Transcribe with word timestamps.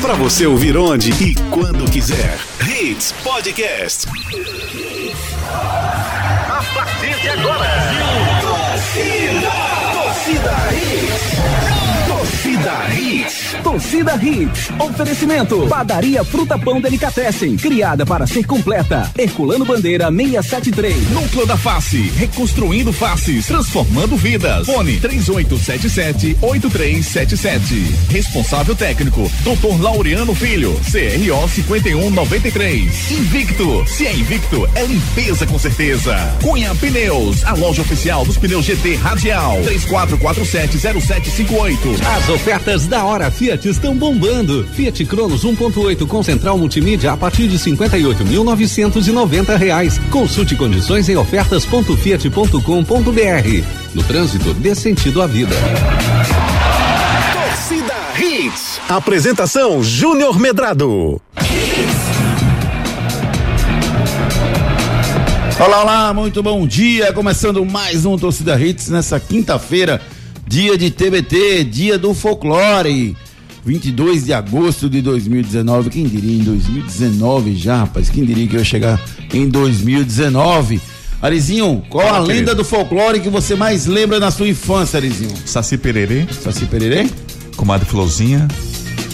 Pra 0.00 0.14
você 0.14 0.46
ouvir 0.46 0.76
onde 0.76 1.10
e 1.10 1.34
quando 1.50 1.90
quiser. 1.90 2.38
Hits 2.60 3.12
Podcast. 3.24 4.06
A 5.48 6.62
partir 6.72 7.20
de 7.20 7.28
agora, 7.28 7.68
torcida, 8.40 9.50
torcida 9.92 10.52
Hits. 10.72 11.71
Torcida 12.62 12.94
Hits. 12.94 13.56
Torcida 13.64 14.14
Hits. 14.22 14.70
Oferecimento. 14.78 15.66
Padaria 15.66 16.22
Fruta 16.22 16.56
Pão 16.56 16.80
Delicatessen. 16.80 17.56
Criada 17.56 18.06
para 18.06 18.24
ser 18.24 18.46
completa. 18.46 19.10
Herculano 19.18 19.64
Bandeira 19.64 20.12
673. 20.12 21.10
Núcleo 21.10 21.44
da 21.44 21.56
Face. 21.56 22.12
Reconstruindo 22.16 22.92
faces. 22.92 23.46
Transformando 23.46 24.16
vidas. 24.16 24.66
Fone 24.66 25.00
3877-8377. 25.00 27.84
Responsável 28.10 28.76
técnico. 28.76 29.28
Dr. 29.42 29.80
Laureano 29.80 30.32
Filho. 30.32 30.72
CRO 30.84 31.48
5193. 31.48 33.10
Invicto. 33.10 33.84
Se 33.88 34.06
é 34.06 34.14
invicto, 34.14 34.70
é 34.76 34.84
limpeza 34.84 35.44
com 35.48 35.58
certeza. 35.58 36.14
Cunha 36.40 36.72
Pneus. 36.76 37.44
A 37.44 37.54
loja 37.54 37.82
oficial 37.82 38.24
dos 38.24 38.36
pneus 38.36 38.64
GT 38.64 38.94
Radial. 38.94 39.60
34470758. 39.62 42.00
As 42.16 42.28
ofertas 42.28 42.51
da 42.86 43.02
hora 43.02 43.30
Fiat 43.30 43.66
estão 43.66 43.96
bombando. 43.96 44.68
Fiat 44.74 45.06
Cronos 45.06 45.42
1.8 45.42 46.06
com 46.06 46.22
central 46.22 46.58
multimídia 46.58 47.10
a 47.10 47.16
partir 47.16 47.48
de 47.48 47.58
58.990 47.58 49.56
reais. 49.56 49.98
Consulte 50.10 50.54
condições 50.54 51.08
em 51.08 51.16
ofertas.fiat.com.br. 51.16 53.64
No 53.94 54.02
trânsito, 54.02 54.52
dê 54.52 54.74
sentido 54.74 55.22
à 55.22 55.26
vida. 55.26 55.56
Torcida 57.32 57.94
Hits. 58.20 58.80
Apresentação 58.86 59.82
Júnior 59.82 60.38
Medrado. 60.38 61.22
Olá, 65.64 65.82
olá, 65.82 66.12
muito 66.12 66.42
bom 66.42 66.66
dia. 66.66 67.12
Começando 67.12 67.64
mais 67.64 68.04
um 68.04 68.18
Torcida 68.18 68.60
Hits 68.60 68.88
nessa 68.88 69.20
quinta-feira, 69.20 70.02
dia 70.46 70.76
de 70.76 70.90
TBT, 70.90 71.64
dia 71.64 71.98
do 71.98 72.14
folclore. 72.14 73.16
22 73.64 74.24
de 74.24 74.32
agosto 74.32 74.90
de 74.90 75.00
2019. 75.00 75.90
Quem 75.90 76.04
diria 76.04 76.40
em 76.40 76.42
2019 76.42 77.56
já, 77.56 77.78
rapaz? 77.78 78.10
Quem 78.10 78.24
diria 78.24 78.46
que 78.46 78.56
eu 78.56 78.58
ia 78.58 78.64
chegar 78.64 79.00
em 79.32 79.48
2019? 79.48 80.80
Arizinho, 81.20 81.84
qual 81.88 82.14
a 82.14 82.18
lenda 82.18 82.52
do 82.52 82.64
folclore 82.64 83.20
que 83.20 83.28
você 83.28 83.54
mais 83.54 83.86
lembra 83.86 84.18
na 84.18 84.32
sua 84.32 84.48
infância, 84.48 84.96
Arizinho? 84.96 85.32
Saci 85.46 85.78
Pererê, 85.78 86.26
Saci 86.42 86.66
Pererê? 86.66 87.08
Comadre 87.56 87.88
Florzinha. 87.88 88.48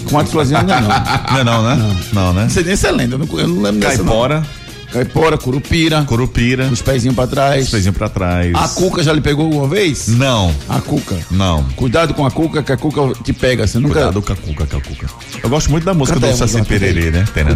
Com 0.08 0.18
a 0.18 0.24
Florzinha 0.24 0.60
ainda 0.60 0.80
não. 0.80 0.88
Não 1.44 1.62
não, 1.62 1.62
né? 1.62 1.96
Não, 2.14 2.32
né? 2.32 2.42
Não 2.44 2.50
sei 2.50 2.64
nem 2.64 2.76
se 2.76 2.86
é 2.86 2.90
lenda, 2.90 3.16
eu 3.16 3.18
não, 3.18 3.38
eu 3.38 3.48
não 3.48 3.62
lembro 3.62 3.80
dessa 3.80 3.98
não. 3.98 4.06
Caipora, 4.06 4.46
Caipora, 4.92 5.36
Curupira, 5.36 6.02
Curupira, 6.04 6.64
os 6.72 6.80
pezinhos 6.80 7.14
pra 7.14 7.26
trás. 7.26 7.64
os 7.66 7.70
pezinhos 7.70 7.96
pra 7.96 8.08
trás. 8.08 8.54
A 8.54 8.68
Cuca 8.68 9.02
já 9.02 9.12
lhe 9.12 9.20
pegou 9.20 9.44
alguma 9.44 9.68
vez? 9.68 10.08
Não, 10.08 10.54
A 10.68 10.80
Cuca. 10.80 11.16
não. 11.30 11.62
Cuidado 11.76 12.14
com 12.14 12.24
a 12.24 12.30
Cuca, 12.30 12.62
que 12.62 12.72
a 12.72 12.76
Cuca 12.76 13.12
te 13.22 13.32
pega. 13.32 13.66
Você 13.66 13.78
nunca. 13.78 13.94
Cuidado 13.94 14.22
com 14.22 14.32
a 14.32 14.36
cuca, 14.36 14.66
com 14.66 14.76
a 14.78 14.80
cuca. 14.80 15.06
Eu 15.42 15.50
gosto 15.50 15.70
muito 15.70 15.84
da 15.84 15.92
música 15.92 16.18
aí, 16.24 16.32
do 16.32 16.36
Saci. 16.38 16.62
Pererê, 16.62 17.10
né? 17.10 17.24
Te 17.24 17.32
pega, 17.32 17.50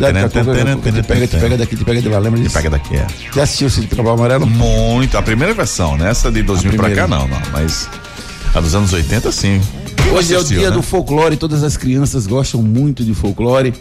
te 1.26 1.36
pega 1.38 1.56
daqui, 1.56 1.76
te 1.76 1.84
pega 1.84 2.02
de 2.02 2.08
lá. 2.08 2.18
Lembra 2.18 2.38
Te 2.38 2.42
disso? 2.44 2.54
pega 2.54 2.70
daqui, 2.70 2.96
é. 2.96 3.06
Já 3.34 3.42
assistiu 3.44 3.66
o 3.66 3.70
Cid 3.70 3.86
Cabral 3.88 4.14
Amarelo? 4.14 4.46
Muito. 4.46 5.16
A 5.16 5.22
primeira 5.22 5.54
versão, 5.54 5.96
né? 5.96 6.10
Essa 6.10 6.30
de 6.30 6.42
2000 6.42 6.74
pra 6.74 6.90
cá, 6.90 7.08
não, 7.08 7.26
não. 7.28 7.40
Mas 7.52 7.88
a 8.54 8.60
dos 8.60 8.74
anos 8.74 8.92
80, 8.92 9.32
sim. 9.32 9.60
Hoje 10.12 10.34
é 10.34 10.38
o 10.38 10.44
dia 10.44 10.68
né? 10.68 10.76
do 10.76 10.82
folclore, 10.82 11.36
todas 11.36 11.62
as 11.62 11.76
crianças 11.76 12.26
gostam 12.26 12.62
muito 12.62 13.02
de 13.04 13.14
folclore 13.14 13.72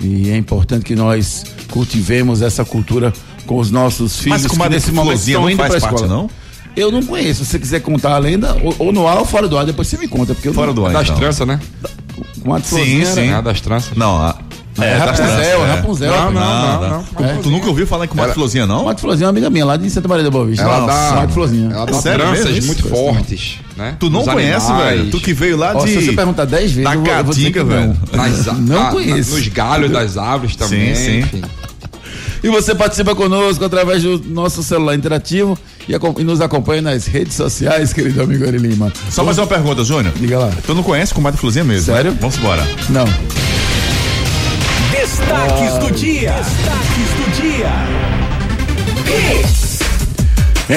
e 0.00 0.30
é 0.30 0.36
importante 0.36 0.84
que 0.84 0.94
nós 0.94 1.44
cultivemos 1.70 2.42
essa 2.42 2.64
cultura 2.64 3.12
com 3.46 3.58
os 3.58 3.70
nossos 3.70 4.16
filhos 4.18 4.42
Mas 4.42 4.42
que 4.42 4.56
Comadre 4.56 4.74
nesse 4.76 4.92
momento 4.92 5.26
não 5.28 5.56
faz 5.56 5.82
parte, 5.82 5.94
escola. 5.94 6.06
não? 6.06 6.30
Eu 6.76 6.90
não 6.92 7.02
conheço. 7.02 7.44
Se 7.44 7.50
você 7.50 7.58
quiser 7.58 7.80
contar 7.80 8.14
a 8.14 8.18
lenda, 8.18 8.56
ou, 8.62 8.74
ou 8.78 8.92
no 8.92 9.06
ar 9.08 9.18
ou 9.18 9.24
fora 9.24 9.48
do 9.48 9.58
ar, 9.58 9.66
depois 9.66 9.88
você 9.88 9.98
me 9.98 10.06
conta. 10.06 10.34
Porque 10.34 10.48
eu 10.48 10.54
Fora 10.54 10.68
não, 10.68 10.74
do 10.74 10.86
ar, 10.86 10.92
Das 10.92 11.04
então. 11.04 11.16
tranças, 11.16 11.46
né? 11.46 11.60
Com 12.42 12.54
a 12.54 12.60
Sim, 12.60 13.02
era- 13.02 13.12
sim. 13.14 13.42
Das 13.42 13.60
tranças. 13.60 13.96
Não, 13.96 14.16
a... 14.16 14.36
É, 14.82 14.98
das 14.98 15.18
Rapunzel, 15.18 15.64
é. 15.64 15.66
Rapunzel. 15.74 16.10
Não, 16.10 16.30
não, 16.32 16.80
Não, 16.80 16.90
não. 16.90 17.42
Tu 17.42 17.50
nunca 17.50 17.68
ouviu 17.68 17.86
falar 17.86 18.04
em 18.04 18.08
Comadre 18.08 18.34
Florzinha, 18.34 18.66
não? 18.66 18.80
Comadre 18.80 19.00
Florzinha 19.00 19.26
é 19.26 19.28
uma 19.28 19.30
amiga 19.30 19.50
minha 19.50 19.64
lá 19.64 19.76
de 19.76 19.88
Santa 19.90 20.08
Maria 20.08 20.24
da 20.24 20.30
Boa 20.30 20.46
Vista. 20.46 20.64
Ela 20.64 20.86
dá, 20.86 21.08
Comadre 21.10 21.34
Florzinha. 21.34 21.70
ela 21.72 21.86
dá 21.86 22.02
tranças 22.02 22.66
muito 22.66 22.88
fortes, 22.88 23.58
né? 23.76 23.96
Tu 23.98 24.10
não 24.10 24.24
conhece, 24.24 24.72
velho? 24.72 25.10
Tu 25.10 25.20
que 25.20 25.32
veio 25.32 25.56
lá 25.56 25.74
de... 25.74 25.88
se 25.88 26.06
você 26.06 26.12
perguntar 26.12 26.44
10 26.44 26.72
vezes, 26.72 26.92
eu 26.92 27.24
vou, 27.24 27.34
dizer 27.34 27.52
que 27.52 27.62
não. 27.62 27.96
Não 28.60 28.90
conheço. 28.90 29.34
Nos 29.34 29.48
galhos 29.48 29.90
das 29.90 30.16
árvores 30.16 30.56
também, 30.56 30.94
sim. 30.94 31.18
enfim. 31.20 31.42
E 32.42 32.48
você 32.48 32.74
participa 32.74 33.14
conosco 33.14 33.64
através 33.64 34.02
do 34.02 34.18
nosso 34.26 34.62
celular 34.62 34.94
interativo 34.94 35.58
e, 35.88 35.92
e 35.92 36.24
nos 36.24 36.40
acompanha 36.40 36.80
nas 36.80 37.06
redes 37.06 37.34
sociais, 37.34 37.92
querido 37.92 38.22
amigo 38.22 38.46
Ari 38.46 38.58
Lima. 38.58 38.90
Só 39.10 39.22
mais 39.22 39.36
uma 39.36 39.46
pergunta, 39.46 39.84
Júnior. 39.84 40.12
Diga 40.16 40.38
lá. 40.38 40.50
Tu 40.66 40.74
não 40.74 40.82
conhece 40.82 41.12
Comadre 41.12 41.38
Florzinha 41.38 41.64
mesmo? 41.64 41.92
Sério? 41.92 42.12
né? 42.12 42.18
Vamos 42.20 42.38
embora. 42.38 42.66
Não. 42.88 43.04
Destaques 45.00 45.78
do 45.78 45.90
dia. 45.92 46.32
Destaques 46.32 47.08
do 47.16 47.30
dia. 47.40 47.70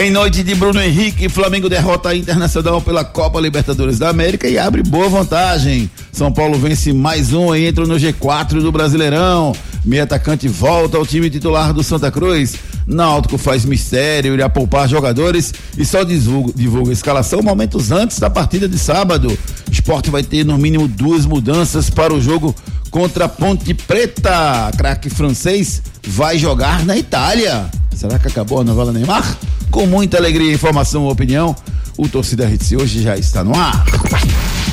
Em 0.02 0.10
noite 0.10 0.42
de 0.44 0.56
Bruno 0.56 0.82
Henrique, 0.82 1.28
Flamengo 1.28 1.68
derrota 1.68 2.08
a 2.08 2.16
Internacional 2.16 2.82
pela 2.82 3.04
Copa 3.04 3.42
Libertadores 3.42 4.00
da 4.00 4.08
América 4.08 4.48
e 4.48 4.58
abre 4.58 4.82
boa 4.82 5.10
vantagem. 5.10 5.92
São 6.10 6.32
Paulo 6.32 6.58
vence 6.58 6.94
mais 6.94 7.34
um 7.34 7.54
e 7.54 7.68
entra 7.68 7.86
no 7.86 7.96
G4 7.96 8.62
do 8.62 8.72
Brasileirão. 8.72 9.54
Meia 9.86 10.04
atacante 10.04 10.48
volta 10.48 10.98
ao 10.98 11.06
time 11.06 11.30
titular 11.30 11.74
do 11.74 11.84
Santa 11.84 12.10
Cruz. 12.10 12.56
Náutico 12.88 13.38
faz 13.38 13.66
mistério, 13.66 14.34
irá 14.34 14.50
poupar 14.50 14.88
jogadores 14.88 15.54
e 15.78 15.86
só 15.86 16.04
divulga, 16.04 16.54
divulga 16.56 16.90
a 16.90 16.94
escalação 16.94 17.42
momentos 17.42 17.92
antes 17.92 18.20
da 18.20 18.30
partida 18.30 18.68
de 18.68 18.80
sábado. 18.80 19.38
Esporte 19.72 20.10
vai 20.10 20.24
ter 20.24 20.46
no 20.46 20.58
mínimo 20.58 20.88
duas 20.88 21.26
mudanças 21.26 21.90
para 21.90 22.14
o 22.14 22.22
jogo 22.22 22.56
contra 22.90 23.26
a 23.26 23.30
Ponte 23.30 23.74
Preta. 23.74 24.72
Craque 24.78 25.10
francês 25.10 25.82
vai 26.08 26.38
jogar 26.38 26.86
na 26.86 26.98
Itália. 26.98 27.70
Será 27.94 28.18
que 28.20 28.28
acabou 28.28 28.62
a 28.62 28.64
novela 28.64 28.92
Neymar? 28.92 29.38
Com 29.70 29.86
muita 29.86 30.18
alegria, 30.18 30.54
informação 30.54 31.08
e 31.08 31.12
opinião, 31.12 31.56
o 31.98 32.08
Torcida 32.08 32.50
Hits 32.50 32.72
hoje 32.72 33.02
já 33.02 33.18
está 33.18 33.44
no 33.44 33.56
ar. 33.56 33.84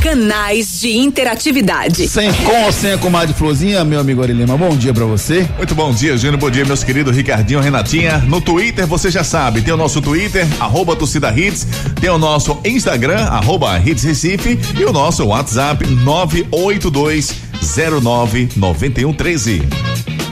Canais 0.00 0.80
de 0.80 0.96
interatividade. 0.96 2.08
Sem 2.08 2.32
com 2.32 2.64
ou 2.64 2.72
sem 2.72 2.92
a 2.92 2.98
comadre 2.98 3.34
Florzinha, 3.34 3.84
meu 3.84 4.00
amigo 4.00 4.22
Ari 4.22 4.32
Lima, 4.32 4.56
bom 4.56 4.74
dia 4.74 4.94
pra 4.94 5.04
você. 5.04 5.46
Muito 5.58 5.74
bom 5.74 5.92
dia, 5.92 6.16
Júnior. 6.16 6.38
Bom 6.38 6.50
dia, 6.50 6.64
meus 6.64 6.82
queridos 6.82 7.14
Ricardinho, 7.14 7.60
Renatinha. 7.60 8.16
No 8.26 8.40
Twitter, 8.40 8.86
você 8.86 9.10
já 9.10 9.22
sabe, 9.22 9.60
tem 9.60 9.74
o 9.74 9.76
nosso 9.76 10.00
Twitter, 10.00 10.46
arroba 10.58 10.96
torcida 10.96 11.30
hits, 11.30 11.66
tem 12.00 12.08
o 12.08 12.16
nosso 12.16 12.58
Instagram, 12.64 13.24
arroba 13.24 13.78
hits 13.78 14.02
Recife 14.02 14.58
e 14.74 14.84
o 14.86 14.92
nosso 14.92 15.26
WhatsApp 15.26 15.86
982 15.86 17.34
099113. 17.60 19.62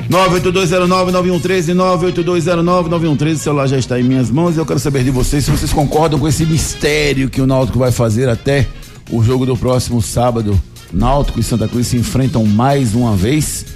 982099113, 0.09 1.75
982099113, 1.75 3.35
o 3.35 3.39
celular 3.39 3.67
já 3.67 3.77
está 3.77 4.01
em 4.01 4.03
minhas 4.03 4.31
mãos 4.31 4.57
e 4.57 4.59
eu 4.59 4.65
quero 4.65 4.79
saber 4.79 5.05
de 5.05 5.11
vocês 5.11 5.45
se 5.45 5.51
vocês 5.51 5.75
concordam 5.75 6.19
com 6.19 6.27
esse 6.27 6.47
mistério 6.47 7.29
que 7.29 7.43
o 7.43 7.47
Náutico 7.47 7.79
vai 7.79 7.93
fazer 7.93 8.31
até 8.31 8.67
o 9.11 9.23
jogo 9.23 9.47
do 9.47 9.57
próximo 9.57 10.01
sábado. 10.01 10.59
Náutico 10.93 11.39
e 11.39 11.43
Santa 11.43 11.69
Cruz 11.69 11.87
se 11.87 11.97
enfrentam 11.97 12.45
mais 12.47 12.95
uma 12.95 13.15
vez 13.15 13.67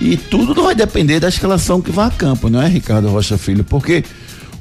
e 0.00 0.16
tudo 0.16 0.62
vai 0.62 0.74
depender 0.74 1.20
da 1.20 1.28
escalação 1.28 1.80
que 1.80 1.90
vai 1.90 2.08
a 2.08 2.10
campo, 2.10 2.50
não 2.50 2.60
é, 2.60 2.68
Ricardo 2.68 3.08
Rocha 3.08 3.38
Filho? 3.38 3.64
Porque 3.64 4.04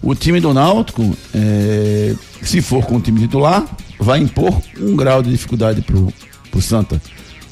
o 0.02 0.16
time 0.16 0.40
do 0.40 0.54
Náutico, 0.54 1.16
é, 1.34 2.14
se 2.42 2.62
for 2.62 2.86
com 2.86 2.98
o 2.98 3.02
time 3.02 3.20
titular, 3.20 3.66
vai 4.00 4.20
impor 4.20 4.62
um 4.80 4.96
grau 4.96 5.22
de 5.22 5.32
dificuldade 5.32 5.82
pro, 5.82 6.14
pro 6.52 6.62
Santa. 6.62 7.02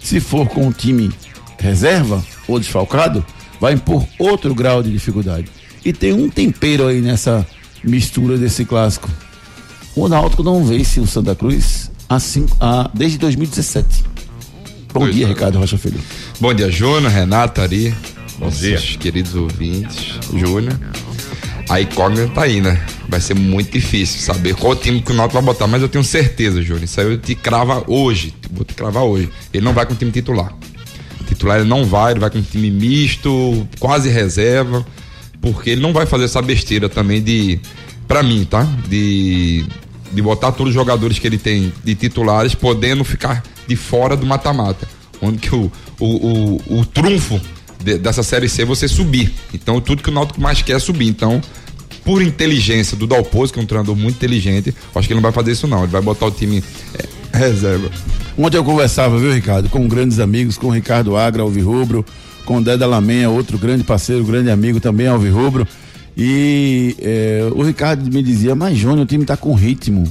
Se 0.01 0.19
for 0.19 0.47
com 0.47 0.67
o 0.67 0.73
time 0.73 1.11
reserva 1.59 2.23
ou 2.47 2.59
desfalcado, 2.59 3.25
vai 3.59 3.73
impor 3.73 4.05
outro 4.19 4.53
grau 4.53 4.83
de 4.83 4.91
dificuldade. 4.91 5.47
E 5.83 5.91
tem 5.91 6.13
um 6.13 6.29
tempero 6.29 6.87
aí 6.87 7.01
nessa 7.01 7.45
mistura 7.83 8.37
desse 8.37 8.63
clássico. 8.65 9.09
O 9.95 10.07
Náutico 10.07 10.43
não 10.43 10.63
vence 10.63 10.99
o 10.99 11.07
Santa 11.07 11.35
Cruz 11.35 11.91
cinco, 12.19 12.55
há, 12.59 12.89
desde 12.93 13.17
2017. 13.17 14.03
Bom 14.93 15.01
Pois 15.01 15.15
dia, 15.15 15.25
é. 15.25 15.29
Ricardo 15.29 15.57
Rocha 15.57 15.77
Filho. 15.77 15.99
Bom 16.39 16.53
dia, 16.53 16.69
Júnior, 16.71 17.11
Renato, 17.11 17.61
Ari. 17.61 17.93
Bom 18.37 18.45
nossos 18.45 18.59
dia. 18.59 18.77
queridos 18.99 19.35
ouvintes, 19.35 20.19
Júnior. 20.35 20.77
A 21.69 21.81
incógnita 21.81 22.27
tá 22.33 22.43
aí, 22.43 22.61
né? 22.61 22.85
Vai 23.07 23.21
ser 23.21 23.33
muito 23.33 23.71
difícil 23.71 24.19
saber 24.19 24.55
qual 24.55 24.75
time 24.75 25.01
que 25.01 25.11
o 25.11 25.15
Náutico 25.15 25.41
vai 25.41 25.43
botar, 25.53 25.65
mas 25.65 25.81
eu 25.81 25.89
tenho 25.89 26.03
certeza, 26.03 26.61
Júnior. 26.61 26.83
Isso 26.83 26.99
aí 26.99 27.07
eu 27.07 27.17
te 27.17 27.35
crava 27.35 27.83
hoje. 27.87 28.33
Vou 28.51 28.65
te 28.65 28.73
cravar 28.73 29.03
hoje. 29.03 29.29
Ele 29.53 29.63
não 29.63 29.73
vai 29.73 29.85
com 29.85 29.93
o 29.93 29.95
time 29.95 30.11
titular. 30.11 30.53
Titular 31.27 31.59
ele 31.59 31.69
não 31.69 31.85
vai, 31.85 32.11
ele 32.11 32.19
vai 32.19 32.29
com 32.29 32.37
um 32.37 32.43
time 32.43 32.69
misto, 32.69 33.67
quase 33.79 34.09
reserva, 34.09 34.85
porque 35.41 35.71
ele 35.71 35.81
não 35.81 35.93
vai 35.93 36.05
fazer 36.05 36.25
essa 36.25 36.41
besteira 36.41 36.89
também 36.89 37.21
de, 37.23 37.59
pra 38.07 38.21
mim, 38.21 38.45
tá? 38.45 38.67
De, 38.87 39.65
de 40.13 40.21
botar 40.21 40.51
todos 40.51 40.69
os 40.69 40.73
jogadores 40.75 41.17
que 41.19 41.25
ele 41.27 41.37
tem 41.37 41.73
de 41.83 41.95
titulares 41.95 42.53
podendo 42.55 43.03
ficar 43.03 43.43
de 43.67 43.75
fora 43.75 44.15
do 44.15 44.25
mata-mata. 44.25 44.87
onde 45.21 45.37
que 45.37 45.55
o, 45.55 45.71
o, 45.99 46.05
o, 46.67 46.79
o 46.79 46.85
trunfo 46.85 47.39
de- 47.83 47.97
dessa 47.97 48.21
Série 48.23 48.49
C 48.49 48.63
é 48.63 48.65
você 48.65 48.87
subir. 48.87 49.33
Então, 49.53 49.79
tudo 49.79 50.03
que 50.03 50.09
o 50.09 50.13
Náutico 50.13 50.39
mais 50.41 50.61
quer 50.61 50.73
é 50.73 50.79
subir. 50.79 51.07
Então, 51.07 51.41
por 52.03 52.21
inteligência 52.21 52.97
do 52.97 53.07
Dalpozo, 53.07 53.53
que 53.53 53.59
é 53.59 53.63
um 53.63 53.65
treinador 53.65 53.95
muito 53.95 54.15
inteligente, 54.15 54.75
acho 54.93 55.07
que 55.07 55.13
ele 55.13 55.19
não 55.21 55.23
vai 55.23 55.31
fazer 55.31 55.51
isso 55.53 55.65
não. 55.67 55.83
Ele 55.83 55.91
vai 55.91 56.01
botar 56.01 56.25
o 56.25 56.31
time 56.31 56.61
é, 56.93 57.37
reserva. 57.37 57.89
Ontem 58.37 58.57
eu 58.57 58.63
conversava, 58.63 59.17
viu, 59.17 59.31
Ricardo, 59.33 59.69
com 59.69 59.87
grandes 59.87 60.19
amigos, 60.19 60.57
com 60.57 60.67
o 60.67 60.71
Ricardo 60.71 61.15
Agra, 61.15 61.41
Alvirrubro, 61.43 62.05
com 62.45 62.57
o 62.57 62.61
Deda 62.61 62.85
Lamenha, 62.85 63.29
outro 63.29 63.57
grande 63.57 63.83
parceiro, 63.85 64.23
grande 64.25 64.49
amigo 64.49 64.79
também, 64.81 65.07
Alvirrubro. 65.07 65.65
E 66.15 66.95
eh, 66.99 67.49
o 67.55 67.63
Ricardo 67.63 68.11
me 68.13 68.21
dizia, 68.21 68.53
mas 68.55 68.77
Júnior, 68.77 69.01
o 69.01 69.05
time 69.05 69.25
tá 69.25 69.35
com 69.35 69.53
ritmo. 69.53 70.03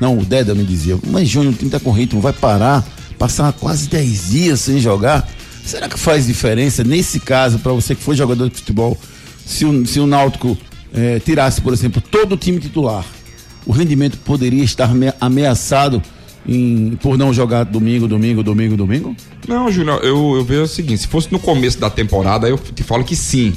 Não, 0.00 0.18
o 0.18 0.24
Deda 0.24 0.54
me 0.54 0.64
dizia, 0.64 0.98
mas 1.08 1.28
Júnior, 1.28 1.52
o 1.54 1.56
time 1.56 1.70
tá 1.70 1.78
com 1.80 1.90
ritmo, 1.92 2.20
vai 2.20 2.32
parar, 2.32 2.86
passar 3.18 3.52
quase 3.52 3.88
10 3.88 4.30
dias 4.30 4.60
sem 4.60 4.78
jogar. 4.78 5.28
Será 5.64 5.88
que 5.88 5.98
faz 5.98 6.26
diferença 6.26 6.82
nesse 6.82 7.20
caso, 7.20 7.58
para 7.58 7.72
você 7.72 7.94
que 7.94 8.02
foi 8.02 8.16
jogador 8.16 8.48
de 8.48 8.56
futebol, 8.56 8.98
se 9.46 9.64
o, 9.64 9.86
se 9.86 10.00
o 10.00 10.06
Náutico 10.06 10.56
eh, 10.92 11.20
tirasse, 11.24 11.60
por 11.60 11.72
exemplo, 11.72 12.00
todo 12.00 12.32
o 12.32 12.36
time 12.36 12.58
titular? 12.58 13.04
O 13.64 13.70
rendimento 13.72 14.18
poderia 14.18 14.64
estar 14.64 14.90
ame- 14.90 15.12
ameaçado 15.20 16.02
em- 16.46 16.96
por 17.00 17.16
não 17.16 17.32
jogar 17.32 17.62
domingo, 17.64 18.08
domingo, 18.08 18.42
domingo, 18.42 18.76
domingo? 18.76 19.14
Não, 19.46 19.70
Júnior, 19.70 20.00
eu, 20.02 20.34
eu 20.34 20.44
vejo 20.44 20.62
o 20.62 20.66
seguinte: 20.68 21.02
se 21.02 21.06
fosse 21.06 21.30
no 21.30 21.38
começo 21.38 21.78
da 21.78 21.88
temporada, 21.88 22.48
eu 22.48 22.58
te 22.58 22.82
falo 22.82 23.04
que 23.04 23.14
sim. 23.14 23.54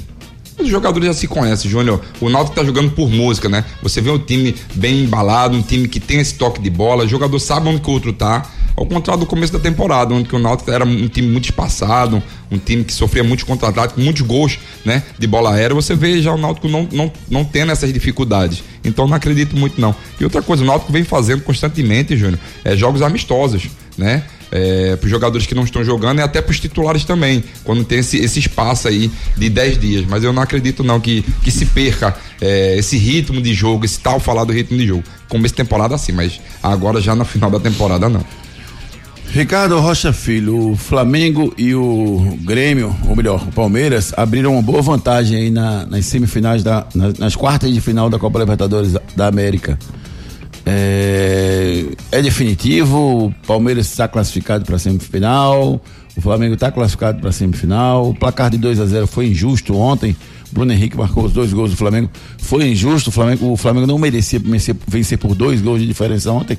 Os 0.58 0.70
jogadores 0.70 1.08
já 1.08 1.14
se 1.14 1.28
conhecem, 1.28 1.70
Júnior. 1.70 2.02
O 2.22 2.30
Náutico 2.30 2.56
tá 2.56 2.64
jogando 2.64 2.92
por 2.92 3.10
música, 3.10 3.50
né? 3.50 3.66
Você 3.84 4.00
vê 4.00 4.10
um 4.10 4.20
time 4.20 4.56
bem 4.74 5.04
embalado, 5.04 5.56
um 5.56 5.62
time 5.62 5.88
que 5.88 6.00
tem 6.00 6.20
esse 6.20 6.36
toque 6.36 6.62
de 6.62 6.70
bola, 6.70 7.04
o 7.04 7.08
jogador 7.08 7.38
sabe 7.40 7.68
onde 7.68 7.82
que 7.82 7.90
o 7.90 7.94
outro 7.94 8.14
tá. 8.14 8.50
Ao 8.76 8.86
contrário 8.86 9.22
do 9.22 9.26
começo 9.26 9.54
da 9.54 9.60
temporada, 9.60 10.14
onde 10.14 10.28
que 10.28 10.36
o 10.36 10.40
Náutico 10.40 10.70
era 10.70 10.84
um 10.84 11.08
time 11.08 11.30
muito 11.30 11.46
espaçado, 11.46 12.22
um 12.52 12.58
time 12.58 12.84
que 12.84 12.94
sofria 12.94 13.24
muitos 13.24 13.46
contra-ataques, 13.46 14.02
muitos 14.02 14.22
gols, 14.22 14.60
né? 14.84 15.04
De 15.18 15.26
bola 15.26 15.54
aérea, 15.54 15.74
você 15.74 15.96
vê 15.96 16.22
já 16.22 16.34
o 16.34 16.38
Náutico 16.38 16.68
não, 16.68 16.88
não, 16.92 17.12
não 17.30 17.46
tendo 17.46 17.72
essas 17.72 17.92
dificuldades. 17.94 18.64
Então 18.84 19.08
não 19.08 19.16
acredito 19.16 19.56
muito, 19.56 19.80
não. 19.80 19.96
E 20.20 20.24
outra 20.24 20.42
coisa, 20.42 20.64
o 20.64 20.66
Náutico 20.66 20.92
vem 20.92 21.04
fazendo 21.04 21.42
constantemente, 21.42 22.18
Júnior, 22.18 22.40
é, 22.66 22.76
jogos 22.76 23.02
amistosos, 23.02 23.70
né? 23.98 24.24
É, 24.52 24.96
para 24.96 25.06
os 25.06 25.12
jogadores 25.12 25.46
que 25.48 25.56
não 25.56 25.64
estão 25.64 25.84
jogando 25.84 26.20
e 26.20 26.22
até 26.22 26.42
para 26.42 26.52
os 26.52 26.60
titulares 26.60 27.04
também, 27.04 27.44
quando 27.64 27.84
tem 27.84 28.00
esse, 28.00 28.18
esse 28.18 28.40
espaço 28.40 28.88
aí 28.88 29.12
de 29.36 29.50
10 29.50 29.80
dias. 29.80 30.06
Mas 30.08 30.24
eu 30.24 30.32
não 30.32 30.42
acredito 30.42 30.84
não 30.84 31.00
que, 31.00 31.24
que 31.44 31.52
se 31.52 31.66
perca 31.66 32.16
é, 32.40 32.78
esse 32.78 32.96
ritmo 32.98 33.42
de 33.42 33.54
jogo, 33.54 33.86
esse 33.86 34.00
tal 34.00 34.20
falar 34.20 34.44
do 34.44 34.54
ritmo 34.54 34.78
de 34.78 34.88
jogo. 34.88 35.04
Começo 35.28 35.54
de 35.54 35.58
temporada 35.58 35.98
sim, 35.98 36.12
mas 36.12 36.40
agora 36.62 37.02
já 37.02 37.16
no 37.16 37.26
final 37.26 37.50
da 37.50 37.60
temporada 37.60 38.08
não. 38.08 38.24
Ricardo 39.32 39.78
Rocha 39.80 40.14
Filho, 40.14 40.72
o 40.72 40.78
Flamengo 40.78 41.54
e 41.58 41.76
o 41.76 42.38
Grêmio, 42.44 42.96
ou 43.10 43.16
melhor, 43.16 43.44
o 43.46 43.52
Palmeiras, 43.52 44.14
abriram 44.16 44.54
uma 44.54 44.62
boa 44.62 44.82
vantagem 44.82 45.36
aí 45.38 45.50
na- 45.52 45.86
nas 45.86 46.06
semifinais, 46.06 46.64
da, 46.64 46.86
nas, 46.96 47.16
nas 47.18 47.36
quartas 47.36 47.74
de 47.74 47.82
final 47.82 48.10
da 48.10 48.18
Copa 48.18 48.40
Libertadores 48.40 48.94
da 49.16 49.28
América. 49.28 49.78
É, 50.66 51.86
é 52.12 52.22
definitivo, 52.22 53.28
o 53.28 53.32
Palmeiras 53.46 53.86
está 53.88 54.08
classificado 54.08 54.66
para 54.66 54.78
a 54.78 54.80
semifinal, 54.80 55.80
o 56.18 56.22
Flamengo 56.22 56.56
está 56.56 56.72
classificado 56.72 57.20
para 57.20 57.30
a 57.30 57.34
semifinal, 57.34 58.10
o 58.10 58.16
placar 58.16 58.50
de 58.50 58.58
2 58.58 58.80
a 58.80 58.86
0 58.86 59.08
foi 59.08 59.28
injusto 59.28 59.76
ontem. 59.76 60.16
Bruno 60.52 60.72
Henrique 60.72 60.96
marcou 60.96 61.26
os 61.26 61.34
dois 61.34 61.52
gols 61.52 61.72
do 61.72 61.78
Flamengo. 61.78 62.10
Foi 62.38 62.66
injusto, 62.68 63.10
o 63.10 63.12
Flamengo, 63.12 63.52
o 63.52 63.58
Flamengo 63.58 63.86
não 63.86 64.00
merecia 64.00 64.40
vencer, 64.40 65.18
por 65.18 65.36
dois 65.36 65.62
gols 65.62 65.82
de 65.82 65.88
diferença 65.88 66.32
ontem. 66.32 66.58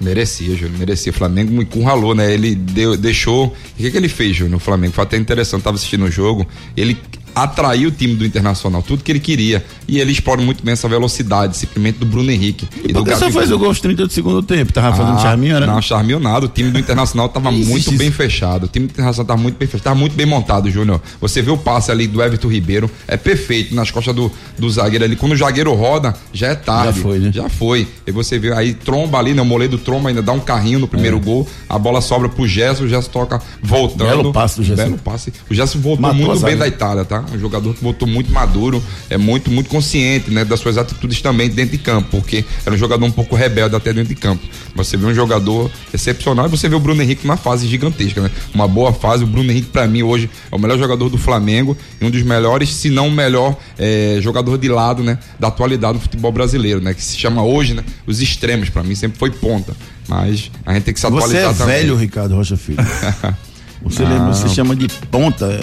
Merecia, 0.00 0.54
Júnior, 0.54 0.78
merecia. 0.78 1.10
O 1.10 1.14
Flamengo 1.14 1.52
me 1.52 1.62
encurralou, 1.62 2.14
né? 2.14 2.32
Ele 2.32 2.54
deu, 2.54 2.96
deixou. 2.96 3.46
O 3.46 3.52
que, 3.76 3.90
que 3.90 3.96
ele 3.96 4.08
fez, 4.08 4.36
Júnior, 4.36 4.52
no 4.52 4.58
Flamengo? 4.58 4.92
Foi 4.92 5.04
até 5.04 5.16
interessante, 5.16 5.62
tava 5.62 5.76
assistindo 5.76 6.04
o 6.04 6.10
jogo. 6.10 6.46
Ele 6.76 6.96
atraiu 7.34 7.88
o 7.88 7.92
time 7.92 8.14
do 8.14 8.24
Internacional, 8.24 8.82
tudo 8.82 9.02
que 9.02 9.10
ele 9.12 9.20
queria. 9.20 9.64
E 9.86 9.98
ele 9.98 10.12
explora 10.12 10.40
muito 10.40 10.64
bem 10.64 10.72
essa 10.72 10.88
velocidade, 10.88 11.56
simplesmente 11.56 11.98
do 11.98 12.06
Bruno 12.06 12.30
Henrique. 12.30 12.68
E 12.84 12.92
por 12.92 13.04
que 13.04 13.16
só 13.16 13.30
fez 13.30 13.50
o 13.50 13.58
gol 13.58 13.68
aos 13.68 13.80
30 13.80 14.06
do 14.06 14.12
segundo 14.12 14.42
tempo? 14.42 14.72
Tava 14.72 14.96
fazendo 14.96 15.16
Ah, 15.18 15.22
charminho, 15.22 15.60
né? 15.60 15.66
Não, 15.66 15.82
charminho 15.82 16.18
nada. 16.20 16.46
O 16.46 16.48
time 16.48 16.70
do 16.70 16.78
Internacional 16.78 17.28
tava 17.28 17.50
muito 17.50 17.92
bem 17.92 18.10
fechado. 18.10 18.64
O 18.64 18.68
time 18.68 18.86
do 18.86 18.90
Internacional 18.92 19.26
tava 19.26 19.40
muito 19.42 19.56
bem 19.58 19.66
fechado. 19.68 19.84
Tava 19.84 19.96
muito 19.96 20.14
bem 20.16 20.26
montado, 20.26 20.70
Júnior. 20.70 21.00
Você 21.20 21.42
vê 21.42 21.50
o 21.50 21.56
passe 21.58 21.90
ali 21.90 22.06
do 22.06 22.22
Everton 22.22 22.48
Ribeiro, 22.48 22.90
é 23.06 23.16
perfeito 23.16 23.74
nas 23.74 23.90
costas 23.90 24.14
do, 24.14 24.30
do 24.58 24.70
zagueiro 24.70 25.04
ali. 25.04 25.16
Quando 25.16 25.32
o 25.32 25.36
zagueiro 25.36 25.72
roda, 25.74 26.14
já 26.32 26.48
é 26.48 26.54
tarde. 26.54 26.96
Já 26.98 27.02
foi, 27.02 27.18
né? 27.18 27.30
Já 27.32 27.48
foi. 27.48 27.86
E 28.06 28.12
você 28.12 28.38
vê 28.38 28.52
aí, 28.52 28.74
tromba 28.74 29.18
ali, 29.18 29.34
né? 29.34 29.42
O 29.42 29.44
moleiro 29.44 29.76
tromba 29.78 30.08
ainda 30.08 30.22
dá 30.22 30.32
um 30.32 30.40
carrinho 30.40 30.78
no 30.78 30.88
primeiro 30.88 31.18
gol. 31.20 31.46
A 31.68 31.78
bola 31.78 32.00
sobra 32.00 32.28
pro 32.28 32.46
Gerson, 32.46 32.84
o 32.84 32.88
Gerson 32.88 33.10
toca 33.10 33.40
voltando. 33.62 34.04
É. 34.04 34.16
Belo 34.16 34.32
passe 34.32 34.56
do 34.56 34.64
Gerson. 34.64 34.84
Belo 34.84 34.98
passe. 34.98 35.32
O 35.50 35.54
Gerson 35.54 35.78
voltou 35.80 36.02
Matou 36.02 36.26
muito 36.26 36.40
bem 36.40 36.56
da 36.56 36.66
Itália, 36.68 37.04
tá? 37.04 37.23
Um 37.32 37.38
jogador 37.38 37.74
que 37.74 37.82
voltou 37.82 38.06
muito 38.06 38.32
maduro, 38.32 38.82
é 39.08 39.16
muito, 39.16 39.50
muito 39.50 39.70
consciente, 39.70 40.30
né? 40.30 40.44
Das 40.44 40.60
suas 40.60 40.76
atitudes 40.76 41.20
também 41.20 41.48
dentro 41.48 41.72
de 41.72 41.78
campo, 41.78 42.08
porque 42.10 42.44
era 42.64 42.74
um 42.74 42.78
jogador 42.78 43.04
um 43.04 43.10
pouco 43.10 43.34
rebelde 43.36 43.76
até 43.76 43.92
dentro 43.92 44.14
de 44.14 44.20
campo. 44.20 44.44
Você 44.74 44.96
vê 44.96 45.06
um 45.06 45.14
jogador 45.14 45.70
excepcional 45.92 46.46
e 46.46 46.48
você 46.48 46.68
vê 46.68 46.74
o 46.74 46.80
Bruno 46.80 47.02
Henrique 47.02 47.26
numa 47.26 47.36
fase 47.36 47.66
gigantesca, 47.66 48.20
né? 48.20 48.30
Uma 48.54 48.66
boa 48.68 48.92
fase. 48.92 49.24
O 49.24 49.26
Bruno 49.26 49.50
Henrique, 49.50 49.68
pra 49.68 49.86
mim, 49.86 50.02
hoje 50.02 50.28
é 50.50 50.54
o 50.54 50.58
melhor 50.58 50.78
jogador 50.78 51.08
do 51.08 51.18
Flamengo 51.18 51.76
e 52.00 52.04
um 52.04 52.10
dos 52.10 52.22
melhores, 52.22 52.72
se 52.72 52.90
não 52.90 53.08
o 53.08 53.10
melhor 53.12 53.56
eh, 53.78 54.18
jogador 54.20 54.58
de 54.58 54.68
lado, 54.68 55.02
né? 55.02 55.18
Da 55.38 55.48
atualidade 55.48 55.98
do 55.98 56.00
futebol 56.00 56.32
brasileiro, 56.32 56.80
né? 56.80 56.92
Que 56.94 57.02
se 57.02 57.16
chama 57.16 57.42
hoje, 57.42 57.74
né? 57.74 57.84
Os 58.06 58.20
extremos, 58.20 58.68
pra 58.68 58.82
mim, 58.82 58.94
sempre 58.94 59.18
foi 59.18 59.30
ponta. 59.30 59.74
Mas 60.08 60.50
a 60.66 60.74
gente 60.74 60.84
tem 60.84 60.94
que 60.94 61.00
se 61.00 61.06
Você 61.06 61.16
atualizar 61.16 61.50
é 61.50 61.54
também. 61.54 61.76
velho, 61.76 61.96
Ricardo 61.96 62.34
Rocha 62.34 62.56
Filho. 62.56 62.78
Você, 63.84 64.02
lembra, 64.02 64.32
você 64.32 64.48
chama 64.48 64.74
de 64.74 64.88
ponta. 65.10 65.60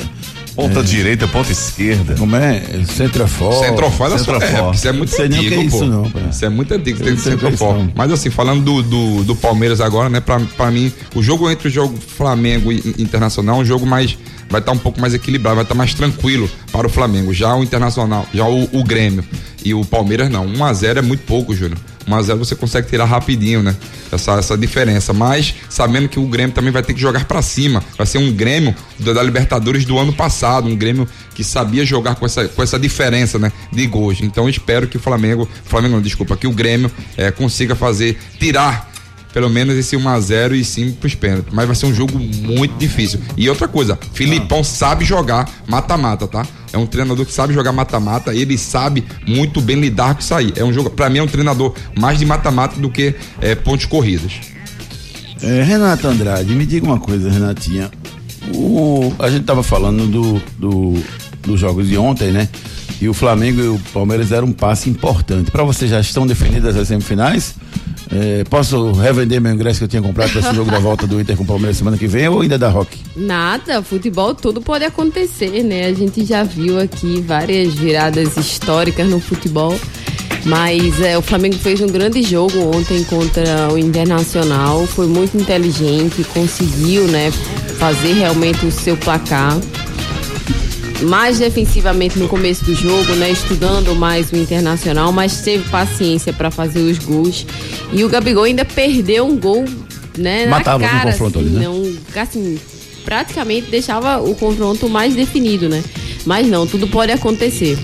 Ponta 0.56 0.84
direita, 0.84 1.28
ponta 1.28 1.52
esquerda. 1.52 2.16
Como 2.16 2.36
é? 2.36 2.62
Centrofor. 2.86 3.54
Centrofor 3.54 4.08
é 4.08 4.10
da 4.12 4.18
sua 4.18 4.34
Centrofor. 4.40 4.58
época. 4.58 4.76
Isso 4.76 4.88
é 4.88 4.92
muito 4.92 5.10
Sei 5.10 5.26
o 5.26 5.28
antigo, 5.28 5.54
é 5.54 5.58
pô. 5.58 5.64
isso, 5.64 5.86
não. 5.86 6.12
Isso 6.30 6.46
é 6.46 6.50
muito 6.50 6.74
antigo, 6.74 7.00
tem 7.00 7.14
Eu 7.14 7.50
é 7.50 7.74
não. 7.74 7.92
Mas 7.96 8.12
assim, 8.12 8.30
falando 8.30 8.64
do, 8.64 8.84
do, 8.84 9.24
do 9.24 9.36
Palmeiras 9.36 9.80
agora, 9.82 10.10
né? 10.10 10.20
Pra, 10.20 10.40
pra 10.58 10.70
mim, 10.70 10.92
o 11.16 11.22
jogo 11.24 11.50
entre 11.50 11.68
o 11.68 11.72
jogo 11.72 11.98
Flamengo 11.98 12.72
e 12.72 12.96
Internacional 13.00 13.58
é 13.58 13.60
um 13.60 13.66
jogo 13.66 13.86
mais. 13.86 14.18
Vai 14.50 14.60
estar 14.60 14.74
um 14.74 14.78
pouco 14.78 15.00
mais 15.00 15.14
equilibrado, 15.14 15.56
vai 15.56 15.64
estar 15.64 15.76
mais 15.76 15.94
tranquilo 15.94 16.50
para 16.74 16.86
o 16.86 16.90
Flamengo. 16.90 17.34
Já 17.34 17.56
o 17.56 17.64
Internacional, 17.64 18.28
já 18.34 18.46
o, 18.46 18.68
o 18.74 18.84
Grêmio 18.84 19.24
e 19.64 19.74
o 19.74 19.86
Palmeiras 19.86 20.30
não. 20.30 20.46
1x0 20.46 20.98
é 20.98 21.02
muito 21.02 21.22
pouco, 21.22 21.56
Júnior. 21.56 21.78
1x0 22.08 22.38
você 22.38 22.56
consegue 22.56 22.88
tirar 22.88 23.06
rapidinho, 23.06 23.64
né? 23.64 23.76
Essa, 24.12 24.34
essa 24.34 24.58
diferença. 24.58 25.14
Mas 25.14 25.56
sabendo 25.70 26.10
que 26.10 26.20
o 26.20 26.26
Grêmio 26.26 26.54
também 26.54 26.72
vai 26.72 26.84
ter 26.84 26.94
que 26.94 27.02
jogar 27.02 27.26
pra 27.26 27.42
cima. 27.42 27.84
Vai 27.98 28.06
ser 28.06 28.18
um 28.18 28.32
Grêmio 28.32 28.76
da, 29.00 29.22
Libertadores 29.24 29.86
do 29.86 29.98
ano 29.98 30.14
passado. 30.14 30.68
Um 30.68 30.76
Grêmio 30.76 31.08
que 31.34 31.44
sabia 31.44 31.86
jogar 31.86 32.16
com 32.16 32.26
essa, 32.26 32.48
com 32.48 32.62
essa 32.62 32.78
diferença, 32.78 33.40
né? 33.40 33.52
De 33.72 33.86
gols. 33.88 34.20
Então 34.22 34.50
espero 34.50 34.88
que 34.88 34.98
o 34.98 35.00
Flamengo. 35.00 35.48
Flamengo 35.66 35.96
não, 35.96 36.02
desculpa, 36.02 36.36
que 36.36 36.48
o 36.48 36.52
Grêmio 36.52 36.92
eh, 37.18 37.32
consiga 37.32 37.76
fazer, 37.76 38.18
tirar 38.40 38.91
pelo 39.34 39.50
menos 39.50 39.76
esse 39.76 39.96
1x0 39.96 40.54
e 40.54 40.64
sim 40.64 40.92
pros 40.92 41.16
pênaltis. 41.16 41.54
Mas 41.54 41.66
vai 41.66 41.76
ser 41.76 41.86
um 41.86 41.94
jogo 41.94 42.18
muito 42.18 42.76
difícil. 42.78 43.20
E 43.38 43.50
outra 43.50 43.68
coisa, 43.68 43.98
Filipão 44.14 44.64
sabe 44.64 45.06
jogar 45.06 45.50
mata-mata, 45.68 46.28
tá? 46.28 46.46
É 46.74 46.78
um 46.78 46.86
treinador 46.86 47.26
que 47.26 47.34
sabe 47.34 47.54
jogar 47.54 47.72
mata-mata, 47.72 48.34
ele 48.34 48.58
sabe 48.58 49.04
muito 49.28 49.62
bem 49.62 49.80
lidar 49.80 50.16
com 50.16 50.22
isso 50.22 50.34
aí. 50.34 50.54
É 50.56 50.64
um 50.64 50.72
jogo, 50.72 50.90
para 50.90 51.10
mim 51.10 51.20
é 51.20 51.24
um 51.24 51.28
treinador 51.28 51.74
mais 51.98 52.20
de 52.20 52.26
mata-mata 52.26 52.80
do 52.80 52.90
que 52.90 53.16
eh, 53.42 53.56
pontos 53.56 53.86
corridos. 53.86 54.40
É, 55.42 55.64
Renata 55.64 56.08
Andrade, 56.08 56.54
me 56.54 56.66
diga 56.66 56.86
uma 56.86 57.00
coisa, 57.00 57.30
Renatinha. 57.30 57.90
O, 58.54 59.14
a 59.20 59.30
gente 59.30 59.44
tava 59.44 59.64
falando 59.64 60.06
do, 60.08 60.42
do, 60.58 61.04
dos 61.42 61.60
jogos 61.60 61.88
de 61.88 61.98
ontem, 61.98 62.32
né? 62.32 62.48
E 63.02 63.10
o 63.10 63.14
Flamengo 63.14 63.60
e 63.60 63.68
o 63.68 63.80
Palmeiras 63.92 64.30
deram 64.30 64.48
um 64.48 64.52
passe 64.52 64.90
importante. 64.90 65.50
Para 65.50 65.64
vocês 65.64 65.90
já 65.90 66.00
estão 66.00 66.28
definidas 66.28 66.78
as 66.78 66.88
semifinais? 66.88 67.56
É, 68.14 68.44
posso 68.44 68.92
revender 68.92 69.40
meu 69.40 69.54
ingresso 69.54 69.80
que 69.80 69.86
eu 69.86 69.88
tinha 69.88 70.02
comprado 70.02 70.32
para 70.32 70.42
esse 70.42 70.54
jogo 70.54 70.70
da 70.70 70.80
volta 70.80 71.08
do 71.08 71.20
Inter 71.20 71.38
com 71.38 71.44
o 71.44 71.48
Palmeiras 71.48 71.78
semana 71.78 71.98
que 71.98 72.08
vem 72.08 72.28
ou 72.28 72.42
ainda 72.42 72.58
dá 72.58 72.70
rock? 72.70 72.98
Nada, 73.16 73.82
futebol 73.82 74.36
tudo 74.36 74.62
pode 74.62 74.84
acontecer, 74.84 75.64
né? 75.64 75.86
A 75.86 75.94
gente 75.94 76.26
já 76.26 76.44
viu 76.44 76.78
aqui 76.78 77.22
várias 77.22 77.74
viradas 77.74 78.36
históricas 78.36 79.08
no 79.08 79.20
futebol. 79.20 79.80
Mas 80.44 81.00
é, 81.00 81.18
o 81.18 81.22
Flamengo 81.22 81.56
fez 81.56 81.82
um 81.82 81.88
grande 81.88 82.24
jogo 82.24 82.76
ontem 82.76 83.04
contra 83.04 83.72
o 83.72 83.78
Internacional, 83.78 84.88
foi 84.88 85.06
muito 85.06 85.38
inteligente, 85.38 86.24
conseguiu 86.34 87.08
né, 87.08 87.32
fazer 87.78 88.14
realmente 88.14 88.66
o 88.66 88.72
seu 88.72 88.98
placar. 88.98 89.60
Mais 91.02 91.40
defensivamente 91.40 92.20
no 92.20 92.28
começo 92.28 92.64
do 92.64 92.76
jogo, 92.76 93.14
né, 93.16 93.32
estudando 93.32 93.96
mais 93.96 94.32
o 94.32 94.36
Internacional, 94.36 95.12
mas 95.12 95.42
teve 95.42 95.68
paciência 95.70 96.32
para 96.32 96.52
fazer 96.52 96.80
os 96.80 97.00
gols. 97.00 97.46
E 97.92 98.04
o 98.04 98.10
Gabigol 98.10 98.44
ainda 98.44 98.64
perdeu 98.64 99.26
um 99.26 99.38
gol 99.38 99.66
né, 100.18 100.46
Matava 100.46 100.78
no 100.78 100.86
na 100.86 100.90
cara, 100.90 101.12
confronto 101.12 101.40
assim, 101.40 101.48
ali, 101.48 101.58
né? 101.58 101.66
não, 101.66 102.22
assim, 102.22 102.60
praticamente 103.04 103.70
deixava 103.70 104.22
o 104.22 104.36
confronto 104.36 104.90
mais 104.90 105.16
definido, 105.16 105.70
né? 105.70 105.84
Mas 106.26 106.48
não, 106.48 106.68
tudo 106.68 106.88
pode 106.88 107.12
acontecer. 107.12 107.78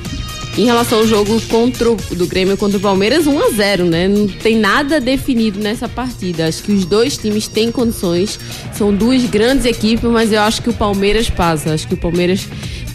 Em 0.57 0.65
relação 0.65 0.99
ao 0.99 1.07
jogo 1.07 1.39
contra 1.41 1.91
o, 1.91 1.95
do 1.95 2.25
Grêmio 2.25 2.57
contra 2.57 2.77
o 2.77 2.81
Palmeiras, 2.81 3.27
1 3.27 3.39
a 3.39 3.49
0 3.51 3.85
né? 3.85 4.07
Não 4.07 4.27
tem 4.27 4.57
nada 4.57 4.99
definido 4.99 5.59
nessa 5.59 5.87
partida. 5.87 6.47
Acho 6.47 6.63
que 6.63 6.71
os 6.71 6.83
dois 6.83 7.15
times 7.15 7.47
têm 7.47 7.71
condições. 7.71 8.39
São 8.73 8.93
duas 8.93 9.23
grandes 9.25 9.65
equipes, 9.65 10.09
mas 10.09 10.31
eu 10.31 10.41
acho 10.41 10.63
que 10.63 10.69
o 10.69 10.73
Palmeiras 10.73 11.29
passa. 11.29 11.73
Acho 11.73 11.87
que 11.87 11.93
o 11.93 11.97
Palmeiras 11.97 12.47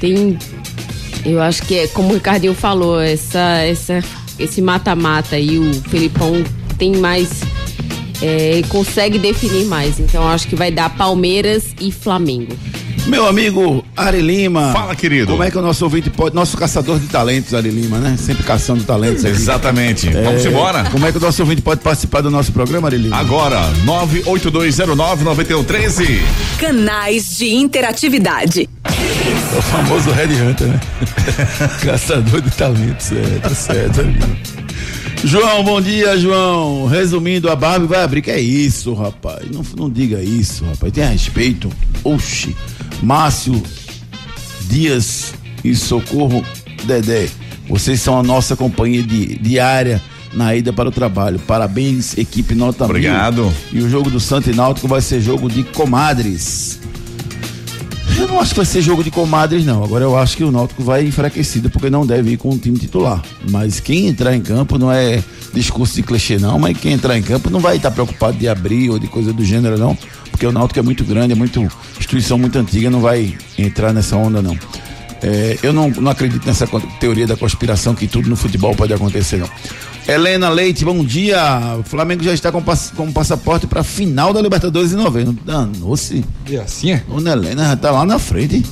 tem. 0.02 0.36
Eu 1.24 1.40
acho 1.40 1.62
que 1.62 1.78
é, 1.78 1.86
como 1.86 2.10
o 2.10 2.14
Ricardinho 2.14 2.54
falou, 2.54 3.00
essa, 3.00 3.58
essa, 3.58 4.02
esse 4.36 4.60
mata-mata 4.60 5.38
e 5.38 5.60
o 5.60 5.72
Felipão 5.84 6.42
tem 6.76 6.96
mais. 6.96 7.28
É, 8.20 8.62
consegue 8.68 9.18
definir 9.18 9.66
mais. 9.66 10.00
Então 10.00 10.28
acho 10.28 10.48
que 10.48 10.56
vai 10.56 10.72
dar 10.72 10.90
Palmeiras 10.90 11.72
e 11.80 11.92
Flamengo. 11.92 12.56
Meu 13.06 13.26
amigo 13.26 13.84
Ari 13.96 14.20
Lima. 14.20 14.72
Fala, 14.72 14.94
querido. 14.94 15.32
Como 15.32 15.42
é 15.42 15.50
que 15.50 15.58
o 15.58 15.62
nosso 15.62 15.84
ouvinte 15.84 16.08
pode. 16.08 16.32
Nosso 16.34 16.56
caçador 16.56 17.00
de 17.00 17.08
talentos, 17.08 17.52
Ari 17.52 17.70
Lima, 17.70 17.98
né? 17.98 18.16
Sempre 18.16 18.44
caçando 18.44 18.84
talentos. 18.84 19.24
Aqui. 19.24 19.34
Exatamente. 19.34 20.08
É, 20.08 20.22
Vamos 20.22 20.44
embora? 20.44 20.84
Como 20.84 21.04
é 21.06 21.10
que 21.10 21.18
o 21.18 21.20
nosso 21.20 21.42
ouvinte 21.42 21.62
pode 21.62 21.80
participar 21.80 22.20
do 22.20 22.30
nosso 22.30 22.52
programa, 22.52 22.86
Ari 22.88 22.98
Lima? 22.98 23.16
Agora, 23.16 23.60
982099113. 23.84 26.20
Canais 26.58 27.38
de 27.38 27.52
interatividade. 27.54 28.68
É 29.52 29.58
o 29.58 29.62
famoso 29.62 30.10
Red 30.10 30.34
Hunter, 30.42 30.68
né? 30.68 30.80
Caçador 31.84 32.40
de 32.40 32.50
talentos, 32.52 33.12
é, 33.12 33.38
tá 33.40 33.50
certo. 33.50 34.00
João, 35.24 35.62
bom 35.62 35.80
dia, 35.80 36.18
João. 36.18 36.86
Resumindo, 36.86 37.50
a 37.50 37.54
Barbie 37.54 37.86
vai 37.86 38.02
abrir. 38.02 38.22
Que 38.22 38.30
é 38.30 38.40
isso, 38.40 38.94
rapaz? 38.94 39.48
Não, 39.50 39.62
não 39.76 39.90
diga 39.90 40.22
isso, 40.22 40.64
rapaz. 40.64 40.92
Tenha 40.92 41.08
respeito. 41.08 41.70
Oxi. 42.02 42.56
Márcio 43.02 43.62
Dias 44.62 45.34
e 45.62 45.74
Socorro 45.74 46.44
Dedé. 46.84 47.28
Vocês 47.68 48.00
são 48.00 48.18
a 48.18 48.22
nossa 48.22 48.56
companhia 48.56 49.02
de, 49.02 49.38
diária 49.38 50.00
na 50.32 50.56
ida 50.56 50.72
para 50.72 50.88
o 50.88 50.92
trabalho. 50.92 51.38
Parabéns, 51.38 52.16
equipe 52.16 52.54
nota 52.54 52.84
mil. 52.84 52.96
Obrigado. 52.96 53.52
E 53.70 53.80
o 53.80 53.88
jogo 53.88 54.10
do 54.10 54.18
Santo 54.18 54.50
e 54.50 54.54
Náutico 54.54 54.88
vai 54.88 55.00
ser 55.00 55.20
jogo 55.20 55.48
de 55.48 55.62
comadres. 55.62 56.80
Eu 58.22 58.28
não 58.28 58.40
acho 58.40 58.50
que 58.50 58.56
vai 58.58 58.66
ser 58.66 58.80
jogo 58.80 59.02
de 59.02 59.10
comadres, 59.10 59.66
não. 59.66 59.82
Agora 59.82 60.04
eu 60.04 60.16
acho 60.16 60.36
que 60.36 60.44
o 60.44 60.52
Náutico 60.52 60.80
vai 60.80 61.04
enfraquecido 61.04 61.68
porque 61.68 61.90
não 61.90 62.06
deve 62.06 62.30
ir 62.30 62.36
com 62.36 62.50
o 62.50 62.56
time 62.56 62.78
titular. 62.78 63.20
Mas 63.50 63.80
quem 63.80 64.06
entrar 64.06 64.32
em 64.32 64.40
campo 64.40 64.78
não 64.78 64.92
é 64.92 65.20
discurso 65.52 65.96
de 65.96 66.04
clichê, 66.04 66.38
não. 66.38 66.56
Mas 66.56 66.78
quem 66.78 66.92
entrar 66.92 67.18
em 67.18 67.22
campo 67.22 67.50
não 67.50 67.58
vai 67.58 67.78
estar 67.78 67.90
preocupado 67.90 68.38
de 68.38 68.46
abrir 68.46 68.90
ou 68.90 68.98
de 69.00 69.08
coisa 69.08 69.32
do 69.32 69.44
gênero, 69.44 69.76
não. 69.76 69.98
Porque 70.30 70.46
o 70.46 70.52
Náutico 70.52 70.78
é 70.78 70.82
muito 70.82 71.04
grande, 71.04 71.32
é 71.32 71.34
muito 71.34 71.68
instituição 71.98 72.38
muito 72.38 72.56
antiga, 72.56 72.88
não 72.88 73.00
vai 73.00 73.36
entrar 73.58 73.92
nessa 73.92 74.16
onda, 74.16 74.40
não. 74.40 74.56
É, 75.22 75.58
eu 75.62 75.72
não, 75.72 75.88
não 75.88 76.10
acredito 76.10 76.44
nessa 76.44 76.66
teoria 76.98 77.26
da 77.26 77.36
conspiração 77.36 77.94
que 77.94 78.06
tudo 78.08 78.28
no 78.28 78.36
futebol 78.36 78.74
pode 78.74 78.92
acontecer, 78.92 79.38
não. 79.38 79.48
Helena 80.06 80.48
Leite, 80.48 80.84
bom 80.84 81.04
dia. 81.04 81.40
O 81.78 81.84
Flamengo 81.84 82.24
já 82.24 82.34
está 82.34 82.50
com, 82.50 82.60
pass 82.60 82.92
com 82.94 83.12
passaporte 83.12 83.68
para 83.68 83.82
a 83.82 83.84
final 83.84 84.32
da 84.32 84.40
Libertadores 84.40 84.92
em 84.92 84.96
novembro. 84.96 85.36
Danou-se. 85.44 86.24
E 86.48 86.56
assim 86.56 86.92
é? 86.92 87.04
Dona 87.08 87.32
Helena 87.32 87.64
já 87.68 87.76
tá 87.76 87.90
lá 87.92 88.04
na 88.04 88.18
frente. 88.18 88.64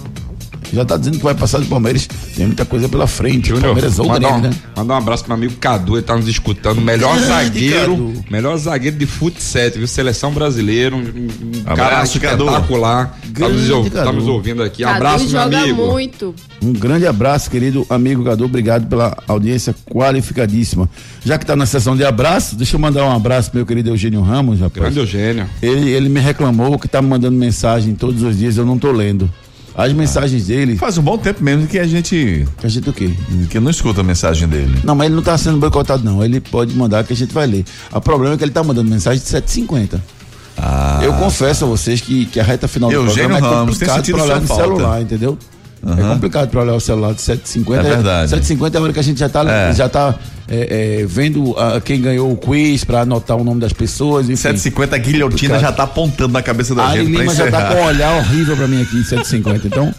Já 0.72 0.84
tá 0.84 0.96
dizendo 0.96 1.18
que 1.18 1.24
vai 1.24 1.34
passar 1.34 1.58
do 1.58 1.66
Palmeiras. 1.66 2.06
Tem 2.36 2.46
muita 2.46 2.64
coisa 2.64 2.88
pela 2.88 3.06
frente. 3.06 3.48
Júnior, 3.48 3.64
Palmeiras 3.66 3.98
ou 3.98 4.06
mandar, 4.06 4.34
um, 4.34 4.40
né? 4.40 4.50
mandar 4.76 4.94
um 4.94 4.96
abraço 4.98 5.24
pro 5.24 5.36
meu 5.36 5.44
amigo 5.46 5.58
Cadu, 5.60 5.96
ele 5.96 6.02
tá 6.02 6.16
nos 6.16 6.28
escutando. 6.28 6.80
Melhor 6.80 7.14
Grande 7.14 7.26
zagueiro, 7.28 7.96
Cadu. 7.96 8.24
melhor 8.30 8.56
zagueiro 8.56 8.96
de 8.96 9.06
futsal, 9.06 9.70
viu? 9.74 9.86
Seleção 9.86 10.32
brasileira, 10.32 10.94
um, 10.94 11.00
um 11.00 11.62
cara 11.74 11.96
Cadu. 11.96 12.04
espetacular. 12.06 13.18
Tá 13.36 13.48
nos, 13.48 13.70
ou- 13.70 13.84
tá 13.90 14.04
Cadu. 14.04 14.12
nos 14.18 14.26
ouvindo 14.28 14.62
aqui. 14.62 14.82
Cadu 14.82 14.96
abraço, 14.96 15.24
meu 15.24 15.30
joga 15.32 15.58
amigo. 15.60 15.86
muito. 15.86 16.34
Um 16.62 16.72
grande 16.72 17.06
abraço, 17.06 17.50
querido 17.50 17.84
amigo 17.88 18.22
Gadu. 18.22 18.44
Obrigado 18.44 18.86
pela 18.86 19.16
audiência 19.26 19.74
qualificadíssima. 19.90 20.88
Já 21.24 21.38
que 21.38 21.46
tá 21.46 21.56
na 21.56 21.66
sessão 21.66 21.96
de 21.96 22.04
abraço, 22.04 22.54
deixa 22.56 22.76
eu 22.76 22.80
mandar 22.80 23.04
um 23.04 23.12
abraço 23.14 23.50
pro 23.50 23.58
meu 23.58 23.66
querido 23.66 23.90
Eugênio 23.90 24.20
Ramos, 24.20 24.60
rapaz. 24.60 24.82
Grande 24.82 24.98
Eugênio. 24.98 25.46
Ele, 25.62 25.90
ele 25.90 26.08
me 26.08 26.20
reclamou 26.20 26.78
que 26.78 26.86
tá 26.88 27.00
me 27.02 27.08
mandando 27.08 27.36
mensagem 27.36 27.94
todos 27.94 28.22
os 28.22 28.36
dias, 28.38 28.56
eu 28.56 28.64
não 28.66 28.78
tô 28.78 28.92
lendo. 28.92 29.30
As 29.74 29.92
mensagens 29.92 30.46
dele. 30.46 30.76
Faz 30.76 30.98
um 30.98 31.02
bom 31.02 31.16
tempo 31.16 31.42
mesmo 31.42 31.66
que 31.66 31.78
a 31.78 31.86
gente. 31.86 32.46
A 32.62 32.68
gente 32.68 32.90
o 32.90 32.92
quê? 32.92 33.10
que 33.48 33.60
não 33.60 33.70
escuta 33.70 34.00
a 34.00 34.04
mensagem 34.04 34.46
dele. 34.48 34.80
Não, 34.84 34.94
mas 34.94 35.06
ele 35.06 35.14
não 35.14 35.22
tá 35.22 35.36
sendo 35.38 35.58
boicotado, 35.58 36.04
não. 36.04 36.22
Ele 36.24 36.40
pode 36.40 36.74
mandar 36.74 37.04
que 37.04 37.12
a 37.12 37.16
gente 37.16 37.32
vai 37.32 37.46
ler. 37.46 37.64
O 37.92 38.00
problema 38.00 38.34
é 38.34 38.38
que 38.38 38.44
ele 38.44 38.50
tá 38.50 38.62
mandando 38.64 38.90
mensagem 38.90 39.22
de 39.22 39.28
750. 39.28 40.02
Ah. 40.58 41.00
Eu 41.02 41.14
confesso 41.14 41.64
a 41.64 41.68
vocês 41.68 42.00
que, 42.00 42.26
que 42.26 42.38
a 42.38 42.42
reta 42.42 42.68
final 42.68 42.90
do 42.90 42.96
Eugênio 42.96 43.30
programa 43.30 43.38
é 43.38 43.40
Ramos, 43.40 43.78
tem 43.78 43.88
complicado 43.88 43.96
sentido 43.96 44.14
pra 44.16 44.24
olhar 44.24 44.40
no 44.40 44.46
falta. 44.46 44.62
celular, 44.64 45.00
entendeu? 45.02 45.38
É 45.82 45.90
Aham. 46.02 46.14
complicado 46.14 46.48
pra 46.50 46.60
olhar 46.60 46.74
o 46.74 46.80
celular 46.80 47.14
de 47.14 47.22
750. 47.22 47.80
É 47.80 47.90
verdade. 47.90 48.30
750 48.30 48.76
é 48.76 48.78
a 48.78 48.82
hora 48.82 48.92
que 48.92 48.98
a 48.98 49.02
gente 49.02 49.18
já 49.18 49.28
tá, 49.30 49.50
É. 49.50 49.72
já 49.72 49.88
tá 49.88 50.14
é, 50.50 51.00
é, 51.00 51.06
vendo 51.06 51.56
ah, 51.56 51.80
quem 51.80 52.00
ganhou 52.00 52.32
o 52.32 52.36
quiz 52.36 52.82
pra 52.82 53.02
anotar 53.02 53.36
o 53.36 53.44
nome 53.44 53.60
das 53.60 53.72
pessoas. 53.72 54.26
Enfim. 54.26 54.36
750 54.36 54.96
a 54.96 54.98
guilhotina 54.98 55.58
já 55.60 55.70
tá 55.70 55.84
apontando 55.84 56.32
na 56.32 56.42
cabeça 56.42 56.74
da 56.74 56.88
A 56.88 56.96
gente 56.96 57.12
Lima 57.12 57.32
já 57.32 57.48
tá 57.48 57.68
com 57.68 57.80
um 57.80 57.84
olhar 57.84 58.16
horrível 58.16 58.56
pra 58.56 58.66
mim 58.66 58.82
aqui, 58.82 59.04
150. 59.04 59.68
Então, 59.68 59.94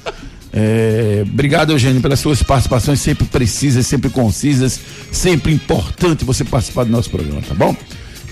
é, 0.51 1.24
obrigado, 1.25 1.72
Eugênio, 1.72 2.01
pelas 2.01 2.20
suas 2.20 2.43
participações 2.43 3.00
sempre 3.00 3.25
precisas, 3.25 3.88
sempre 3.88 4.10
concisas, 4.10 4.77
sempre 5.10 5.53
importante 5.53 6.25
você 6.25 6.43
participar 6.43 6.84
do 6.84 6.91
nosso 6.91 7.10
programa, 7.10 7.41
tá 7.48 7.55
bom? 7.55 7.74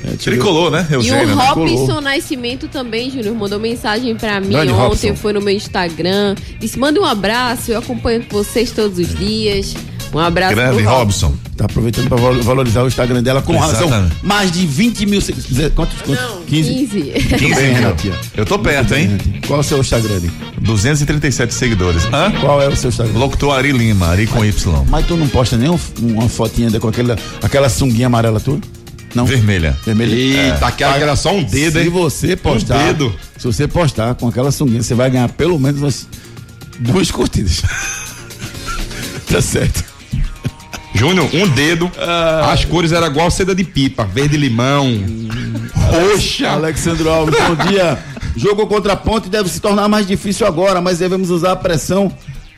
É. 0.06 0.12
Tricolor, 0.16 0.72
né? 0.72 0.88
E 0.90 0.94
Eugênio, 0.94 1.34
o 1.34 1.36
né? 1.36 1.46
Robson 1.50 2.02
Nascimento 2.02 2.68
também, 2.68 3.12
Júnior, 3.12 3.36
mandou 3.36 3.60
mensagem 3.60 4.16
pra 4.16 4.40
mim 4.40 4.50
Grande 4.50 4.72
ontem, 4.72 5.10
Robson. 5.10 5.16
foi 5.16 5.34
no 5.34 5.42
meu 5.42 5.54
Instagram. 5.54 6.36
Disse: 6.60 6.78
manda 6.80 7.00
um 7.00 7.06
abraço, 7.06 7.72
eu 7.72 7.80
acompanho 7.80 8.24
vocês 8.30 8.72
todos 8.72 8.98
os 8.98 9.14
dias. 9.18 9.76
Um 10.12 10.18
abraço 10.18 10.56
Grande 10.56 10.82
pro 10.82 10.90
Robson. 10.92 11.34
Tá 11.56 11.66
aproveitando 11.66 12.08
pra 12.08 12.18
val- 12.18 12.42
valorizar 12.42 12.82
o 12.84 12.88
Instagram 12.88 13.22
dela 13.22 13.42
com 13.44 13.56
razão. 13.58 13.82
Exatamente. 13.88 14.16
Mais 14.24 14.52
de 14.52 14.66
20 14.66 15.06
mil 15.06 15.22
seguidores. 15.22 15.72
Quantos? 15.76 16.02
quantos? 16.02 16.24
Não, 16.24 16.42
15? 16.44 16.74
15. 16.74 17.02
Tudo 17.38 17.56
bem, 17.56 17.74
Renatinha. 17.74 18.14
Eu 18.36 18.46
tô 18.46 18.58
perto, 18.58 18.96
hein? 18.96 19.18
Qual 19.46 19.58
é 19.58 19.62
o 19.62 19.64
seu 19.64 19.78
Instagram? 19.80 20.16
ali? 20.16 20.32
237 20.62 21.54
seguidores. 21.54 22.06
Hã? 22.12 22.32
Qual 22.40 22.60
é 22.62 22.68
o 22.68 22.76
seu 22.76 22.90
Instagram? 22.90 23.20
Locutor 23.20 23.54
Ari 23.56 23.72
Lima, 23.72 24.08
Ari 24.08 24.26
com 24.26 24.44
Y. 24.44 24.84
Mas 24.90 25.06
tu 25.06 25.16
não 25.16 25.28
posta 25.28 25.58
nem 25.58 25.70
um- 25.70 25.80
uma 26.02 26.28
fotinha 26.30 26.72
da- 26.72 26.80
com 26.80 26.88
aquela, 26.88 27.16
aquela 27.44 27.70
sunguinha 27.70 28.08
amarela 28.08 28.40
tua? 28.40 28.60
Não? 29.16 29.26
Vermelha. 29.26 29.78
Vermelha? 29.86 30.14
Eita, 30.16 30.68
aquela 30.68 30.94
que 30.98 31.04
era 31.04 31.16
só 31.16 31.34
um 31.34 31.44
dedo, 31.44 31.74
Se 31.80 31.86
hein? 31.86 31.90
você 31.90 32.36
postar, 32.36 32.78
Um 32.78 32.86
dedo. 32.88 33.16
se 33.38 33.46
você 33.46 33.68
postar 33.68 34.16
com 34.16 34.28
aquela 34.28 34.52
sunguinha, 34.52 34.84
você 34.84 34.94
vai 34.94 35.10
ganhar 35.10 35.30
pelo 35.30 35.60
menos 35.60 35.82
umas 35.82 36.08
duas 36.80 37.10
curtidas. 37.12 37.62
tá 39.32 39.42
certo. 39.42 39.84
Júnior, 40.94 41.30
um 41.34 41.48
dedo. 41.50 41.90
As 42.52 42.66
cores 42.66 42.92
eram 42.92 43.08
igual 43.08 43.32
seda 43.32 43.56
de 43.56 43.64
pipa, 43.64 44.06
verde 44.06 44.38
limão, 44.38 44.86
roxa. 45.74 46.50
Alexandro 46.52 47.10
Alves, 47.10 47.36
bom 47.36 47.56
dia. 47.68 47.98
Jogo 48.36 48.68
contra 48.68 48.94
a 48.94 48.96
Ponte 48.96 49.28
deve 49.30 49.50
se 49.50 49.60
tornar 49.60 49.88
mais 49.88 50.08
difícil 50.08 50.46
agora, 50.46 50.82
mas 50.82 51.00
devemos 51.00 51.30
usar 51.30 51.54
a 51.54 51.56
pressão 51.56 52.12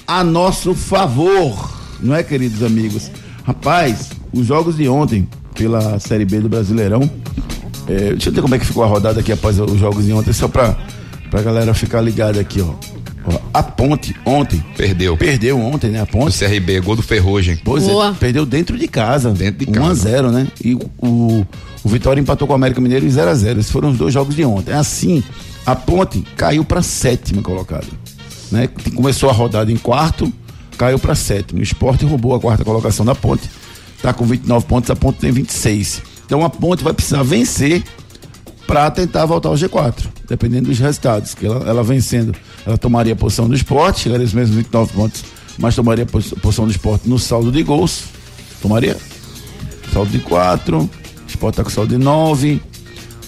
a 0.07 0.23
nosso 0.23 0.73
favor, 0.73 1.71
não 1.99 2.13
é, 2.15 2.21
queridos 2.23 2.61
amigos? 2.61 3.09
Rapaz, 3.45 4.09
os 4.33 4.45
jogos 4.47 4.75
de 4.75 4.87
ontem 4.87 5.27
pela 5.61 5.99
Série 5.99 6.25
B 6.25 6.39
do 6.39 6.49
Brasileirão, 6.49 7.07
é, 7.87 8.09
deixa 8.11 8.29
eu 8.29 8.33
ver 8.33 8.41
como 8.41 8.55
é 8.55 8.59
que 8.59 8.65
ficou 8.65 8.83
a 8.83 8.87
rodada 8.87 9.19
aqui 9.19 9.31
após 9.31 9.59
os 9.59 9.79
jogos 9.79 10.05
de 10.05 10.11
ontem, 10.11 10.33
só 10.33 10.47
pra, 10.47 10.75
pra 11.29 11.41
galera 11.43 11.71
ficar 11.75 12.01
ligada 12.01 12.39
aqui, 12.39 12.61
ó. 12.61 12.73
Ó, 13.23 13.39
A 13.53 13.61
Ponte 13.61 14.15
ontem 14.25 14.63
Perdeu. 14.75 15.15
perdeu 15.15 15.59
ontem, 15.59 15.91
né? 15.91 15.99
A 15.99 16.03
O 16.03 16.07
Ponte. 16.07 16.35
CRB, 16.39 16.79
gol 16.79 16.95
do 16.95 17.03
Ferrugem. 17.03 17.55
Pois 17.63 17.83
Boa. 17.83 18.07
é, 18.07 18.13
perdeu 18.13 18.47
dentro 18.47 18.75
de 18.75 18.87
casa. 18.87 19.29
Dentro 19.29 19.63
de 19.63 19.71
1 19.79 19.83
a 19.83 19.87
casa. 19.89 20.09
0 20.09 20.31
né? 20.31 20.47
E 20.65 20.73
o, 20.73 21.45
o 21.83 21.89
Vitória 21.89 22.19
empatou 22.19 22.47
com 22.47 22.53
o 22.53 22.55
América 22.55 22.81
Mineiro 22.81 23.05
em 23.05 23.09
0 23.11 23.29
a 23.29 23.35
0 23.35 23.59
Esses 23.59 23.71
foram 23.71 23.91
os 23.91 23.97
dois 23.99 24.11
jogos 24.11 24.35
de 24.35 24.43
ontem. 24.43 24.73
Assim, 24.73 25.23
a 25.67 25.75
Ponte 25.75 26.23
caiu 26.35 26.65
para 26.65 26.81
sétima 26.81 27.43
colocada. 27.43 27.85
Né? 28.51 28.67
Começou 28.95 29.29
a 29.29 29.33
rodada 29.33 29.71
em 29.71 29.77
quarto, 29.77 30.33
caiu 30.75 30.97
para 30.97 31.13
sétimo. 31.13 31.59
O 31.59 31.63
Sport 31.63 32.01
roubou 32.01 32.33
a 32.33 32.39
quarta 32.39 32.65
colocação 32.65 33.05
da 33.05 33.13
Ponte. 33.13 33.47
Tá 34.01 34.13
com 34.13 34.25
29 34.25 34.65
pontos, 34.65 34.89
a 34.89 34.95
Ponte 34.95 35.19
tem 35.19 35.31
26. 35.31 36.01
Então 36.25 36.43
a 36.43 36.49
Ponte 36.49 36.83
vai 36.83 36.93
precisar 36.93 37.23
vencer 37.23 37.83
para 38.65 38.89
tentar 38.89 39.25
voltar 39.25 39.49
ao 39.49 39.55
G4, 39.55 40.05
dependendo 40.27 40.69
dos 40.69 40.79
resultados. 40.79 41.35
Que 41.35 41.45
ela, 41.45 41.67
ela 41.69 41.83
vencendo, 41.83 42.33
ela 42.65 42.77
tomaria 42.77 43.13
a 43.13 43.15
posição 43.15 43.47
do 43.47 43.55
esporte, 43.55 44.01
chegaria 44.01 44.25
aos 44.25 44.33
mesmos 44.33 44.55
29 44.55 44.93
pontos, 44.93 45.23
mas 45.59 45.75
tomaria 45.75 46.03
a 46.03 46.07
pos- 46.07 46.33
posição 46.41 46.65
do 46.65 46.71
esporte 46.71 47.07
no 47.07 47.19
saldo 47.19 47.51
de 47.51 47.61
gols. 47.63 48.03
Tomaria? 48.61 48.97
Saldo 49.93 50.09
de 50.11 50.19
4, 50.19 50.77
o 50.79 50.89
esporte 51.27 51.53
está 51.55 51.63
com 51.63 51.69
saldo 51.69 51.95
de 51.97 52.03
9. 52.03 52.61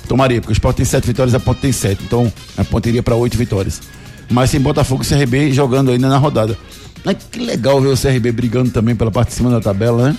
Tomaria, 0.07 0.39
porque 0.41 0.51
o 0.51 0.53
esporte 0.53 0.77
tem 0.77 0.85
7 0.85 1.05
vitórias, 1.05 1.35
a 1.35 1.39
ponte 1.39 1.59
tem 1.61 1.71
7. 1.71 2.03
Então 2.03 2.31
a 2.57 2.63
ponte 2.63 2.89
iria 2.89 3.03
para 3.03 3.15
8 3.15 3.37
vitórias. 3.37 3.81
Mas 4.29 4.49
sem 4.49 4.59
Botafogo 4.59 5.03
e 5.03 5.05
CRB 5.07 5.51
jogando 5.51 5.91
ainda 5.91 6.07
na 6.09 6.17
rodada. 6.17 6.57
Mas 7.03 7.17
que 7.29 7.39
legal 7.39 7.81
ver 7.81 7.89
o 7.89 7.97
CRB 7.97 8.31
brigando 8.31 8.69
também 8.71 8.95
pela 8.95 9.11
parte 9.11 9.29
de 9.29 9.35
cima 9.35 9.49
da 9.51 9.59
tabela, 9.59 10.09
né? 10.09 10.17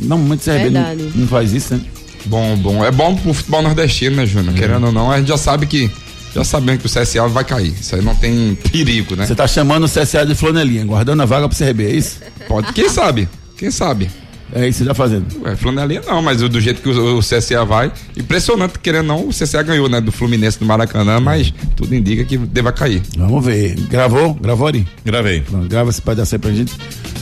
Normalmente 0.00 0.40
o 0.40 0.52
CRB 0.52 0.70
não, 0.70 0.94
não 1.14 1.28
faz 1.28 1.52
isso, 1.52 1.74
né? 1.74 1.80
Bom, 2.26 2.56
bom. 2.56 2.84
É 2.84 2.90
bom 2.90 3.14
pro 3.14 3.32
futebol 3.32 3.62
nordestino, 3.62 4.16
né, 4.16 4.26
Júnior? 4.26 4.54
Querendo 4.54 4.86
ou 4.86 4.92
não, 4.92 5.10
a 5.10 5.18
gente 5.18 5.28
já 5.28 5.36
sabe 5.36 5.66
que. 5.66 5.90
Já 6.34 6.44
sabemos 6.44 6.82
que 6.82 6.86
o 6.86 7.02
CSA 7.02 7.26
vai 7.26 7.42
cair. 7.42 7.72
Isso 7.80 7.94
aí 7.94 8.02
não 8.02 8.14
tem 8.14 8.54
perigo, 8.70 9.16
né? 9.16 9.26
Você 9.26 9.34
tá 9.34 9.46
chamando 9.46 9.84
o 9.84 9.88
CSA 9.88 10.26
de 10.26 10.34
flanelinha, 10.34 10.84
guardando 10.84 11.22
a 11.22 11.24
vaga 11.24 11.48
pro 11.48 11.56
CRB, 11.56 11.86
é 11.86 11.90
isso? 11.90 12.18
Pode. 12.46 12.72
Quem 12.74 12.88
sabe? 12.88 13.28
Quem 13.56 13.70
sabe? 13.70 14.10
É 14.52 14.66
isso 14.66 14.78
que 14.78 14.84
você 14.84 14.88
tá 14.88 14.94
fazendo. 14.94 15.26
Ué, 15.42 15.54
flanelinha 15.56 16.02
não, 16.06 16.22
mas 16.22 16.40
do 16.40 16.60
jeito 16.60 16.80
que 16.80 16.88
o, 16.88 17.18
o 17.18 17.20
CSA 17.20 17.64
vai, 17.64 17.92
impressionante, 18.16 18.78
querendo 18.78 19.10
ou 19.10 19.18
não, 19.18 19.28
o 19.28 19.30
CSA 19.30 19.62
ganhou, 19.62 19.88
né, 19.88 20.00
do 20.00 20.10
Fluminense 20.10 20.58
do 20.58 20.64
Maracanã, 20.64 21.20
mas 21.20 21.52
tudo 21.76 21.94
indica 21.94 22.24
que 22.24 22.38
deva 22.38 22.72
cair. 22.72 23.02
Vamos 23.16 23.44
ver. 23.44 23.74
Gravou? 23.88 24.34
Gravou, 24.34 24.66
Ari? 24.66 24.86
Gravei. 25.04 25.40
Pronto, 25.42 25.68
grava 25.68 25.90
esse 25.90 26.00
pedaço 26.00 26.38
pra 26.38 26.50
gente, 26.50 26.72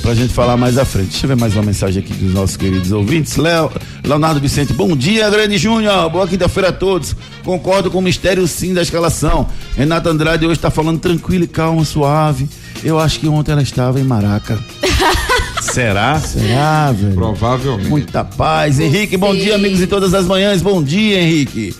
pra 0.02 0.14
gente 0.14 0.32
falar 0.32 0.56
mais 0.56 0.78
à 0.78 0.84
frente. 0.84 1.10
Deixa 1.10 1.26
eu 1.26 1.28
ver 1.28 1.36
mais 1.36 1.54
uma 1.54 1.64
mensagem 1.64 2.02
aqui 2.02 2.12
dos 2.12 2.32
nossos 2.32 2.56
queridos 2.56 2.92
ouvintes. 2.92 3.36
Léo, 3.36 3.70
Leonardo 4.04 4.40
Vicente, 4.40 4.72
bom 4.72 4.96
dia, 4.96 5.28
grande 5.28 5.58
Júnior. 5.58 6.08
Boa 6.10 6.26
quinta-feira 6.28 6.68
a 6.68 6.72
todos. 6.72 7.16
Concordo 7.44 7.90
com 7.90 7.98
o 7.98 8.02
mistério 8.02 8.46
sim 8.46 8.72
da 8.72 8.82
escalação. 8.82 9.48
Renata 9.76 10.10
Andrade 10.10 10.46
hoje 10.46 10.60
tá 10.60 10.70
falando 10.70 11.00
tranquilo 11.00 11.44
e 11.44 11.48
calmo, 11.48 11.84
suave. 11.84 12.48
Eu 12.84 12.98
acho 12.98 13.18
que 13.18 13.28
ontem 13.28 13.52
ela 13.52 13.62
estava 13.62 13.98
em 13.98 14.04
Maraca. 14.04 14.58
Será? 15.72 16.18
Será, 16.18 16.92
velho? 16.92 17.14
Provavelmente. 17.14 17.88
Muita 17.88 18.24
paz. 18.24 18.80
Henrique, 18.80 19.16
bom 19.16 19.34
dia, 19.34 19.54
amigos 19.56 19.78
de 19.78 19.86
todas 19.86 20.14
as 20.14 20.26
manhãs. 20.26 20.62
Bom 20.62 20.82
dia, 20.82 21.20
Henrique. 21.20 21.74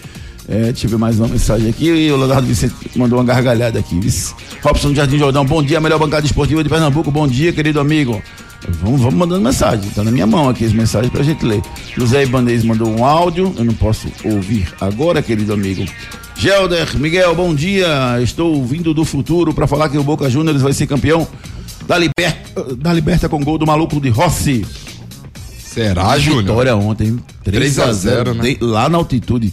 É, 0.48 0.64
deixa 0.64 0.86
eu 0.86 0.90
ver 0.90 0.98
mais 0.98 1.18
uma 1.18 1.28
mensagem 1.28 1.68
aqui. 1.68 1.86
E 1.86 2.12
o 2.12 2.16
Leonardo 2.16 2.46
Vicente 2.46 2.74
mandou 2.94 3.18
uma 3.18 3.24
gargalhada 3.24 3.78
aqui. 3.78 3.98
Robson 4.62 4.90
do 4.90 4.94
Jardim 4.94 5.18
Jordão, 5.18 5.44
bom 5.44 5.62
dia, 5.62 5.80
melhor 5.80 5.98
bancada 5.98 6.26
esportiva 6.26 6.62
de 6.62 6.68
Pernambuco. 6.68 7.10
Bom 7.10 7.26
dia, 7.26 7.52
querido 7.52 7.80
amigo. 7.80 8.22
Vamos, 8.82 9.00
vamos 9.00 9.14
mandando 9.14 9.42
mensagem. 9.42 9.90
Tá 9.90 10.02
na 10.02 10.10
minha 10.10 10.26
mão 10.26 10.48
aqui 10.48 10.64
as 10.64 10.72
mensagens 10.72 11.12
pra 11.12 11.22
gente 11.22 11.44
ler. 11.44 11.62
José 11.96 12.24
Ibanez 12.24 12.64
mandou 12.64 12.88
um 12.88 13.04
áudio. 13.04 13.54
Eu 13.56 13.64
não 13.64 13.74
posso 13.74 14.08
ouvir 14.24 14.68
agora, 14.80 15.22
querido 15.22 15.52
amigo. 15.52 15.84
Gelder, 16.36 16.98
Miguel, 16.98 17.34
bom 17.34 17.54
dia. 17.54 18.20
Estou 18.20 18.62
vindo 18.64 18.92
do 18.92 19.04
futuro 19.04 19.54
para 19.54 19.66
falar 19.66 19.88
que 19.88 19.96
o 19.96 20.02
Boca 20.02 20.28
Juniors 20.28 20.62
vai 20.62 20.72
ser 20.72 20.86
campeão 20.86 21.26
da, 21.86 21.98
liber... 21.98 22.36
da 22.78 22.92
Liberta 22.92 23.28
com 23.28 23.42
gol 23.42 23.58
do 23.58 23.66
maluco 23.66 24.00
de 24.00 24.08
Rossi. 24.08 24.64
Será, 25.58 26.18
Júnior? 26.18 26.42
Vitória 26.42 26.76
ontem, 26.76 27.18
3 27.44 27.74
3 27.74 27.78
a 27.78 27.84
a 27.84 27.92
0, 27.92 28.16
0, 28.32 28.34
né? 28.34 28.42
de- 28.54 28.64
lá 28.64 28.88
na 28.88 28.96
altitude 28.98 29.52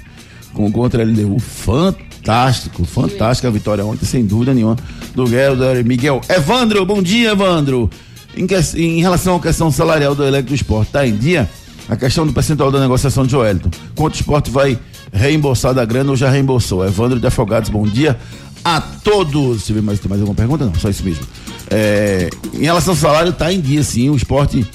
com 0.53 0.71
contra 0.71 1.03
a 1.03 1.05
LDU. 1.05 1.37
Fantástico, 1.39 2.85
fantástica 2.85 3.47
a 3.47 3.51
vitória 3.51 3.85
ontem, 3.85 4.05
sem 4.05 4.25
dúvida 4.25 4.53
nenhuma, 4.53 4.77
do 5.13 5.27
Gelder 5.27 5.83
Miguel. 5.85 6.21
Evandro, 6.29 6.85
bom 6.85 7.01
dia, 7.01 7.31
Evandro. 7.31 7.89
Em, 8.37 8.47
que- 8.47 8.55
em 8.77 9.01
relação 9.01 9.35
à 9.35 9.39
questão 9.39 9.69
salarial 9.69 10.15
do 10.15 10.23
elenco 10.23 10.47
do 10.49 10.55
esporte, 10.55 10.91
tá 10.91 11.05
em 11.05 11.15
dia? 11.17 11.49
A 11.89 11.97
questão 11.97 12.25
do 12.25 12.31
percentual 12.31 12.71
da 12.71 12.79
negociação 12.79 13.25
de 13.25 13.31
Joelton. 13.33 13.69
Quanto 13.93 14.13
o 14.13 14.15
esporte 14.15 14.49
vai 14.49 14.79
reembolsar 15.11 15.73
da 15.73 15.83
grana 15.83 16.11
ou 16.11 16.15
já 16.15 16.29
reembolsou? 16.29 16.85
Evandro 16.85 17.19
de 17.19 17.27
Afogados, 17.27 17.69
bom 17.69 17.85
dia 17.85 18.17
a 18.63 18.81
todos. 18.81 19.67
Eu 19.69 19.75
ver 19.75 19.81
mais, 19.81 19.99
tem 19.99 20.09
mais 20.09 20.21
alguma 20.21 20.35
pergunta? 20.35 20.65
Não, 20.65 20.75
só 20.75 20.89
isso 20.89 21.03
mesmo. 21.03 21.23
É, 21.69 22.29
em 22.53 22.63
relação 22.63 22.93
ao 22.93 22.97
salário, 22.99 23.33
tá 23.33 23.51
em 23.51 23.59
dia 23.59 23.83
sim. 23.83 24.09
O 24.09 24.15
esporte 24.15 24.65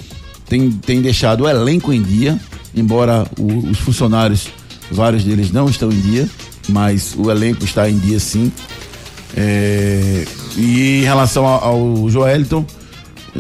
tem, 0.48 0.70
tem 0.70 1.00
deixado 1.00 1.44
o 1.44 1.48
elenco 1.48 1.92
em 1.92 2.02
dia, 2.02 2.38
embora 2.74 3.26
o- 3.38 3.68
os 3.70 3.78
funcionários, 3.78 4.48
vários 4.90 5.24
deles 5.24 5.50
não 5.52 5.68
estão 5.68 5.90
em 5.90 6.00
dia, 6.00 6.28
mas 6.68 7.14
o 7.16 7.30
elenco 7.30 7.64
está 7.64 7.88
em 7.88 7.98
dia 7.98 8.18
sim. 8.20 8.50
É, 9.36 10.24
e 10.56 11.00
em 11.00 11.04
relação 11.04 11.46
ao, 11.46 11.64
ao 12.02 12.10
Joelton, 12.10 12.64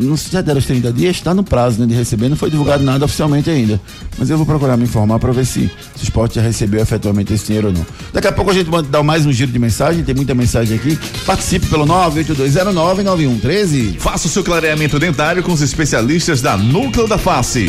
não 0.02 0.16
se 0.16 0.30
já 0.30 0.40
deram 0.40 0.58
os 0.58 0.66
30 0.66 0.92
dias, 0.92 1.16
está 1.16 1.34
no 1.34 1.42
prazo 1.42 1.80
né, 1.80 1.86
de 1.86 1.94
receber, 1.94 2.28
não 2.28 2.36
foi 2.36 2.50
divulgado 2.50 2.84
nada 2.84 3.04
oficialmente 3.04 3.50
ainda. 3.50 3.80
Mas 4.18 4.30
eu 4.30 4.36
vou 4.36 4.46
procurar 4.46 4.76
me 4.76 4.84
informar 4.84 5.18
para 5.18 5.32
ver 5.32 5.44
se, 5.44 5.70
se 5.96 6.02
o 6.02 6.04
esporte 6.04 6.36
já 6.36 6.42
recebeu 6.42 6.80
efetivamente 6.80 7.32
esse 7.32 7.46
dinheiro 7.46 7.66
ou 7.68 7.72
não. 7.72 7.84
Daqui 8.12 8.28
a 8.28 8.32
pouco 8.32 8.50
a 8.50 8.54
gente 8.54 8.70
vai 8.70 8.82
dar 8.82 9.02
mais 9.02 9.26
um 9.26 9.32
giro 9.32 9.52
de 9.52 9.58
mensagem, 9.58 10.04
tem 10.04 10.14
muita 10.14 10.34
mensagem 10.34 10.76
aqui. 10.76 10.98
Participe 11.24 11.66
pelo 11.66 11.86
982099113. 11.86 13.98
Faça 13.98 14.26
o 14.26 14.30
seu 14.30 14.44
clareamento 14.44 14.98
dentário 14.98 15.42
com 15.42 15.52
os 15.52 15.60
especialistas 15.60 16.40
da 16.40 16.56
Núcleo 16.56 17.06
da 17.06 17.18
Face. 17.18 17.68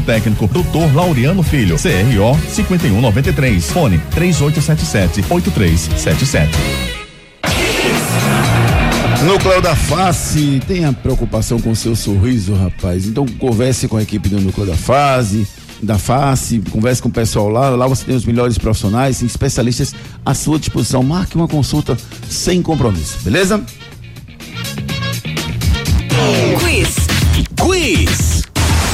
técnico, 0.00 0.48
Dr. 0.48 0.94
Laureano 0.94 1.42
Filho, 1.42 1.76
CRO 1.76 2.38
5193. 2.48 3.70
Fone 3.70 4.00
3877-8377. 4.14 6.48
Núcleo 9.24 9.62
da 9.62 9.76
Face, 9.76 10.60
tenha 10.66 10.92
preocupação 10.92 11.60
com 11.60 11.70
o 11.70 11.76
seu 11.76 11.94
sorriso, 11.94 12.54
rapaz. 12.54 13.06
Então 13.06 13.24
converse 13.38 13.86
com 13.86 13.96
a 13.96 14.02
equipe 14.02 14.28
do 14.28 14.40
Núcleo 14.40 14.66
da 14.66 14.76
Face, 14.76 15.46
da 15.80 15.96
Face, 15.96 16.60
converse 16.70 17.00
com 17.00 17.08
o 17.08 17.12
pessoal 17.12 17.48
lá. 17.48 17.70
Lá 17.70 17.86
você 17.86 18.04
tem 18.04 18.16
os 18.16 18.24
melhores 18.24 18.58
profissionais, 18.58 19.20
tem 19.20 19.26
especialistas 19.26 19.94
à 20.26 20.34
sua 20.34 20.58
disposição. 20.58 21.04
Marque 21.04 21.36
uma 21.36 21.46
consulta 21.46 21.96
sem 22.28 22.60
compromisso, 22.62 23.18
beleza? 23.22 23.62
Quiz. 26.58 26.96
Quiz. 27.56 28.31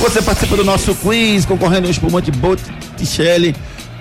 Você 0.00 0.22
participa 0.22 0.56
do 0.56 0.64
nosso 0.64 0.94
quiz 0.94 1.44
concorrendo 1.44 1.86
ao 1.86 1.90
espumante 1.90 2.30
Botticelli. 2.30 3.54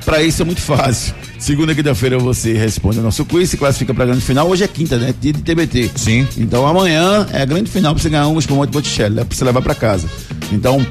Para 0.06 0.22
isso 0.24 0.42
é 0.42 0.46
muito 0.46 0.62
fácil. 0.62 1.14
Segunda 1.38 1.72
e 1.72 1.76
quinta-feira 1.76 2.18
você 2.18 2.54
responde 2.54 2.98
ao 2.98 3.04
nosso 3.04 3.26
quiz, 3.26 3.50
se 3.50 3.58
classifica 3.58 3.94
para 3.94 4.04
a 4.06 4.08
grande 4.08 4.22
final. 4.22 4.48
Hoje 4.48 4.64
é 4.64 4.68
quinta, 4.68 4.98
né? 4.98 5.14
Dia 5.20 5.34
de 5.34 5.42
TBT. 5.42 5.92
Sim. 5.96 6.28
Então 6.38 6.66
amanhã 6.66 7.28
é 7.34 7.42
a 7.42 7.46
grande 7.46 7.70
final 7.70 7.94
para 7.94 8.02
você 8.02 8.10
ganhar 8.10 8.28
um 8.28 8.40
espumante 8.40 8.72
Botticelli, 8.72 9.16
né? 9.16 9.24
para 9.26 9.36
você 9.36 9.44
levar 9.44 9.62
para 9.62 9.76
casa. 9.76 10.08
Então 10.52 10.86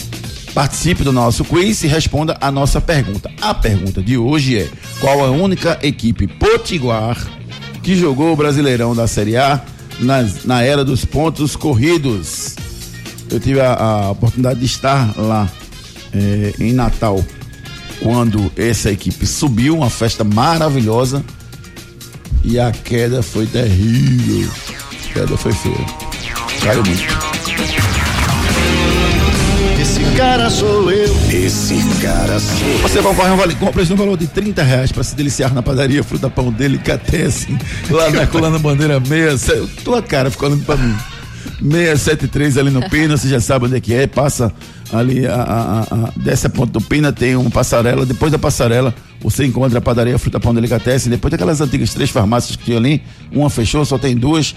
participe 0.54 1.02
do 1.02 1.12
nosso 1.12 1.44
quiz 1.44 1.82
e 1.82 1.86
responda 1.86 2.36
a 2.40 2.50
nossa 2.50 2.80
pergunta. 2.80 3.30
A 3.40 3.54
pergunta 3.54 4.02
de 4.02 4.18
hoje 4.18 4.58
é: 4.58 4.68
qual 5.00 5.24
a 5.24 5.30
única 5.30 5.78
equipe 5.82 6.26
potiguar 6.26 7.16
que 7.82 7.96
jogou 7.96 8.32
o 8.32 8.36
Brasileirão 8.36 8.94
da 8.94 9.06
Série 9.06 9.36
A 9.36 9.60
nas- 10.00 10.44
na 10.44 10.62
era 10.62 10.84
dos 10.84 11.04
pontos 11.04 11.56
corridos? 11.56 12.54
Eu 13.30 13.40
tive 13.40 13.60
a, 13.60 13.74
a 13.74 14.10
oportunidade 14.10 14.60
de 14.60 14.66
estar 14.66 15.16
lá 15.16 15.48
eh, 16.14 16.52
em 16.58 16.72
Natal 16.72 17.24
quando 18.02 18.52
essa 18.56 18.90
equipe 18.90 19.26
subiu, 19.26 19.76
uma 19.76 19.90
festa 19.90 20.22
maravilhosa 20.22 21.24
e 22.44 22.58
a 22.58 22.70
queda 22.70 23.22
foi 23.22 23.46
terrível. 23.46 24.50
A 25.10 25.12
queda 25.12 25.36
foi 25.36 25.52
feia. 25.52 25.86
Caiu 26.62 26.84
muito. 26.84 27.26
Esse 29.80 30.00
cara 30.16 30.50
sou 30.50 30.90
eu. 30.90 31.14
Esse 31.30 31.76
cara 32.00 32.38
sou 32.38 32.78
Você 32.82 33.02
concorre 33.02 33.30
a 33.30 33.34
um 33.34 33.36
vale 33.36 33.54
compras 33.54 33.88
no 33.88 33.96
valor 33.96 34.16
de 34.16 34.26
30 34.26 34.62
reais 34.62 34.92
para 34.92 35.02
se 35.02 35.14
deliciar 35.14 35.52
na 35.52 35.62
padaria 35.62 36.02
Fruta 36.02 36.30
Pão 36.30 36.52
Delicatessen, 36.52 37.58
lá 37.90 38.10
na 38.10 38.26
Colana 38.26 38.58
Bandeira 38.58 39.00
6. 39.00 39.70
Tua 39.84 40.02
cara 40.02 40.30
ficou 40.30 40.48
olhando 40.48 40.64
para 40.64 40.76
mim. 40.76 40.96
673 41.60 42.58
ali 42.58 42.70
no 42.70 42.88
Pina, 42.88 43.16
você 43.16 43.28
já 43.28 43.40
sabe 43.40 43.66
onde 43.66 43.76
é 43.76 43.80
que 43.80 43.94
é, 43.94 44.06
passa 44.06 44.52
ali, 44.92 45.26
a, 45.26 45.34
a, 45.34 45.80
a, 45.82 46.48
ponta 46.50 46.72
do 46.72 46.80
Pina, 46.80 47.12
tem 47.12 47.36
uma 47.36 47.50
passarela, 47.50 48.04
depois 48.06 48.30
da 48.30 48.38
passarela 48.38 48.94
você 49.20 49.44
encontra 49.44 49.78
a 49.78 49.80
padaria 49.80 50.18
Fruta 50.18 50.38
Pão 50.38 50.54
Delicatessen, 50.54 51.10
depois 51.10 51.30
daquelas 51.30 51.60
antigas 51.60 51.92
três 51.92 52.10
farmácias 52.10 52.56
que 52.56 52.64
tinha 52.64 52.76
ali, 52.76 53.02
uma 53.32 53.50
fechou, 53.50 53.84
só 53.84 53.98
tem 53.98 54.16
duas, 54.16 54.54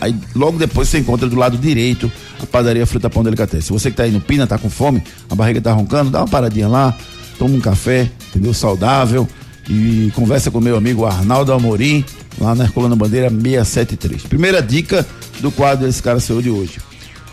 aí 0.00 0.14
logo 0.34 0.58
depois 0.58 0.88
você 0.88 0.98
encontra 0.98 1.28
do 1.28 1.36
lado 1.36 1.56
direito 1.56 2.10
a 2.40 2.46
padaria 2.46 2.86
Fruta 2.86 3.08
Pão 3.08 3.22
Delicatessen. 3.22 3.76
Você 3.76 3.90
que 3.90 3.96
tá 3.96 4.04
aí 4.04 4.10
no 4.10 4.20
Pina, 4.20 4.46
tá 4.46 4.58
com 4.58 4.70
fome, 4.70 5.02
a 5.28 5.34
barriga 5.34 5.60
tá 5.60 5.72
roncando, 5.72 6.10
dá 6.10 6.20
uma 6.20 6.28
paradinha 6.28 6.68
lá, 6.68 6.96
toma 7.38 7.54
um 7.54 7.60
café, 7.60 8.10
entendeu? 8.28 8.54
Saudável 8.54 9.28
e 9.68 10.12
conversa 10.14 10.50
com 10.50 10.60
meu 10.60 10.76
amigo 10.76 11.04
Arnaldo 11.04 11.52
Amorim, 11.52 12.04
lá 12.38 12.54
na 12.54 12.64
Herculano 12.64 12.96
Bandeira 12.96 13.28
673. 13.30 14.22
Primeira 14.22 14.62
dica 14.62 15.06
do 15.40 15.50
quadro 15.50 15.86
Esse 15.88 16.02
Cara 16.02 16.20
Seu 16.20 16.40
de 16.42 16.50
hoje. 16.50 16.78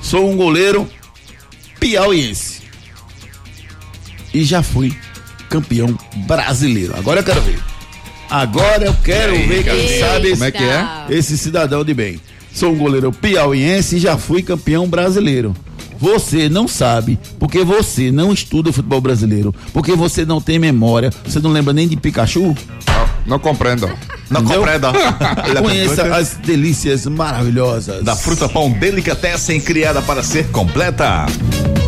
Sou 0.01 0.29
um 0.29 0.35
goleiro 0.37 0.87
piauiense 1.79 2.61
e 4.33 4.43
já 4.43 4.61
fui 4.61 4.95
campeão 5.49 5.97
brasileiro. 6.27 6.95
Agora 6.97 7.19
eu 7.19 7.23
quero 7.23 7.41
ver. 7.41 7.59
Agora 8.29 8.85
eu 8.85 8.93
quero 9.03 9.33
ver 9.47 9.63
quem 9.63 9.73
Eita. 9.73 10.05
sabe 10.05 10.31
Como 10.31 10.43
é 10.43 10.51
que 10.51 10.63
é? 10.63 10.85
esse 11.09 11.37
cidadão 11.37 11.83
de 11.83 11.93
bem. 11.93 12.19
Sou 12.53 12.71
um 12.71 12.77
goleiro 12.77 13.11
piauiense 13.11 13.95
e 13.97 13.99
já 13.99 14.17
fui 14.17 14.43
campeão 14.43 14.87
brasileiro. 14.87 15.55
Você 15.97 16.47
não 16.47 16.65
sabe, 16.67 17.19
porque 17.37 17.63
você 17.63 18.09
não 18.09 18.31
estuda 18.31 18.71
futebol 18.71 19.01
brasileiro, 19.01 19.53
porque 19.73 19.93
você 19.95 20.23
não 20.25 20.39
tem 20.39 20.57
memória, 20.57 21.11
você 21.25 21.39
não 21.39 21.51
lembra 21.51 21.73
nem 21.73 21.87
de 21.89 21.97
Pikachu? 21.97 22.55
Não 23.29 23.37
compreendo. 23.37 23.87
Não 24.27 24.43
compreenda. 24.43 24.91
Conheça 25.61 26.15
as 26.15 26.33
delícias 26.33 27.05
maravilhosas 27.05 28.03
Da 28.03 28.15
Fruta 28.15 28.49
Pão 28.49 28.71
Delicatessen, 28.71 29.61
criada 29.61 30.01
para 30.01 30.23
ser 30.23 30.47
completa. 30.47 31.27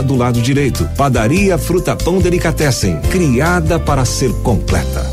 do 0.00 0.16
lado 0.16 0.40
direito. 0.40 0.88
Padaria 0.96 1.58
Fruta 1.58 1.96
Pão 1.96 2.20
Delicatessen, 2.20 3.00
criada 3.10 3.78
para 3.80 4.04
ser 4.04 4.32
completa. 4.42 5.04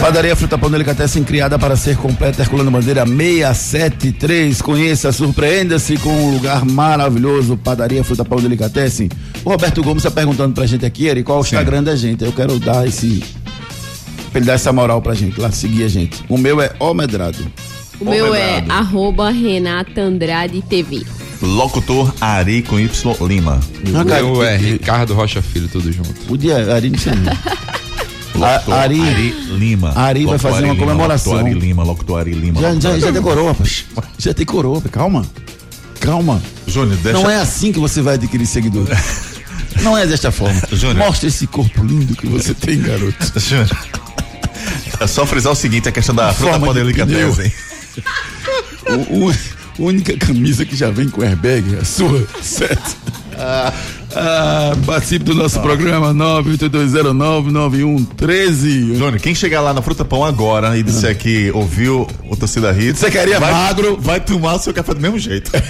Padaria 0.00 0.34
Fruta 0.36 0.56
Pão 0.56 0.70
Delicatessen, 0.70 1.24
criada 1.24 1.58
para 1.58 1.76
ser 1.76 1.96
completa, 1.96 2.40
Herculano 2.42 2.70
Bandeira 2.70 3.04
673. 3.04 4.62
Conheça, 4.62 5.12
surpreenda-se 5.12 5.96
com 5.98 6.10
um 6.10 6.32
lugar 6.34 6.64
maravilhoso, 6.64 7.56
Padaria 7.56 8.02
Fruta 8.04 8.24
Pão 8.24 8.40
Delicatessen. 8.40 9.08
O 9.44 9.50
Roberto 9.50 9.82
Gomes 9.82 10.04
está 10.04 10.10
perguntando 10.10 10.54
pra 10.54 10.66
gente 10.66 10.86
aqui, 10.86 11.06
Eri, 11.06 11.22
qual 11.22 11.38
é 11.38 11.40
o 11.40 11.44
Instagram 11.44 11.82
da 11.82 11.96
gente. 11.96 12.24
Eu 12.24 12.32
quero 12.32 12.58
dar 12.58 12.86
esse. 12.86 13.22
pra 14.30 14.38
ele 14.38 14.46
dar 14.46 14.54
essa 14.54 14.72
moral 14.72 15.02
pra 15.02 15.14
gente, 15.14 15.40
lá 15.40 15.50
seguir 15.50 15.84
a 15.84 15.88
gente. 15.88 16.24
O 16.28 16.38
meu 16.38 16.60
é 16.60 16.70
O 16.78 16.94
Medrado. 16.94 17.46
O 18.00 18.04
meu 18.04 18.32
é 18.32 18.64
arroba 18.68 19.30
Renata 19.30 20.00
Andrade 20.00 20.62
TV. 20.62 21.04
Locutor 21.40 22.12
Ari 22.20 22.62
com 22.62 22.78
Y 22.80 23.16
Lima. 23.26 23.60
O 23.86 24.04
cara, 24.04 24.22
meu 24.22 24.42
é 24.42 24.56
Ricardo 24.56 25.14
Rocha 25.14 25.40
Filho, 25.40 25.68
tudo 25.68 25.92
junto. 25.92 26.12
Podia, 26.26 26.74
Ari, 26.74 26.90
não 26.90 26.98
sei. 26.98 27.12
Locutor 28.34 28.74
A- 28.74 28.80
Ari- 28.82 29.00
Ari 29.00 29.30
Lima. 29.58 29.92
Ari 29.96 30.24
vai 30.26 30.38
fazer 30.38 30.56
Ari 30.56 30.64
uma 30.66 30.72
Lima, 30.74 30.86
comemoração. 30.86 31.32
Locutor 31.34 31.50
Ari 31.56 31.60
Lima, 31.66 31.82
locutor 31.84 32.20
Ari 32.20 32.32
Lima. 32.32 32.60
Já, 32.60 32.74
já, 32.74 32.98
já 32.98 33.10
decorou, 33.10 33.46
rapaz. 33.48 33.84
Já 34.18 34.32
decorou, 34.32 34.80
calma. 34.92 35.24
Calma. 36.00 36.40
Júnior, 36.66 36.96
deixa. 36.98 37.18
Não 37.18 37.28
é 37.30 37.36
assim 37.40 37.72
que 37.72 37.78
você 37.80 38.00
vai 38.00 38.14
adquirir 38.14 38.46
seguidores. 38.46 38.96
Não 39.82 39.96
é 39.96 40.06
desta 40.06 40.30
forma. 40.32 40.60
Júnior. 40.72 41.06
Mostra 41.06 41.28
esse 41.28 41.46
corpo 41.46 41.84
lindo 41.84 42.14
que 42.16 42.26
você 42.26 42.52
tem, 42.54 42.80
garoto. 42.80 43.16
Júnior. 43.38 43.68
É 45.00 45.06
só 45.06 45.24
frisar 45.24 45.52
o 45.52 45.56
seguinte, 45.56 45.88
a 45.88 45.92
questão 45.92 46.14
da 46.14 46.32
fruta 46.32 46.52
Forma 46.52 46.66
pão 46.66 46.74
de 46.74 46.80
delicatessen. 46.80 47.52
O, 49.10 49.26
o- 49.26 49.30
a 49.30 49.34
única 49.78 50.16
camisa 50.16 50.64
que 50.64 50.74
já 50.76 50.90
vem 50.90 51.08
com 51.08 51.22
airbag 51.22 51.76
é 51.76 51.80
a 51.80 51.84
sua, 51.84 52.26
certo? 52.42 52.96
Ah, 53.36 53.72
ah, 54.16 54.72
participe 54.84 55.24
do 55.24 55.34
nosso 55.34 55.60
programa 55.60 56.12
982099113. 56.14 58.96
Júnior, 58.96 59.20
quem 59.20 59.34
chegar 59.34 59.60
lá 59.60 59.72
na 59.72 59.80
Fruta 59.80 60.04
Pão 60.04 60.24
agora 60.24 60.76
e 60.76 60.82
disser 60.82 61.16
que 61.16 61.52
ouviu 61.52 62.08
o 62.28 62.36
Torcida 62.36 62.72
Hits... 62.72 62.98
Você 62.98 63.10
queria 63.10 63.38
vai, 63.38 63.52
magro? 63.52 63.96
Vai 64.00 64.18
tomar 64.18 64.56
o 64.56 64.58
seu 64.58 64.74
café 64.74 64.94
do 64.94 65.00
mesmo 65.00 65.18
jeito. 65.18 65.52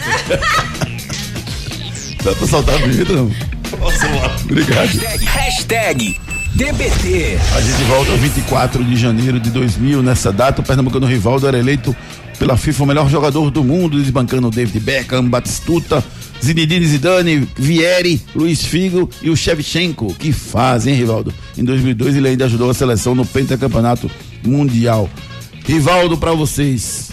Dá 2.25 2.35
pra 2.35 2.47
soltar 2.47 2.77
a 2.77 2.79
vinheta, 2.79 3.12
não? 3.12 3.31
Nossa, 3.79 4.07
lá. 4.07 4.35
Obrigado. 4.44 4.88
Hashtag 5.27 6.16
DBT. 6.55 7.38
A 7.55 7.61
gente 7.61 7.85
volta 7.85 8.16
24 8.16 8.83
de 8.83 8.97
janeiro 8.97 9.38
de 9.38 9.51
2000. 9.51 10.03
Nessa 10.03 10.33
data, 10.33 10.61
o 10.61 10.64
Pernambucano 10.64 11.07
Rivaldo 11.07 11.47
era 11.47 11.59
eleito 11.59 11.94
pela 12.38 12.57
FIFA 12.57 12.85
o 12.85 12.87
melhor 12.87 13.11
jogador 13.11 13.51
do 13.51 13.64
mundo, 13.64 14.01
desbancando 14.01 14.51
David 14.51 14.81
Beckham, 14.81 15.29
Batistuta, 15.29 16.03
Zinedine 16.42 16.87
Zidane, 16.87 17.48
Vieri, 17.57 18.22
Luiz 18.35 18.64
Figo 18.64 19.11
e 19.20 19.29
o 19.29 19.37
Shevchenko. 19.37 20.14
Que 20.14 20.33
fazem, 20.33 20.94
hein, 20.94 21.01
Rivaldo? 21.01 21.35
Em 21.57 21.64
2002 21.64 22.16
ele 22.16 22.29
ainda 22.29 22.44
ajudou 22.44 22.70
a 22.70 22.74
seleção 22.74 23.14
no 23.14 23.27
pentacampeonato 23.27 24.11
mundial. 24.44 25.11
Rivaldo, 25.64 26.16
pra 26.16 26.33
vocês, 26.33 27.11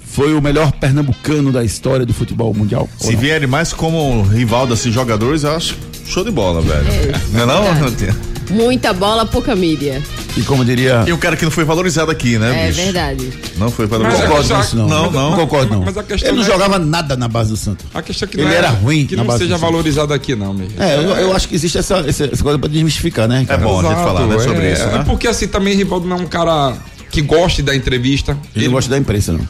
foi 0.00 0.34
o 0.34 0.42
melhor 0.42 0.72
pernambucano 0.72 1.50
da 1.50 1.64
história 1.64 2.04
do 2.04 2.12
futebol 2.12 2.52
mundial? 2.52 2.88
Se 2.98 3.16
vierem 3.16 3.48
mais 3.48 3.72
como 3.72 4.22
rival 4.22 4.66
desses 4.66 4.92
jogadores, 4.92 5.44
eu 5.44 5.56
acho 5.56 5.76
show 6.06 6.24
de 6.24 6.30
bola, 6.30 6.60
velho. 6.60 6.86
não 7.32 7.42
é 7.42 7.46
não? 7.46 8.56
Muita 8.56 8.92
bola, 8.92 9.26
pouca 9.26 9.54
mídia. 9.54 10.02
E 10.38 10.42
como 10.44 10.64
diria. 10.64 11.04
E 11.06 11.12
o 11.12 11.18
cara 11.18 11.36
que 11.36 11.44
não 11.44 11.50
foi 11.50 11.64
valorizado 11.64 12.10
aqui, 12.10 12.38
né, 12.38 12.64
É 12.64 12.68
bicho? 12.68 12.80
verdade. 12.82 13.32
Não 13.56 13.70
foi 13.70 13.86
valorizado. 13.86 14.22
é 14.22 14.26
Concordo 14.28 14.48
com 14.54 14.60
isso, 14.60 14.76
não. 14.76 14.88
Não, 14.88 15.10
Não, 15.10 15.30
não. 15.30 15.36
concordo, 15.36 15.74
não. 15.74 15.84
Mas 15.84 15.96
a 15.98 16.02
questão 16.02 16.28
Ele 16.30 16.38
não 16.38 16.44
não 16.46 16.50
é- 16.50 16.54
jogava 16.58 16.78
nada 16.78 17.16
na 17.16 17.26
base 17.28 17.50
do 17.50 17.56
Santos. 17.56 17.84
A 17.92 18.00
questão 18.00 18.26
é 18.26 18.30
que 18.30 18.36
Ele 18.38 18.44
não 18.48 18.52
era 18.52 18.68
ruim 18.68 19.06
que 19.06 19.16
na 19.16 19.22
não 19.22 19.26
base 19.26 19.40
seja 19.40 19.54
do 19.54 19.58
Santos. 19.58 19.70
valorizado 19.72 20.12
aqui 20.14 20.34
não, 20.36 20.54
mesmo. 20.54 20.80
É, 20.82 20.96
eu, 20.96 21.02
eu 21.02 21.36
acho 21.36 21.48
que 21.48 21.54
existe 21.54 21.76
essa, 21.78 21.98
essa, 22.06 22.24
essa 22.26 22.42
coisa 22.42 22.58
pra 22.58 22.68
desmistificar, 22.68 23.26
né? 23.26 23.42
É 23.42 23.44
cara? 23.46 23.62
bom 23.62 23.80
a 23.80 23.82
gente 23.82 23.94
falar 23.94 24.26
né, 24.26 24.38
sobre 24.38 24.66
é, 24.66 24.72
isso, 24.72 24.86
né? 24.86 24.98
É 25.00 25.04
porque 25.04 25.26
assim 25.26 25.48
também 25.48 25.74
Rivaldo 25.74 26.06
não 26.06 26.16
é 26.18 26.20
um 26.20 26.26
cara 26.26 26.74
que 27.10 27.20
goste 27.22 27.62
da 27.62 27.74
entrevista. 27.74 28.36
Ele 28.54 28.66
não 28.66 28.72
gosta 28.74 28.90
da 28.90 28.98
imprensa, 28.98 29.32
não. 29.32 29.40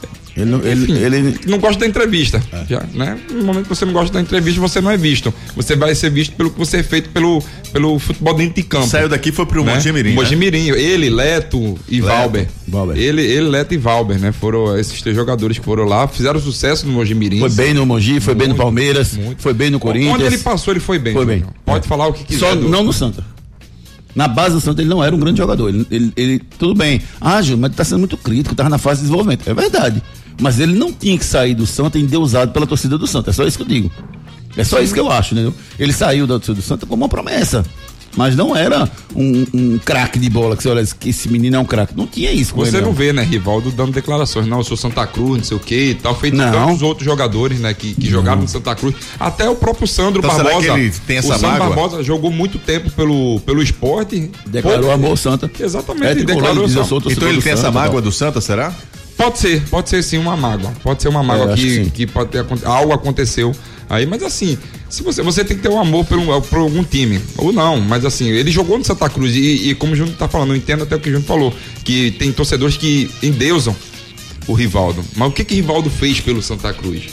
Ele, 0.41 0.51
não- 0.51 0.63
ele, 0.63 0.85
Enfim, 0.85 0.93
ele, 1.05 1.39
não 1.47 1.59
gosta 1.59 1.81
da 1.81 1.87
entrevista. 1.87 2.41
Já, 2.69 2.83
né? 2.95 3.19
No 3.31 3.45
momento 3.45 3.65
que 3.65 3.69
você 3.71 3.85
não 3.85 3.93
gosta 3.93 4.13
da 4.15 4.21
entrevista, 4.21 4.61
você 4.61 4.81
não 4.81 4.91
é 4.91 4.97
visto. 4.97 5.35
Você 5.57 5.75
vai 5.75 5.95
ser 5.97 6.11
visto 6.11 6.37
pelo 6.37 6.51
que 6.51 6.59
você 6.59 6.77
é 6.79 6.83
feito 6.83 7.11
pelo, 7.11 7.43
pelo 7.73 7.99
futebol 7.99 8.35
dentro 8.35 8.55
de 8.55 8.63
campo. 8.63 8.87
Saiu 8.87 9.09
daqui 9.09 9.33
foi 9.33 9.47
pro 9.47 9.65
né? 9.65 9.75
Mojimirim, 9.75 10.11
né? 10.11 10.15
Mojimirim. 10.15 10.69
Ele, 10.71 11.11
Leto 11.11 11.77
e 11.89 12.01
Valber. 12.01 12.47
Valber. 12.69 12.97
Ele, 12.97 13.21
ele, 13.23 13.49
Leto 13.49 13.75
e 13.75 13.77
Valber, 13.77 14.19
né? 14.19 14.31
Foram 14.31 14.79
esses 14.79 15.03
três 15.03 15.17
jogadores 15.17 15.59
que 15.59 15.65
foram 15.65 15.85
lá, 15.85 16.07
fizeram 16.07 16.39
sucesso 16.41 16.87
no 16.87 16.93
Mojimirim. 16.93 17.41
foi 17.41 17.51
bem 17.51 17.75
no 17.75 17.85
Mogi, 17.85 18.21
foi 18.21 18.35
bem 18.35 18.47
no 18.47 18.55
Muito, 18.55 18.63
Palmeiras, 18.63 19.15
muito. 19.17 19.43
foi 19.43 19.53
bem 19.53 19.71
no 19.71 19.81
Corinthians. 19.81 20.15
Onde 20.15 20.25
ele 20.25 20.39
passou, 20.39 20.73
ele 20.73 20.81
foi 20.81 20.99
bem. 21.01 21.13
Foi 21.15 21.27
bem. 21.27 21.43
Pode 21.65 21.85
É. 21.85 21.89
falar 21.89 22.07
o 22.07 22.13
que 22.13 22.23
quiser. 22.25 22.39
Só 22.39 22.55
do- 22.55 22.69
não 22.69 22.85
no 22.85 22.93
Santa. 22.93 23.25
Na 24.15 24.27
base 24.27 24.55
do 24.55 24.61
Santa 24.61 24.81
ele 24.83 24.89
não 24.89 25.05
era 25.05 25.15
um 25.15 25.19
grande 25.19 25.39
jogador. 25.39 25.69
Ele, 25.69 25.87
ele, 25.91 26.13
ele- 26.17 26.43
tudo 26.59 26.75
bem. 26.75 27.01
Ah, 27.21 27.41
Júlio, 27.43 27.59
mas 27.59 27.75
tá 27.75 27.85
sendo 27.85 27.99
muito 28.01 28.17
crítico, 28.17 28.55
tava 28.55 28.69
na 28.69 28.79
fase 28.79 29.01
de 29.01 29.07
desenvolvimento. 29.07 29.49
É 29.49 29.55
verdade. 29.55 30.03
Mas 30.41 30.61
ele 30.61 30.73
não 30.79 30.93
tinha 30.93 31.17
que 31.19 31.25
sair 31.25 31.55
do 31.55 31.67
Santa 31.67 31.99
endeusado 31.99 32.53
pela 32.53 32.67
torcida 32.67 32.97
do 32.97 33.07
Santa. 33.07 33.31
É 33.31 33.33
só 33.33 33.45
isso 33.45 33.57
que 33.57 33.63
eu 33.65 33.69
digo. 33.69 33.91
É 34.57 34.65
só 34.65 34.81
isso 34.81 34.95
que 34.95 35.01
eu 35.01 35.11
acho, 35.11 35.35
entendeu? 35.35 35.55
Ele 35.79 35.93
saiu 35.93 36.27
da 36.27 36.35
torcida 36.35 36.55
do 36.55 36.63
Santa 36.63 36.87
como 36.87 37.03
uma 37.05 37.09
promessa. 37.09 37.65
Mas 38.17 38.35
não 38.35 38.57
era 38.57 38.91
um, 39.15 39.47
um 39.55 39.79
craque 39.79 40.19
de 40.19 40.29
bola 40.31 40.57
que 40.57 40.63
você 40.63 40.69
olha 40.71 40.85
que 40.99 41.11
esse 41.11 41.29
menino 41.29 41.57
é 41.57 41.59
um 41.59 41.65
craque. 41.65 41.95
Não 41.95 42.07
tinha 42.07 42.33
isso 42.33 42.55
com 42.55 42.65
Você 42.65 42.79
ele. 42.79 42.87
não 42.87 42.93
vê, 42.93 43.13
né, 43.13 43.23
Rivaldo 43.23 43.71
dando 43.71 43.93
declarações, 43.93 44.47
não, 44.47 44.59
eu 44.59 44.65
sou 44.65 44.77
Santa 44.77 45.07
Cruz, 45.07 45.37
não 45.37 45.45
sei 45.45 45.57
o 45.57 45.61
que 45.61 45.91
e 45.91 45.95
tal, 45.95 46.19
feito 46.19 46.37
Não. 46.37 46.51
tantos 46.51 46.83
outros 46.83 47.05
jogadores, 47.05 47.61
né, 47.61 47.75
que, 47.75 47.95
que 47.95 48.09
jogaram 48.09 48.41
no 48.41 48.49
Santa 48.49 48.75
Cruz. 48.75 48.95
Até 49.21 49.49
o 49.49 49.55
próprio 49.55 49.87
Sandro 49.87 50.21
Então, 50.21 50.31
será 50.31 50.45
Barbosa. 50.45 50.73
que 50.75 50.81
ele 50.81 50.93
tem 51.07 51.17
essa 51.19 51.29
o 51.29 51.39
Sandro 51.39 51.49
mágoa? 51.49 51.67
Barbosa 51.69 52.03
jogou 52.03 52.31
muito 52.33 52.59
tempo 52.59 52.91
pelo, 52.91 53.39
pelo 53.41 53.63
esporte. 53.63 54.31
Declarou 54.47 54.81
Pouco- 54.81 54.95
amor 54.95 55.11
ao 55.11 55.17
Santa. 55.17 55.49
Exatamente, 55.61 56.07
É, 56.07 56.11
ele 56.13 56.25
declarou 56.25 56.65
diz, 56.67 56.75
eu 56.75 56.85
sou 56.87 56.99
Então 57.07 57.29
ele 57.29 57.43
tem 57.43 57.53
essa 57.53 57.63
Santa, 57.65 57.75
mágoa 57.75 57.93
tal. 58.01 58.03
do 58.03 58.11
Santa, 58.13 58.41
será? 58.41 58.73
Pode 59.19 59.39
ser, 59.39 59.61
pode 59.69 59.91
ser 59.91 60.03
sim 60.03 60.17
uma 60.17 60.37
mágoa. 60.37 60.73
Pode 60.83 61.03
ser 61.03 61.09
uma 61.09 61.23
mágoa 61.23 61.53
É, 61.53 61.55
que 61.57 61.85
que, 61.85 61.91
que 61.91 62.07
pode 62.07 62.31
ter 62.31 62.43
algo 62.65 62.93
aconteceu 62.95 63.55
aí, 63.91 64.07
mas 64.07 64.23
assim, 64.23 64.57
se 64.89 65.03
você, 65.03 65.23
você 65.23 65.45
tem 65.45 65.57
que 65.57 65.63
ter 65.63 65.69
um 65.69 65.79
amor 65.81 66.05
por, 66.07 66.17
um- 66.19 66.41
por 66.41 66.59
algum 66.61 66.85
time. 66.85 67.21
Ou 67.37 67.53
não, 67.53 67.81
mas 67.81 68.05
assim, 68.05 68.29
ele 68.29 68.51
jogou 68.51 68.79
no 68.79 68.85
Santa 68.85 69.09
Cruz 69.11 69.35
e, 69.35 69.71
e 69.71 69.75
como 69.75 69.93
o 69.93 69.97
Júnior 69.97 70.17
tá 70.17 70.29
falando, 70.29 70.51
eu 70.53 70.57
entendo 70.57 70.85
até 70.85 70.95
o 70.97 71.01
que 71.01 71.09
o 71.09 71.13
Júnior 71.13 71.27
falou, 71.27 71.53
que 71.85 72.13
tem 72.13 72.33
torcedores 72.33 72.77
que 72.77 73.11
endeusam 73.23 73.75
o 74.47 74.53
Rivaldo. 74.55 75.05
Mas 75.17 75.29
o 75.29 75.33
que 75.33 75.45
que 75.45 75.55
Rivaldo 75.57 75.91
fez 75.91 76.21
pelo 76.21 76.41
Santa 76.41 76.73
Cruz, 76.73 77.05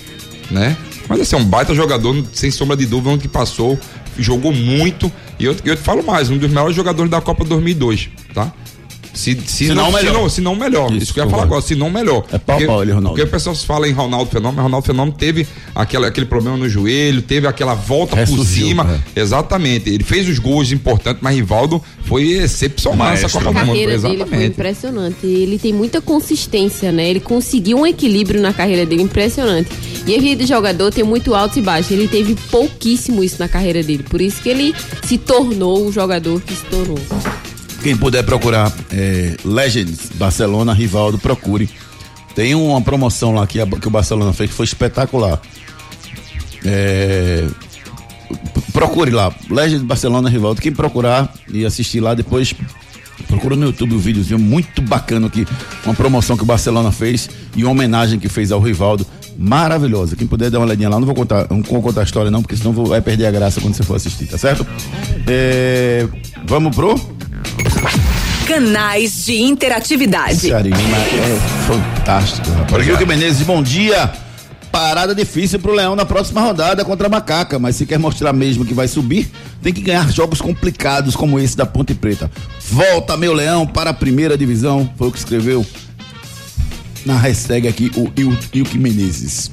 né? 0.52 0.78
Mas 1.10 1.20
assim, 1.22 1.36
é 1.36 1.39
um 1.39 1.46
baita 1.46 1.74
jogador, 1.74 2.24
sem 2.34 2.52
sombra 2.52 2.78
de 2.78 2.86
dúvida, 2.86 3.10
onde 3.10 3.24
que 3.24 3.28
passou, 3.28 3.80
jogou 4.18 4.54
muito. 4.54 5.12
E 5.39 5.46
eu, 5.46 5.56
eu 5.65 5.76
te 5.76 5.82
falo 5.82 6.04
mais, 6.04 6.30
um 6.30 6.38
dos 6.38 6.50
melhores 6.50 6.76
jogadores 6.76 7.10
da 7.12 7.20
Copa 7.20 7.44
2002, 7.44 8.10
tá? 8.34 8.52
Se, 9.15 9.34
se, 9.45 9.65
Se 9.67 9.67
não, 9.69 9.75
não, 9.75 9.86
se, 9.86 9.93
melhor. 9.97 10.13
não, 10.13 10.30
se 10.30 10.41
não 10.41 10.56
melhor. 10.56 10.91
Isso, 10.91 11.04
Isso, 11.04 11.13
que 11.13 11.19
eu 11.19 11.23
ia 11.25 11.30
falar 11.30 11.43
agora, 11.43 11.62
se 11.62 11.73
não 11.75 11.89
melhor. 11.89 12.25
É 12.32 12.38
pau 12.38 12.58
Porque- 12.58 12.65
pau 12.67 12.82
ele, 12.84 12.91
Ronaldo. 12.91 13.10
Porque 13.17 13.23
o 13.28 13.32
pessoal 13.32 13.56
se 13.56 13.65
fala 13.65 13.88
em 13.88 13.91
Ronaldo 13.91 14.30
Fenômeno, 14.30 14.56
mas 14.58 14.63
Ronaldo 14.63 14.86
Fenômeno 14.86 15.17
teve 15.17 15.47
aquela, 15.73 16.08
aquele 16.08 16.25
problema 16.25 16.58
no 16.58 16.67
joelho, 16.69 17.21
teve 17.21 17.47
aquela 17.47 17.73
volta 17.73 18.12
por 18.15 18.19
Ressurgiu, 18.19 18.67
cima. 18.67 19.01
é. 19.15 19.21
Exatamente. 19.21 19.89
Ele 19.89 20.04
fez 20.04 20.28
os 20.28 20.38
gols 20.38 20.71
importantes, 20.71 21.21
mas 21.21 21.36
Rivaldo 21.36 21.82
foi 22.06 22.30
excepcional 22.34 23.08
nessa 23.10 23.21
Maestro, 23.23 23.39
Copa 23.43 23.49
A 23.49 23.51
do 23.51 23.60
Mundo. 23.60 23.67
carreira 23.67 23.91
dele 23.93 24.01
foi 24.04 24.15
Exatamente. 24.15 24.51
impressionante. 24.51 25.25
Ele 25.25 25.58
tem 25.60 25.73
muita 25.73 26.01
consistência, 26.01 26.91
né? 26.91 27.10
Ele 27.10 27.19
conseguiu 27.19 27.78
um 27.80 27.88
equilíbrio 27.88 28.41
na 28.41 28.54
carreira 28.54 28.86
dele 28.86 29.01
impressionante. 29.04 29.69
E 30.06 30.15
a 30.15 30.19
vida 30.19 30.43
de 30.43 30.49
jogador 30.49 30.91
tem 30.91 31.04
muito 31.04 31.34
alto 31.34 31.58
e 31.58 31.62
baixo. 31.62 31.93
Ele 31.93 32.08
teve 32.08 32.36
pouquíssimo 32.51 33.23
isso 33.23 33.38
na 33.39 33.47
carreira 33.47 33.82
dele. 33.82 34.04
Por 34.04 34.21
isso 34.21 34.41
que 34.41 34.49
ele 34.49 34.73
se 35.04 35.17
tornou 35.17 35.88
o 35.88 35.91
jogador 35.91 36.39
que 36.41 36.54
se 36.54 36.63
tornou. 36.65 36.99
Quem 37.86 37.95
puder 37.95 38.24
procurar 38.24 38.74
é, 38.91 39.38
Legends 39.45 40.10
Barcelona, 40.15 40.74
Rivaldo, 40.74 41.19
procure. 41.19 41.69
Tem 42.34 42.56
uma 42.56 42.82
promoção 42.82 43.32
lá 43.36 43.45
que, 43.45 43.62
a- 43.62 43.67
que 43.67 43.88
o 43.88 43.91
Barcelona 43.91 44.34
fez 44.34 44.50
que 44.50 44.56
foi 44.56 44.65
espetacular. 44.65 45.39
É, 46.65 47.45
procure 48.74 49.12
lá, 49.12 49.32
Legends 49.52 49.84
Barcelona, 49.84 50.28
Rivaldo. 50.32 50.60
Quem 50.60 50.71
procurar 50.71 51.32
e 51.48 51.63
assistir 51.63 52.00
lá 52.00 52.15
depois, 52.15 52.56
procura 53.28 53.56
no 53.56 53.67
YouTube 53.67 53.93
o 53.93 54.00
videozinho 54.00 54.39
muito 54.39 54.82
bacana 54.82 55.30
que 55.30 55.45
uma 55.86 55.93
promoção 55.93 56.36
que 56.36 56.41
o 56.41 56.45
Barcelona 56.48 56.91
fez 56.91 57.30
e 57.56 57.63
uma 57.63 57.69
homenagem 57.71 58.17
que 58.17 58.28
fez 58.28 58.52
ao 58.52 58.60
Rivaldo. 58.60 59.06
maravilhosa. 59.38 60.15
Quem 60.15 60.26
puder 60.26 60.50
dar 60.50 60.58
uma 60.60 60.65
olhadinha 60.65 60.88
lá, 60.89 60.98
não 60.98 61.06
vou 61.06 61.13
contar, 61.13 61.45
não 61.52 61.62
vou 61.62 61.82
contar 61.82 62.00
a 62.02 62.04
história 62.06 62.32
não, 62.32 62.41
porque 62.41 62.56
senão 62.56 62.71
vou- 62.71 62.86
vai 62.86 63.02
perder 63.02 63.26
a 63.28 63.32
graça 63.32 63.60
quando 63.62 63.76
você 63.76 63.84
for 63.84 63.95
assistir, 63.98 64.26
tá 64.28 64.38
certo? 64.38 64.65
É, 65.28 66.08
vamos 66.48 66.74
pro? 66.74 66.95
Canais 68.48 69.26
de 69.26 69.42
interatividade. 69.42 70.34
Esse 70.34 70.54
Arima 70.54 70.78
é 70.78 71.66
fantástico, 71.68 72.50
rapaz. 72.52 72.86
Gilque 72.86 73.06
Menezes, 73.06 73.42
bom 73.46 73.62
dia. 73.64 74.12
Parada 74.72 75.16
difícil 75.16 75.58
pro 75.60 75.74
Leão 75.74 75.96
na 75.96 76.06
próxima 76.06 76.42
rodada 76.42 76.84
contra 76.86 77.08
a 77.08 77.10
Macaca, 77.10 77.58
mas 77.58 77.76
se 77.78 77.86
quer 77.86 77.98
mostrar 77.98 78.34
mesmo 78.34 78.66
que 78.66 78.74
vai 78.74 78.88
subir, 78.88 79.32
tem 79.64 79.72
que 79.74 79.82
ganhar 79.82 80.12
jogos 80.12 80.42
complicados 80.42 81.16
como 81.16 81.40
esse 81.40 81.56
da 81.58 81.66
Ponte 81.66 81.94
Preta. 81.96 82.30
Volta, 82.70 83.16
meu 83.18 83.34
Leão, 83.34 83.66
para 83.66 83.90
a 83.92 83.94
primeira 83.94 84.38
divisão. 84.38 84.92
Foi 84.98 85.08
o 85.08 85.12
que 85.12 85.18
escreveu 85.18 85.66
na 87.06 87.18
hashtag 87.18 87.68
aqui 87.68 87.90
o 87.96 88.12
Il- 88.18 88.38
Ilke 88.54 88.78
Menezes. 88.78 89.50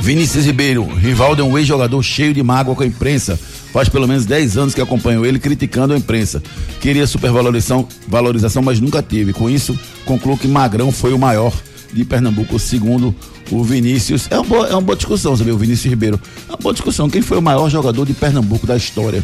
Vinícius 0.00 0.46
Ribeiro, 0.46 0.84
Rivaldo 0.84 1.42
é 1.42 1.44
um 1.44 1.58
ex-jogador 1.58 2.02
cheio 2.02 2.32
de 2.32 2.42
mágoa 2.42 2.74
com 2.74 2.82
a 2.82 2.86
imprensa. 2.86 3.38
Faz 3.72 3.88
pelo 3.88 4.08
menos 4.08 4.24
10 4.24 4.56
anos 4.56 4.74
que 4.74 4.80
acompanho 4.80 5.26
ele 5.26 5.38
criticando 5.38 5.92
a 5.94 5.96
imprensa. 5.98 6.42
Queria 6.80 7.06
supervalorização, 7.06 7.86
valorização, 8.06 8.62
mas 8.62 8.80
nunca 8.80 9.02
teve. 9.02 9.32
Com 9.32 9.48
isso, 9.50 9.78
concluo 10.04 10.38
que 10.38 10.48
Magrão 10.48 10.90
foi 10.90 11.12
o 11.12 11.18
maior 11.18 11.52
de 11.92 12.04
Pernambuco, 12.04 12.58
segundo 12.58 13.14
o 13.50 13.62
Vinícius. 13.62 14.26
É 14.30 14.36
uma 14.36 14.44
boa, 14.44 14.66
é 14.68 14.72
uma 14.72 14.80
boa 14.80 14.96
discussão, 14.96 15.36
sabe? 15.36 15.50
O 15.50 15.58
Vinícius 15.58 15.90
Ribeiro. 15.90 16.20
É 16.48 16.52
uma 16.52 16.58
boa 16.58 16.72
discussão. 16.72 17.08
Quem 17.10 17.20
foi 17.22 17.38
o 17.38 17.42
maior 17.42 17.68
jogador 17.70 18.06
de 18.06 18.14
Pernambuco 18.14 18.66
da 18.66 18.76
história? 18.76 19.22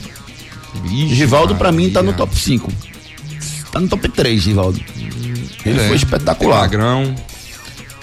Rivaldo, 1.08 1.54
pra 1.56 1.70
mim, 1.72 1.90
tá 1.90 2.02
no 2.02 2.12
top 2.12 2.36
5. 2.38 2.70
Tá 3.72 3.80
no 3.80 3.88
top 3.88 4.08
3, 4.08 4.46
Rivaldo. 4.46 4.80
Ele 5.64 5.80
É, 5.80 5.88
foi 5.88 5.96
espetacular. 5.96 6.60
Magrão. 6.62 7.14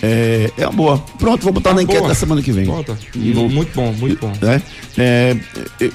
É, 0.04 0.52
é 0.58 0.66
uma 0.66 0.72
boa. 0.76 0.98
Pronto, 1.20 1.44
vou 1.44 1.54
botar 1.54 1.74
na 1.76 1.84
enquete 1.84 2.00
boa. 2.00 2.10
da 2.10 2.16
semana 2.16 2.42
que 2.42 2.52
vem. 2.52 2.66
Bota. 2.66 2.98
Vou- 3.34 3.48
Muito 3.50 3.72
bom, 3.76 3.94
muito 3.94 4.20
bom. 4.20 4.34
né? 4.42 4.62
É, 4.98 5.36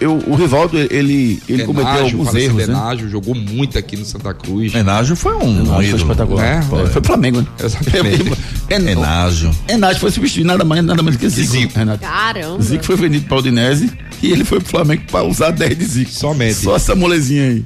eu, 0.00 0.22
o 0.26 0.34
Rivaldo, 0.36 0.78
ele, 0.78 1.42
ele 1.48 1.64
cometeu 1.64 1.92
Denágio, 1.92 2.18
alguns 2.20 2.34
erros, 2.34 2.56
né? 2.58 2.66
Denágio, 2.66 3.08
jogou 3.10 3.34
muito 3.34 3.76
aqui 3.76 3.96
no 3.96 4.04
Santa 4.04 4.32
Cruz. 4.32 4.74
Enágio 4.74 5.16
foi 5.16 5.34
um, 5.34 5.44
um 5.44 5.64
Enágio 5.66 5.90
foi 5.90 6.00
espetacular. 6.00 6.44
É, 6.58 6.62
foi, 6.62 6.86
foi. 6.86 7.02
Flamengo, 7.02 7.40
né? 7.40 7.46
Exatamente. 7.62 8.32
En- 8.70 8.88
Enágio. 8.92 9.50
Enágio 9.68 10.00
foi 10.00 10.10
substituído 10.12 10.46
nada 10.46 10.64
mais, 10.64 10.84
nada 10.84 11.02
menos 11.02 11.18
que 11.18 11.28
Zico. 11.28 11.50
Zico. 11.52 11.76
Renato. 11.78 12.00
Caramba. 12.00 12.62
Zico 12.62 12.84
foi 12.84 12.96
vendido 12.96 13.26
pra 13.26 13.38
Udinese 13.38 13.90
e 14.22 14.30
ele 14.30 14.44
foi 14.44 14.60
pro 14.60 14.68
Flamengo 14.70 15.02
pra 15.10 15.24
usar 15.24 15.50
10 15.50 15.76
de 15.78 15.84
Zico. 15.84 16.10
Somente. 16.12 16.54
Só 16.54 16.76
essa 16.76 16.94
molezinha 16.94 17.42
aí. 17.50 17.64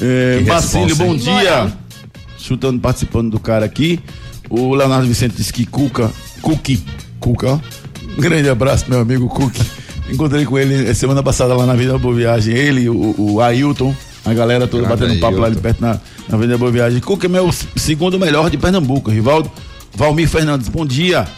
É, 0.00 0.40
Marcílio, 0.46 0.94
bom 0.96 1.16
dia. 1.16 1.72
Chutando, 2.38 2.80
participando 2.80 3.30
do 3.30 3.38
cara 3.40 3.64
aqui. 3.66 4.00
O 4.50 4.74
Leonardo 4.74 5.06
Vicente 5.06 5.36
disse 5.36 5.52
que 5.52 5.64
Cuca, 5.64 6.10
Cuqui, 6.42 6.82
Cuca, 7.20 7.52
ó. 7.52 7.58
Um 8.18 8.20
grande 8.20 8.48
abraço, 8.48 8.86
meu 8.88 8.98
amigo 8.98 9.28
Cuqui. 9.28 9.62
Encontrei 10.10 10.44
com 10.44 10.58
ele 10.58 10.92
semana 10.92 11.22
passada 11.22 11.54
lá 11.54 11.64
na 11.64 11.72
Avenida 11.72 11.96
Boa 11.96 12.12
Viagem. 12.12 12.52
Ele, 12.52 12.88
o, 12.88 13.14
o 13.16 13.40
Ailton, 13.40 13.94
a 14.24 14.34
galera 14.34 14.66
toda 14.66 14.88
Grande 14.88 15.00
batendo 15.00 15.20
papo 15.20 15.38
lá 15.38 15.48
de 15.48 15.56
perto 15.56 15.80
na, 15.80 16.00
na 16.28 16.36
Avenida 16.36 16.58
Boa 16.58 16.72
Viagem. 16.72 17.00
Cuca 17.00 17.26
é 17.26 17.28
meu 17.28 17.48
segundo 17.76 18.18
melhor 18.18 18.50
de 18.50 18.58
Pernambuco. 18.58 19.08
Rivaldo, 19.08 19.48
Valmir 19.94 20.28
Fernandes, 20.28 20.68
bom 20.68 20.84
dia. 20.84 21.28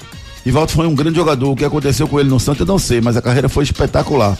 Rivaldo 0.42 0.72
foi 0.72 0.86
um 0.86 0.94
grande 0.94 1.16
jogador. 1.16 1.50
O 1.50 1.56
que 1.56 1.66
aconteceu 1.66 2.08
com 2.08 2.18
ele 2.18 2.30
no 2.30 2.40
Santos 2.40 2.60
eu 2.60 2.66
não 2.66 2.78
sei, 2.78 3.02
mas 3.02 3.14
a 3.14 3.20
carreira 3.20 3.48
foi 3.48 3.64
espetacular. 3.64 4.38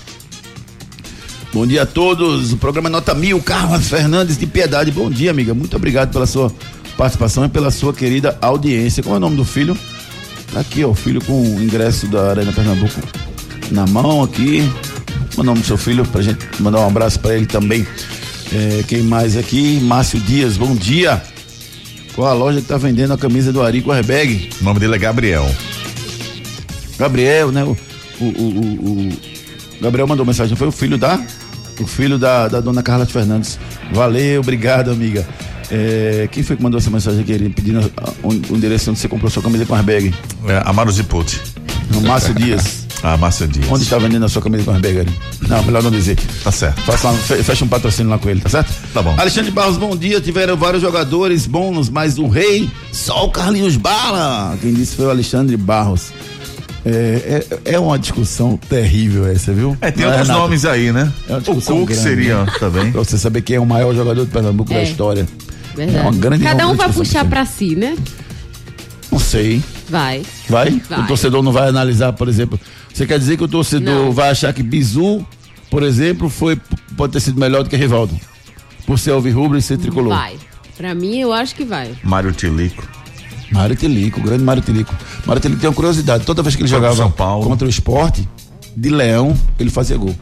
Bom 1.53 1.67
dia 1.67 1.83
a 1.83 1.87
todos. 1.87 2.55
O 2.55 2.57
programa 2.57 2.89
Nota 2.89 3.15
Mil. 3.15 3.39
Carlos 3.43 3.87
Fernandes 3.89 4.39
de 4.39 4.47
Piedade. 4.47 4.91
Bom 4.91 5.11
dia, 5.11 5.31
amiga. 5.31 5.53
Muito 5.53 5.77
obrigado 5.77 6.11
pela 6.11 6.27
sua 6.27 6.51
participação 6.97 7.45
e 7.45 7.49
pela 7.49 7.71
sua 7.71 7.93
querida 7.93 8.37
audiência. 8.41 9.03
Qual 9.03 9.15
é 9.15 9.19
o 9.19 9.21
nome 9.21 9.37
do 9.37 9.45
filho? 9.45 9.77
Tá 10.53 10.61
aqui, 10.61 10.85
ó. 10.85 10.89
O 10.91 10.95
filho 10.95 11.23
com 11.25 11.41
o 11.41 11.63
ingresso 11.63 12.07
da 12.07 12.31
Arena 12.31 12.53
Pernambuco 12.53 13.01
na 13.71 13.87
mão 13.87 14.23
aqui. 14.23 14.71
O 15.37 15.43
nome 15.43 15.61
do 15.61 15.67
seu 15.67 15.79
filho 15.79 16.05
pra 16.07 16.21
gente 16.23 16.47
mandar 16.61 16.81
um 16.81 16.87
abraço 16.87 17.19
pra 17.21 17.35
ele 17.35 17.47
também. 17.47 17.87
É, 18.53 18.83
quem 18.87 19.03
mais 19.03 19.37
aqui? 19.37 19.81
Márcio 19.81 20.21
Dias. 20.21 20.57
Bom 20.59 20.75
dia. 20.77 21.23
Qual 22.15 22.29
a 22.29 22.35
loja 22.35 22.61
que 22.61 22.67
tá 22.67 22.77
vendendo 22.77 23.15
a 23.15 23.17
camisa 23.19 23.51
do 23.51 23.63
Ari 23.63 23.81
com 23.81 23.91
airbag? 23.93 24.51
O 24.61 24.65
nome 24.65 24.79
dele 24.79 24.95
é 24.95 24.99
Gabriel. 24.99 25.49
Gabriel, 26.99 27.51
né? 27.51 27.65
O, 27.65 27.77
o, 28.21 28.25
o, 28.25 28.49
o- 28.49 29.09
o 29.09 29.83
Gabriel 29.83 30.07
mandou 30.07 30.25
mensagem, 30.25 30.55
foi 30.57 30.69
o 30.69 30.73
filho 30.73 30.97
da? 30.97 31.19
O 31.81 31.87
filho 31.87 32.19
da, 32.19 32.47
da 32.47 32.61
dona 32.61 32.83
Carla 32.83 33.07
Fernandes. 33.07 33.59
Valeu, 33.93 34.41
obrigado, 34.41 34.91
amiga. 34.93 35.27
É, 35.75 36.29
quem 36.31 36.43
foi 36.43 36.55
que 36.55 36.63
mandou 36.63 36.79
essa 36.79 36.91
mensagem 36.91 37.21
aqui? 37.23 37.33
Ele 37.33 37.49
pedindo 37.49 37.81
o, 38.23 38.29
o 38.29 38.57
endereço 38.57 38.91
onde 38.91 39.01
você 39.01 39.09
comprou 39.09 39.31
sua 39.31 39.43
camisa 39.43 39.65
com 39.65 39.75
airbag? 39.75 40.13
É, 40.47 40.63
Amaro 40.67 40.93
Ziputi. 40.93 41.41
No 41.91 42.03
Márcio 42.03 42.35
Dias. 42.35 42.83
Ah, 43.05 43.17
Márcio 43.17 43.49
Dias. 43.49 43.67
Onde 43.69 43.83
está 43.83 43.99
vendendo 43.99 44.25
a 44.27 44.29
sua 44.29 44.41
camisa 44.41 44.63
com 44.63 44.71
airbag 44.71 45.01
ali? 45.01 45.11
Não, 45.49 45.61
melhor 45.65 45.83
não 45.83 45.91
dizer. 45.91 46.17
Tá 46.45 46.53
certo. 46.53 46.83
Faça 46.83 47.13
fe- 47.15 47.43
fecha 47.43 47.65
um 47.65 47.69
patrocínio 47.69 48.09
lá 48.09 48.17
com 48.17 48.31
ele, 48.31 48.41
tá 48.41 48.49
certo? 48.49 48.73
Tá 48.95 49.03
bom. 49.03 49.13
Alexandre 49.19 49.51
Barros, 49.51 49.77
bom 49.77 49.97
dia. 49.97 50.21
Tiveram 50.21 50.57
vários 50.57 50.81
jogadores 50.81 51.45
bons, 51.45 51.89
mas 51.89 52.17
o 52.17 52.29
rei, 52.29 52.71
só 52.93 53.25
o 53.27 53.31
Carlinhos 53.33 53.77
Bala. 53.77 54.57
Quem 54.63 54.73
disse 54.73 54.95
foi 54.95 55.07
o 55.07 55.11
Alexandre 55.11 55.57
Barros. 55.57 56.13
É, 56.85 57.47
é, 57.65 57.73
é 57.75 57.79
uma 57.81 57.99
discussão 57.99 58.57
terrível 58.69 59.27
essa, 59.27 59.53
viu? 59.53 59.77
É, 59.81 59.91
tem 59.91 60.05
Não 60.05 60.11
outros 60.13 60.29
Renato? 60.29 60.45
nomes 60.45 60.65
aí, 60.65 60.93
né? 60.93 61.13
É 61.29 61.33
uma 61.33 61.39
o 61.39 61.41
discussão 61.43 61.77
Cook 61.79 61.89
grande, 61.89 62.03
seria 62.05 62.45
né? 62.45 62.53
também. 62.61 62.93
Pra 62.93 63.01
você 63.03 63.19
saber 63.19 63.43
quem 63.43 63.57
é 63.57 63.61
o 63.61 63.67
maior 63.67 63.93
jogador 63.97 64.25
de 64.25 64.31
Pernambuco 64.31 64.73
da 64.73 64.79
É. 64.79 64.85
história. 64.85 65.27
Verdade. 65.75 65.99
É 65.99 66.03
uma 66.03 66.13
grande- 66.13 66.45
Cada 66.45 66.69
um 66.69 66.75
vai 66.75 66.93
puxar 66.93 67.25
pra 67.25 67.45
si, 67.45 67.75
né? 67.77 67.97
Não 69.11 69.19
sei. 69.19 69.63
Vai. 69.89 70.23
Vai? 70.49 70.71
Vai. 70.89 71.01
O 71.01 71.07
torcedor 71.07 71.43
não 71.43 71.53
vai 71.53 71.69
analisar, 71.69 72.13
por 72.13 72.29
exemplo. 72.29 72.59
Você 72.93 73.07
quer 73.07 73.19
dizer 73.19 73.37
que 73.37 73.45
o 73.45 73.49
torcedor 73.49 74.07
Não. 74.07 74.13
vai 74.13 74.31
achar 74.31 74.53
que 74.53 74.63
Bizu, 74.63 75.27
por 75.71 75.83
exemplo, 75.83 76.29
foi, 76.29 76.59
pode 76.97 77.13
ter 77.13 77.21
sido 77.21 77.39
melhor 77.39 77.63
do 77.63 77.71
que 77.71 77.77
Rivaldo? 77.77 78.19
Por 78.87 78.99
ser 78.99 79.11
alvirrubro 79.13 79.57
e 79.59 79.63
ser 79.63 79.79
tricolor. 79.79 80.15
Vai. 80.15 80.37
Pra 80.77 80.95
mim, 80.95 81.19
eu 81.19 81.33
acho 81.33 81.55
que 81.55 81.65
vai. 81.65 81.93
Mário 82.03 82.33
Tilico. 82.33 82.87
Mário 83.51 83.77
Tilico, 83.77 84.19
o 84.19 84.23
grande 84.23 84.43
Mário 84.43 84.63
Tilico. 84.63 84.95
Mário 85.27 85.41
Tilico 85.41 85.61
tem 85.61 85.69
uma 85.69 85.77
curiosidade. 85.77 86.25
Toda 86.25 86.43
vez 86.43 86.57
que 86.57 86.63
ele 86.63 86.69
jogava 86.69 86.97
São 86.97 87.11
Paulo. 87.11 87.47
contra 87.47 87.67
o 87.67 87.71
esporte, 87.71 88.27
de 88.75 88.89
Leão, 88.89 89.37
ele 89.59 89.69
fazia 89.71 89.97
gol. 89.99 90.15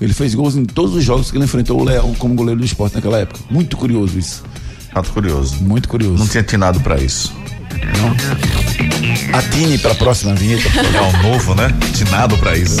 Ele 0.00 0.12
fez 0.12 0.34
gols 0.34 0.54
em 0.54 0.64
todos 0.64 0.94
os 0.94 1.02
jogos 1.02 1.30
que 1.30 1.36
ele 1.38 1.44
enfrentou 1.46 1.80
o 1.80 1.84
Leão 1.84 2.14
como 2.14 2.34
goleiro 2.34 2.60
do 2.60 2.66
esporte 2.66 2.94
naquela 2.94 3.18
época. 3.18 3.40
Muito 3.50 3.76
curioso 3.76 4.18
isso. 4.18 4.44
Fato 4.98 5.12
curioso. 5.12 5.62
Muito 5.62 5.88
curioso. 5.88 6.18
Não 6.18 6.26
tinha 6.26 6.40
atinado 6.40 6.80
pra 6.80 6.96
isso. 6.98 7.32
Atine 9.32 9.78
para 9.78 9.92
a 9.92 9.94
próxima 9.94 10.34
vinheta. 10.34 10.68
É 10.76 11.00
um 11.00 11.30
novo, 11.30 11.54
né? 11.54 11.66
Atinado 11.88 12.36
pra 12.38 12.56
isso. 12.56 12.80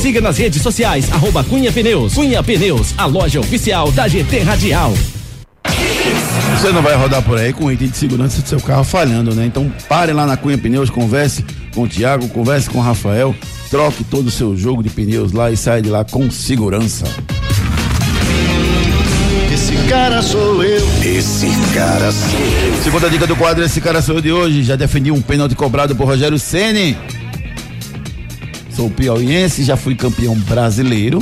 Siga 0.01 0.19
nas 0.19 0.35
redes 0.35 0.63
sociais, 0.63 1.11
arroba 1.11 1.43
Cunha 1.43 1.71
Pneus. 1.71 2.15
Cunha 2.15 2.41
Pneus, 2.41 2.95
a 2.97 3.05
loja 3.05 3.39
oficial 3.39 3.91
da 3.91 4.07
GT 4.07 4.39
Radial. 4.39 4.91
Você 6.57 6.71
não 6.71 6.81
vai 6.81 6.95
rodar 6.95 7.21
por 7.21 7.37
aí 7.37 7.53
com 7.53 7.65
o 7.65 7.71
item 7.71 7.87
de 7.87 7.95
segurança 7.95 8.41
do 8.41 8.49
seu 8.49 8.59
carro 8.59 8.83
falhando, 8.83 9.35
né? 9.35 9.45
Então 9.45 9.71
pare 9.87 10.11
lá 10.11 10.25
na 10.25 10.35
Cunha 10.35 10.57
Pneus, 10.57 10.89
converse 10.89 11.45
com 11.75 11.83
o 11.83 11.87
Thiago, 11.87 12.27
converse 12.29 12.67
com 12.67 12.79
o 12.79 12.81
Rafael, 12.81 13.35
troque 13.69 14.03
todo 14.03 14.25
o 14.25 14.31
seu 14.31 14.57
jogo 14.57 14.81
de 14.81 14.89
pneus 14.89 15.33
lá 15.33 15.51
e 15.51 15.55
saia 15.55 15.83
de 15.83 15.89
lá 15.89 16.03
com 16.03 16.31
segurança. 16.31 17.05
Esse 19.53 19.75
cara 19.87 20.23
sou 20.23 20.63
eu. 20.63 20.83
Esse 21.03 21.47
cara 21.75 22.11
sou 22.11 22.39
eu. 22.39 22.83
Segunda 22.83 23.07
dica 23.07 23.27
do 23.27 23.35
quadro, 23.35 23.63
esse 23.63 23.79
cara 23.79 24.01
sou 24.01 24.15
eu 24.15 24.21
de 24.21 24.31
hoje. 24.31 24.63
Já 24.63 24.75
defendi 24.75 25.11
um 25.11 25.21
pênalti 25.21 25.53
cobrado 25.53 25.95
por 25.95 26.07
Rogério 26.07 26.39
Ceni. 26.39 26.97
Sou 28.81 28.89
piauiense, 28.89 29.63
já 29.63 29.77
fui 29.77 29.93
campeão 29.93 30.33
brasileiro. 30.33 31.21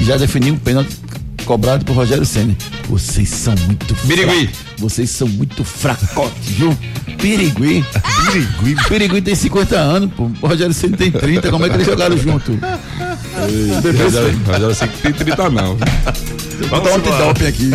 E 0.00 0.04
já 0.04 0.16
defendi 0.16 0.50
um 0.50 0.58
pênalti 0.58 0.96
cobrado 1.44 1.84
por 1.84 1.94
Rogério 1.94 2.26
Ceni. 2.26 2.58
Vocês 2.88 3.28
são 3.28 3.54
muito 3.66 3.94
Birigui. 4.02 4.50
Vocês 4.78 5.08
são 5.08 5.28
muito 5.28 5.62
fracotes, 5.62 6.44
viu? 6.44 6.76
Pirigui. 7.20 7.84
Pirigui. 8.26 8.74
Pirigui 8.88 9.22
tem 9.22 9.32
50 9.32 9.76
anos, 9.76 10.10
pô. 10.12 10.28
O 10.42 10.48
Rogério 10.48 10.74
Ceni 10.74 10.96
tem 10.96 11.12
30. 11.12 11.52
Como 11.52 11.64
é 11.64 11.68
que 11.68 11.76
eles 11.76 11.86
jogaram 11.86 12.18
junto? 12.18 12.58
Sei 14.74 14.88
que 14.88 15.02
tem 15.02 15.12
30 15.12 15.50
não. 15.50 15.76
Bota 16.68 16.90
um 16.90 16.96
antidoping 16.96 17.46
aqui. 17.46 17.70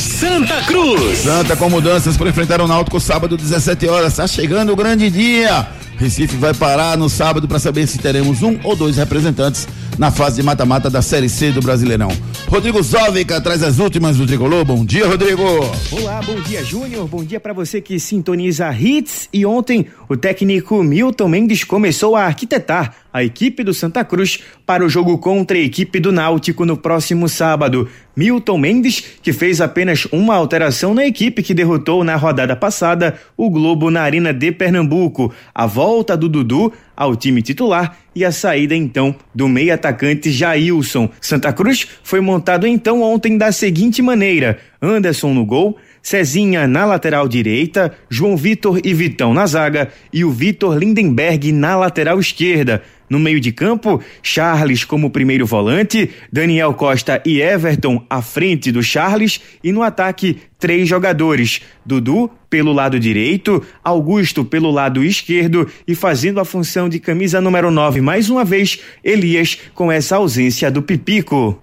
Santa 0.00 0.62
Cruz. 0.62 1.18
Santa 1.18 1.56
com 1.56 1.68
mudanças 1.68 2.16
para 2.16 2.30
enfrentar 2.30 2.62
o 2.62 2.66
Náutico 2.66 2.98
sábado, 2.98 3.36
17 3.36 3.86
horas. 3.86 4.12
Está 4.12 4.26
chegando 4.26 4.72
o 4.72 4.76
grande 4.76 5.10
dia. 5.10 5.68
Recife 5.96 6.36
vai 6.36 6.52
parar 6.52 6.96
no 6.96 7.08
sábado 7.08 7.46
para 7.46 7.58
saber 7.58 7.86
se 7.86 7.98
teremos 7.98 8.42
um 8.42 8.58
ou 8.64 8.74
dois 8.74 8.96
representantes 8.96 9.68
na 9.98 10.10
fase 10.10 10.36
de 10.36 10.42
mata-mata 10.42 10.90
da 10.90 11.00
Série 11.00 11.28
C 11.28 11.50
do 11.52 11.60
Brasileirão. 11.60 12.08
Rodrigo 12.48 12.82
Zóvica 12.82 13.40
traz 13.40 13.62
as 13.62 13.78
últimas 13.78 14.16
do 14.16 14.26
Tricolor. 14.26 14.64
Bom 14.64 14.84
dia, 14.84 15.06
Rodrigo. 15.06 15.42
Olá, 15.90 16.20
bom 16.22 16.40
dia, 16.40 16.64
Júnior. 16.64 17.08
Bom 17.08 17.24
dia 17.24 17.40
para 17.40 17.52
você 17.52 17.80
que 17.80 17.98
sintoniza 17.98 18.72
Hits. 18.72 19.28
E 19.32 19.46
ontem, 19.46 19.86
o 20.08 20.16
técnico 20.16 20.82
Milton 20.82 21.28
Mendes 21.28 21.64
começou 21.64 22.16
a 22.16 22.24
arquitetar 22.24 22.94
a 23.12 23.22
equipe 23.22 23.62
do 23.62 23.72
Santa 23.72 24.04
Cruz 24.04 24.40
para 24.66 24.84
o 24.84 24.88
jogo 24.88 25.18
contra 25.18 25.56
a 25.56 25.60
equipe 25.60 26.00
do 26.00 26.10
Náutico 26.10 26.66
no 26.66 26.76
próximo 26.76 27.28
sábado. 27.28 27.88
Milton 28.16 28.58
Mendes, 28.58 29.04
que 29.22 29.32
fez 29.32 29.60
apenas 29.60 30.06
uma 30.12 30.34
alteração 30.34 30.94
na 30.94 31.04
equipe 31.04 31.42
que 31.42 31.54
derrotou 31.54 32.04
na 32.04 32.16
rodada 32.16 32.54
passada 32.54 33.14
o 33.36 33.48
Globo 33.50 33.90
na 33.90 34.02
Arena 34.02 34.32
de 34.32 34.52
Pernambuco. 34.52 35.32
A 35.54 35.66
volta 35.66 36.16
do 36.16 36.28
Dudu 36.28 36.72
ao 36.96 37.16
time 37.16 37.42
titular 37.42 37.96
e 38.14 38.24
a 38.24 38.32
saída 38.32 38.74
então 38.74 39.14
do 39.34 39.48
meio 39.48 39.74
atacante 39.74 40.30
Jailson. 40.30 41.08
Santa 41.20 41.52
Cruz 41.52 41.86
foi 42.02 42.20
montado 42.20 42.66
então 42.66 43.02
ontem 43.02 43.36
da 43.36 43.50
seguinte 43.52 44.00
maneira: 44.00 44.58
Anderson 44.80 45.34
no 45.34 45.44
gol, 45.44 45.76
Cezinha 46.04 46.68
na 46.68 46.84
lateral 46.84 47.26
direita, 47.26 47.90
João 48.10 48.36
Vitor 48.36 48.78
e 48.84 48.92
Vitão 48.92 49.32
na 49.32 49.46
zaga 49.46 49.88
e 50.12 50.22
o 50.22 50.30
Vitor 50.30 50.76
Lindenberg 50.76 51.50
na 51.50 51.76
lateral 51.76 52.20
esquerda. 52.20 52.82
No 53.08 53.18
meio 53.18 53.38
de 53.40 53.52
campo, 53.52 54.00
Charles 54.22 54.84
como 54.84 55.10
primeiro 55.10 55.46
volante, 55.46 56.10
Daniel 56.32 56.72
Costa 56.74 57.22
e 57.24 57.40
Everton 57.40 58.04
à 58.08 58.22
frente 58.22 58.72
do 58.72 58.82
Charles 58.82 59.40
e 59.62 59.72
no 59.72 59.82
ataque, 59.82 60.38
três 60.58 60.88
jogadores: 60.88 61.60
Dudu 61.84 62.30
pelo 62.48 62.72
lado 62.72 62.98
direito, 62.98 63.62
Augusto 63.82 64.44
pelo 64.44 64.70
lado 64.70 65.04
esquerdo 65.04 65.68
e 65.86 65.94
fazendo 65.94 66.40
a 66.40 66.44
função 66.44 66.88
de 66.88 66.98
camisa 66.98 67.40
número 67.40 67.70
9 67.70 68.00
mais 68.00 68.30
uma 68.30 68.44
vez, 68.44 68.80
Elias 69.02 69.58
com 69.74 69.90
essa 69.90 70.16
ausência 70.16 70.70
do 70.70 70.82
Pipico. 70.82 71.60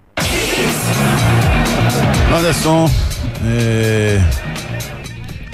Anderson, 2.38 2.90
é... 3.46 4.22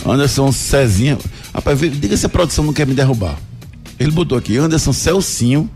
Anderson 0.06 0.52
Cezinha. 0.52 1.18
Rapaz, 1.54 1.80
diga 1.80 2.16
se 2.16 2.26
a 2.26 2.30
produção 2.30 2.66
não 2.66 2.74
quer 2.74 2.86
me 2.86 2.94
derrubar. 2.94 3.38
Ele 4.00 4.12
botou 4.12 4.38
aqui 4.38 4.58
Anderson 4.58 4.94
Celcinho, 4.94 5.70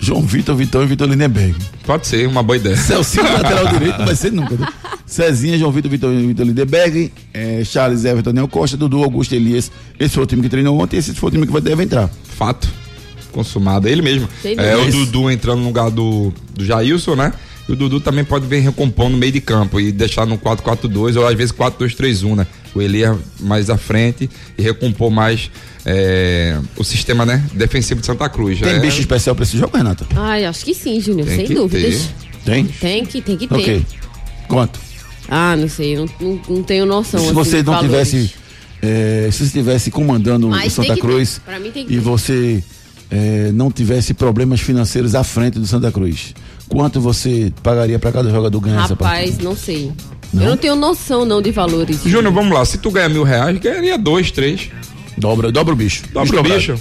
João 0.00 0.22
Vitor, 0.22 0.56
Vitão 0.56 0.82
e 0.82 0.86
Vitor 0.86 1.08
Lindenberg. 1.08 1.54
Pode 1.84 2.06
ser, 2.06 2.26
uma 2.26 2.42
boa 2.42 2.56
ideia. 2.56 2.76
Celcinho 2.76 3.24
lateral 3.24 3.66
direito 3.66 3.98
não 3.98 4.06
vai 4.06 4.16
ser 4.16 4.32
nunca, 4.32 4.54
né? 4.56 4.66
Cezinha, 5.04 5.58
João 5.58 5.72
Vitor, 5.72 5.90
Vitor, 5.90 6.10
Vitor 6.14 6.46
Lindenberg, 6.46 7.12
é, 7.34 7.62
Charles 7.64 8.04
Everton, 8.04 8.32
Neo 8.32 8.48
Costa, 8.48 8.76
Dudu, 8.76 9.02
Augusto 9.02 9.34
Elias. 9.34 9.70
Esse 9.98 10.14
foi 10.14 10.22
o 10.22 10.26
time 10.26 10.40
que 10.40 10.48
treinou 10.48 10.80
ontem, 10.80 10.96
esse 10.96 11.12
foi 11.14 11.28
o 11.28 11.32
time 11.32 11.46
que 11.46 11.52
vai, 11.52 11.60
deve 11.60 11.82
entrar. 11.82 12.08
Fato. 12.24 12.68
Consumado. 13.32 13.88
Ele 13.88 14.02
mesmo. 14.02 14.28
É 14.44 14.76
o 14.76 14.90
Dudu 14.90 15.30
entrando 15.30 15.60
no 15.60 15.66
lugar 15.66 15.90
do, 15.90 16.32
do 16.54 16.64
Jailson, 16.64 17.14
né? 17.14 17.32
E 17.70 17.72
o 17.72 17.76
Dudu 17.76 18.00
também 18.00 18.24
pode 18.24 18.48
vir 18.48 18.58
recompondo 18.58 19.10
no 19.10 19.16
meio 19.16 19.30
de 19.30 19.40
campo 19.40 19.78
e 19.78 19.92
deixar 19.92 20.26
no 20.26 20.36
4-4-2 20.36 21.16
ou 21.16 21.24
às 21.24 21.36
vezes 21.36 21.52
4-2-3-1, 21.52 22.34
né? 22.34 22.46
O 22.74 22.82
Elias 22.82 23.16
mais 23.38 23.70
à 23.70 23.78
frente 23.78 24.28
e 24.58 24.62
recompor 24.62 25.08
mais 25.08 25.48
é, 25.86 26.58
o 26.76 26.82
sistema 26.82 27.24
né, 27.24 27.44
defensivo 27.52 28.00
de 28.00 28.06
Santa 28.06 28.28
Cruz. 28.28 28.58
Tem 28.58 28.74
é... 28.74 28.80
bicho 28.80 28.98
especial 28.98 29.36
pra 29.36 29.44
esse 29.44 29.56
jogo, 29.56 29.76
Renata? 29.76 30.04
Ai, 30.16 30.46
acho 30.46 30.64
que 30.64 30.74
sim, 30.74 31.00
Júnior, 31.00 31.28
sem 31.28 31.46
que 31.46 31.54
dúvidas. 31.54 32.10
Tem? 32.44 32.66
Tem 32.66 33.06
que, 33.06 33.22
tem 33.22 33.36
que 33.36 33.46
ter. 33.46 33.54
Ok. 33.54 33.86
Quanto? 34.48 34.80
Ah, 35.28 35.54
não 35.56 35.68
sei, 35.68 35.96
não, 35.96 36.06
não, 36.20 36.40
não 36.48 36.62
tenho 36.64 36.84
noção. 36.84 37.20
se 37.20 37.26
assim, 37.26 37.34
você 37.34 37.62
não 37.62 37.74
valores. 37.74 38.10
tivesse. 38.10 38.34
é, 38.82 39.28
se 39.30 39.38
você 39.38 39.44
estivesse 39.44 39.92
comandando 39.92 40.48
o 40.48 40.50
Mas 40.50 40.72
Santa 40.72 40.88
que 40.88 40.94
ter. 40.94 41.00
Cruz 41.00 41.40
e 41.76 41.84
ter. 41.84 42.00
você 42.00 42.64
é, 43.10 43.50
não 43.52 43.70
tivesse 43.70 44.14
problemas 44.14 44.60
financeiros 44.60 45.14
à 45.14 45.22
frente 45.22 45.58
do 45.58 45.66
Santa 45.66 45.92
Cruz, 45.92 46.34
quanto 46.70 47.00
você 47.00 47.52
pagaria 47.62 47.98
para 47.98 48.12
cada 48.12 48.30
jogador 48.30 48.60
ganhar 48.60 48.84
essa 48.84 48.96
partida? 48.96 49.26
Rapaz, 49.26 49.38
não 49.44 49.56
sei. 49.56 49.92
Eu 50.32 50.40
não 50.40 50.56
tenho 50.56 50.76
noção 50.76 51.24
não 51.24 51.42
de 51.42 51.50
valores. 51.50 52.02
Júnior, 52.04 52.32
vamos 52.32 52.52
lá. 52.52 52.64
Se 52.64 52.78
tu 52.78 52.90
ganhar 52.90 53.08
mil 53.08 53.24
reais, 53.24 53.58
ganharia 53.58 53.98
dois, 53.98 54.30
três. 54.30 54.70
Dobra, 55.18 55.50
dobra 55.50 55.74
o 55.74 55.76
bicho. 55.76 56.04
Dobra 56.12 56.40
o 56.40 56.42
bicho. 56.42 56.80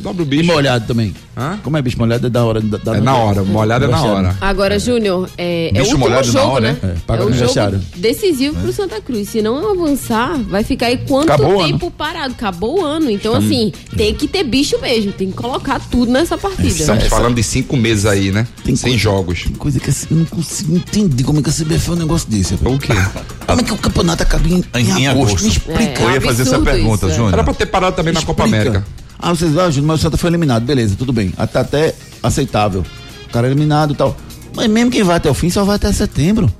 Dobra 0.00 0.22
o 0.22 0.26
bicho. 0.26 0.42
E 0.42 0.46
molhado 0.46 0.86
também. 0.86 1.14
Como 1.62 1.76
é 1.76 1.82
bicho 1.82 1.98
molhado? 1.98 2.26
É 2.26 2.30
da 2.30 2.44
hora. 2.44 2.60
Da, 2.60 2.76
da- 2.78 2.96
É 2.96 3.00
na 3.00 3.16
hora, 3.16 3.42
molhado 3.44 3.84
é 3.84 3.88
na 3.88 4.02
hora. 4.02 4.36
Agora, 4.40 4.78
Júnior, 4.78 5.28
é, 5.38 5.66
é 5.66 5.70
o 5.70 5.72
Bicho 5.72 5.84
último 5.84 5.98
molhado 6.00 6.26
na 6.26 6.40
jogo, 6.40 6.52
hora, 6.52 6.72
né? 6.72 6.78
né? 6.82 6.94
É, 6.96 7.00
paga 7.06 7.22
é 7.22 7.26
o 7.26 7.32
jogo 7.32 7.80
decisivo 7.96 8.60
pro 8.60 8.72
Santa 8.72 9.00
Cruz. 9.00 9.28
Se 9.30 9.40
não 9.40 9.70
avançar, 9.70 10.38
vai 10.38 10.62
ficar 10.62 10.86
aí 10.86 10.98
quanto 10.98 11.30
Acabou 11.32 11.64
tempo 11.66 11.90
parado? 11.90 12.34
Acabou 12.34 12.80
o 12.80 12.84
ano. 12.84 13.10
Então, 13.10 13.32
Estamos- 13.38 13.46
assim, 13.50 13.72
tem 13.96 14.14
que 14.14 14.28
ter 14.28 14.44
bicho 14.44 14.78
mesmo. 14.80 15.12
Tem 15.12 15.30
que 15.30 15.36
colocar 15.36 15.80
tudo 15.90 16.12
nessa 16.12 16.36
partida. 16.36 16.68
Estamos 16.68 17.04
falando 17.06 17.36
de 17.36 17.42
cinco 17.42 17.76
meses 17.76 18.04
aí, 18.06 18.30
né? 18.30 18.46
Sem 18.76 18.98
jogos. 18.98 19.44
Tem 19.44 19.52
coisa 19.54 19.80
que 19.80 19.88
eu 19.90 20.16
não 20.16 20.24
consigo 20.26 20.76
entender 20.76 21.24
como 21.24 21.40
é 21.40 21.42
que 21.42 21.50
a 21.50 21.52
CBF 21.52 21.90
é 21.90 21.92
um 21.92 21.96
negócio 21.96 22.28
desse. 22.28 22.54
O 22.54 22.78
quê? 22.78 22.92
Como 23.50 23.60
é 23.62 23.64
que 23.64 23.72
o 23.72 23.76
campeonato 23.78 24.22
acaba 24.22 24.46
em, 24.48 24.62
em, 24.76 24.80
Em 25.00 25.08
agosto? 25.08 25.30
agosto. 25.30 25.42
Me 25.44 25.48
explica. 25.50 26.02
Eu 26.02 26.10
ia 26.12 26.20
fazer 26.20 26.42
essa 26.42 26.60
pergunta, 26.60 27.08
Júnior. 27.10 27.32
Era 27.32 27.42
pra 27.42 27.52
ter 27.52 27.66
parado 27.66 27.96
também 27.96 28.14
na 28.14 28.22
Copa. 28.22 28.44
América. 28.44 28.84
Ah, 29.20 29.34
vocês 29.34 29.56
ah, 29.58 29.70
Júnior, 29.70 29.88
mas 29.88 30.00
o 30.00 30.02
Santa 30.02 30.16
foi 30.16 30.30
eliminado, 30.30 30.64
beleza, 30.64 30.94
tudo 30.96 31.12
bem. 31.12 31.32
Até, 31.36 31.58
até 31.60 31.94
aceitável. 32.22 32.84
O 33.26 33.32
cara 33.32 33.46
é 33.46 33.50
eliminado 33.50 33.92
e 33.92 33.96
tal. 33.96 34.16
Mas 34.54 34.68
mesmo 34.68 34.90
quem 34.90 35.02
vai 35.02 35.16
até 35.16 35.30
o 35.30 35.34
fim 35.34 35.50
só 35.50 35.62
vai 35.62 35.76
até 35.76 35.92
setembro. 35.92 36.52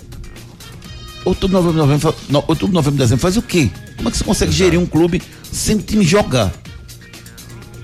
Outubro, 1.25 1.57
novembro, 1.57 1.79
novembro, 1.79 2.15
no, 2.29 2.45
outubro, 2.47 2.75
novembro, 2.75 2.99
dezembro, 2.99 3.21
faz 3.21 3.37
o 3.37 3.43
quê? 3.43 3.71
Como 3.97 4.09
é 4.09 4.13
que 4.13 4.19
você 4.19 4.25
consegue 4.25 4.53
gerir 4.53 4.79
um 4.79 4.87
clube 4.87 5.23
sem 5.51 5.77
o 5.77 5.83
time 5.83 6.05
jogar? 6.05 6.53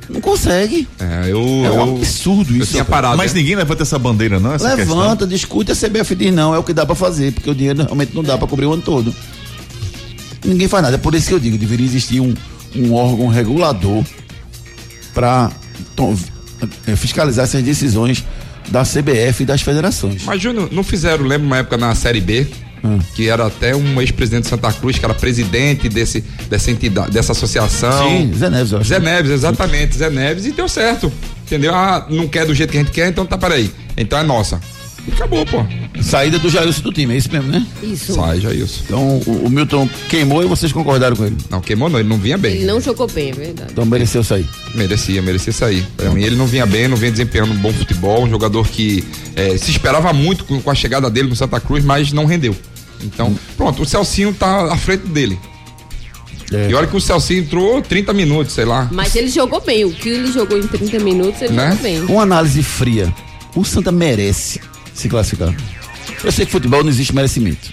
Não 0.08 0.20
consegue. 0.20 0.86
É, 0.98 1.30
eu. 1.30 1.38
É 1.38 1.70
um 1.70 1.86
eu- 1.86 1.96
absurdo 1.96 2.54
eu 2.54 2.62
isso. 2.62 2.72
tinha 2.72 2.84
parado. 2.84 3.16
Mas 3.16 3.32
né? 3.32 3.40
ninguém 3.40 3.56
levanta 3.56 3.82
essa 3.82 3.98
bandeira, 3.98 4.38
não? 4.38 4.54
Essa 4.54 4.76
questão? 4.76 4.98
Levanta, 4.98 5.26
discute, 5.26 5.72
a 5.72 5.74
CBF 5.74 6.14
diz 6.14 6.32
não, 6.32 6.54
é 6.54 6.58
o 6.58 6.62
que 6.62 6.72
dá 6.72 6.86
pra 6.86 6.94
fazer, 6.94 7.32
porque 7.32 7.50
o 7.50 7.54
dinheiro 7.54 7.82
realmente 7.82 8.14
não 8.14 8.22
dá 8.22 8.38
pra 8.38 8.46
cobrir 8.46 8.66
o 8.66 8.72
ano 8.72 8.82
todo. 8.82 9.14
Ninguém 10.44 10.68
faz 10.68 10.82
nada, 10.84 10.94
é 10.94 10.98
por 10.98 11.14
isso 11.14 11.28
que 11.28 11.34
eu 11.34 11.40
digo, 11.40 11.58
deveria 11.58 11.84
existir 11.84 12.20
um, 12.20 12.32
um 12.76 12.94
órgão 12.94 13.26
regulador 13.26 14.04
to- 15.94 16.16
eh, 16.86 16.96
fiscalizar 16.96 17.44
essas 17.44 17.62
decisões 17.62 18.24
da 18.68 18.84
CBF 18.84 19.42
e 19.42 19.46
das 19.46 19.62
federações. 19.62 20.22
Mas, 20.24 20.40
Júnior, 20.42 20.68
não 20.72 20.82
fizeram, 20.82 21.24
lembra 21.24 21.46
uma 21.46 21.56
época 21.58 21.76
na 21.76 21.94
Série 21.94 22.20
B? 22.20 22.46
Hum. 22.84 22.98
Que 23.14 23.28
era 23.28 23.46
até 23.46 23.74
um 23.74 24.00
ex-presidente 24.00 24.44
de 24.44 24.48
Santa 24.50 24.70
Cruz, 24.72 24.98
que 24.98 25.04
era 25.04 25.14
presidente 25.14 25.88
desse, 25.88 26.22
dessa 26.48 26.70
entidade, 26.70 27.10
dessa 27.10 27.32
associação. 27.32 28.08
Sim, 28.08 28.32
Zé 28.36 28.50
Neves, 28.50 28.72
eu 28.72 28.78
acho. 28.78 28.88
Zé 28.88 28.98
Neves, 29.00 29.30
exatamente, 29.32 29.96
Zé 29.96 30.10
Neves, 30.10 30.44
e 30.46 30.52
deu 30.52 30.68
certo. 30.68 31.10
Entendeu? 31.46 31.74
Ah, 31.74 32.06
não 32.10 32.28
quer 32.28 32.44
do 32.46 32.54
jeito 32.54 32.70
que 32.70 32.76
a 32.78 32.80
gente 32.82 32.92
quer, 32.92 33.08
então 33.08 33.24
tá, 33.24 33.38
peraí. 33.38 33.70
Então 33.96 34.18
é 34.18 34.22
nossa. 34.22 34.60
E 35.08 35.12
acabou, 35.12 35.46
pô. 35.46 35.64
Saída 36.02 36.38
do 36.38 36.50
Jailson 36.50 36.82
do 36.82 36.92
time, 36.92 37.14
é 37.14 37.16
isso 37.16 37.30
mesmo, 37.30 37.50
né? 37.50 37.64
Isso. 37.82 38.14
Sai, 38.14 38.40
Jailson. 38.40 38.82
Então 38.84 39.20
o, 39.26 39.46
o 39.46 39.50
Milton 39.50 39.88
queimou 40.08 40.42
e 40.42 40.46
vocês 40.46 40.72
concordaram 40.72 41.14
com 41.16 41.24
ele. 41.24 41.36
Não, 41.48 41.60
queimou 41.60 41.88
não, 41.88 41.98
ele 42.00 42.08
não 42.08 42.18
vinha 42.18 42.36
bem. 42.36 42.56
Ele 42.56 42.64
não 42.66 42.80
jogou 42.80 43.06
bem, 43.06 43.30
é 43.30 43.32
verdade. 43.32 43.72
Então 43.72 43.86
mereceu 43.86 44.24
sair. 44.24 44.46
Merecia, 44.74 45.22
merecia 45.22 45.52
sair. 45.52 45.86
Pra 45.96 46.10
mim, 46.10 46.22
ele 46.22 46.34
não 46.36 46.46
vinha 46.46 46.66
bem, 46.66 46.88
não 46.88 46.96
vinha 46.96 47.10
desempenhando 47.12 47.52
um 47.52 47.56
bom 47.56 47.72
futebol. 47.72 48.24
Um 48.24 48.28
jogador 48.30 48.66
que 48.68 49.04
eh, 49.36 49.56
se 49.56 49.70
esperava 49.70 50.12
muito 50.12 50.44
com, 50.44 50.60
com 50.60 50.70
a 50.70 50.74
chegada 50.74 51.08
dele 51.08 51.28
no 51.28 51.36
Santa 51.36 51.60
Cruz, 51.60 51.84
mas 51.84 52.12
não 52.12 52.24
rendeu. 52.26 52.54
Então, 53.02 53.38
pronto, 53.56 53.82
o 53.82 53.86
Celcinho 53.86 54.32
tá 54.34 54.72
à 54.72 54.76
frente 54.76 55.06
dele. 55.06 55.38
É. 56.52 56.70
E 56.70 56.74
olha 56.74 56.86
que 56.86 56.96
o 56.96 57.00
Celcinho 57.00 57.40
entrou 57.40 57.82
30 57.82 58.12
minutos, 58.12 58.54
sei 58.54 58.64
lá. 58.64 58.88
Mas 58.92 59.14
ele 59.16 59.28
jogou 59.28 59.60
bem. 59.60 59.84
O 59.84 59.90
que 59.92 60.08
ele 60.08 60.32
jogou 60.32 60.56
em 60.58 60.66
30 60.66 60.98
minutos, 61.00 61.42
ele 61.42 61.52
Né? 61.54 61.70
jogou 61.70 61.82
bem. 61.82 62.00
Uma 62.02 62.22
análise 62.22 62.62
fria. 62.62 63.12
O 63.54 63.64
Santa 63.64 63.90
merece 63.90 64.60
se 65.00 65.08
classificar. 65.08 65.54
Eu 66.24 66.32
sei 66.32 66.46
que 66.46 66.52
futebol 66.52 66.82
não 66.82 66.90
existe 66.90 67.14
merecimento. 67.14 67.72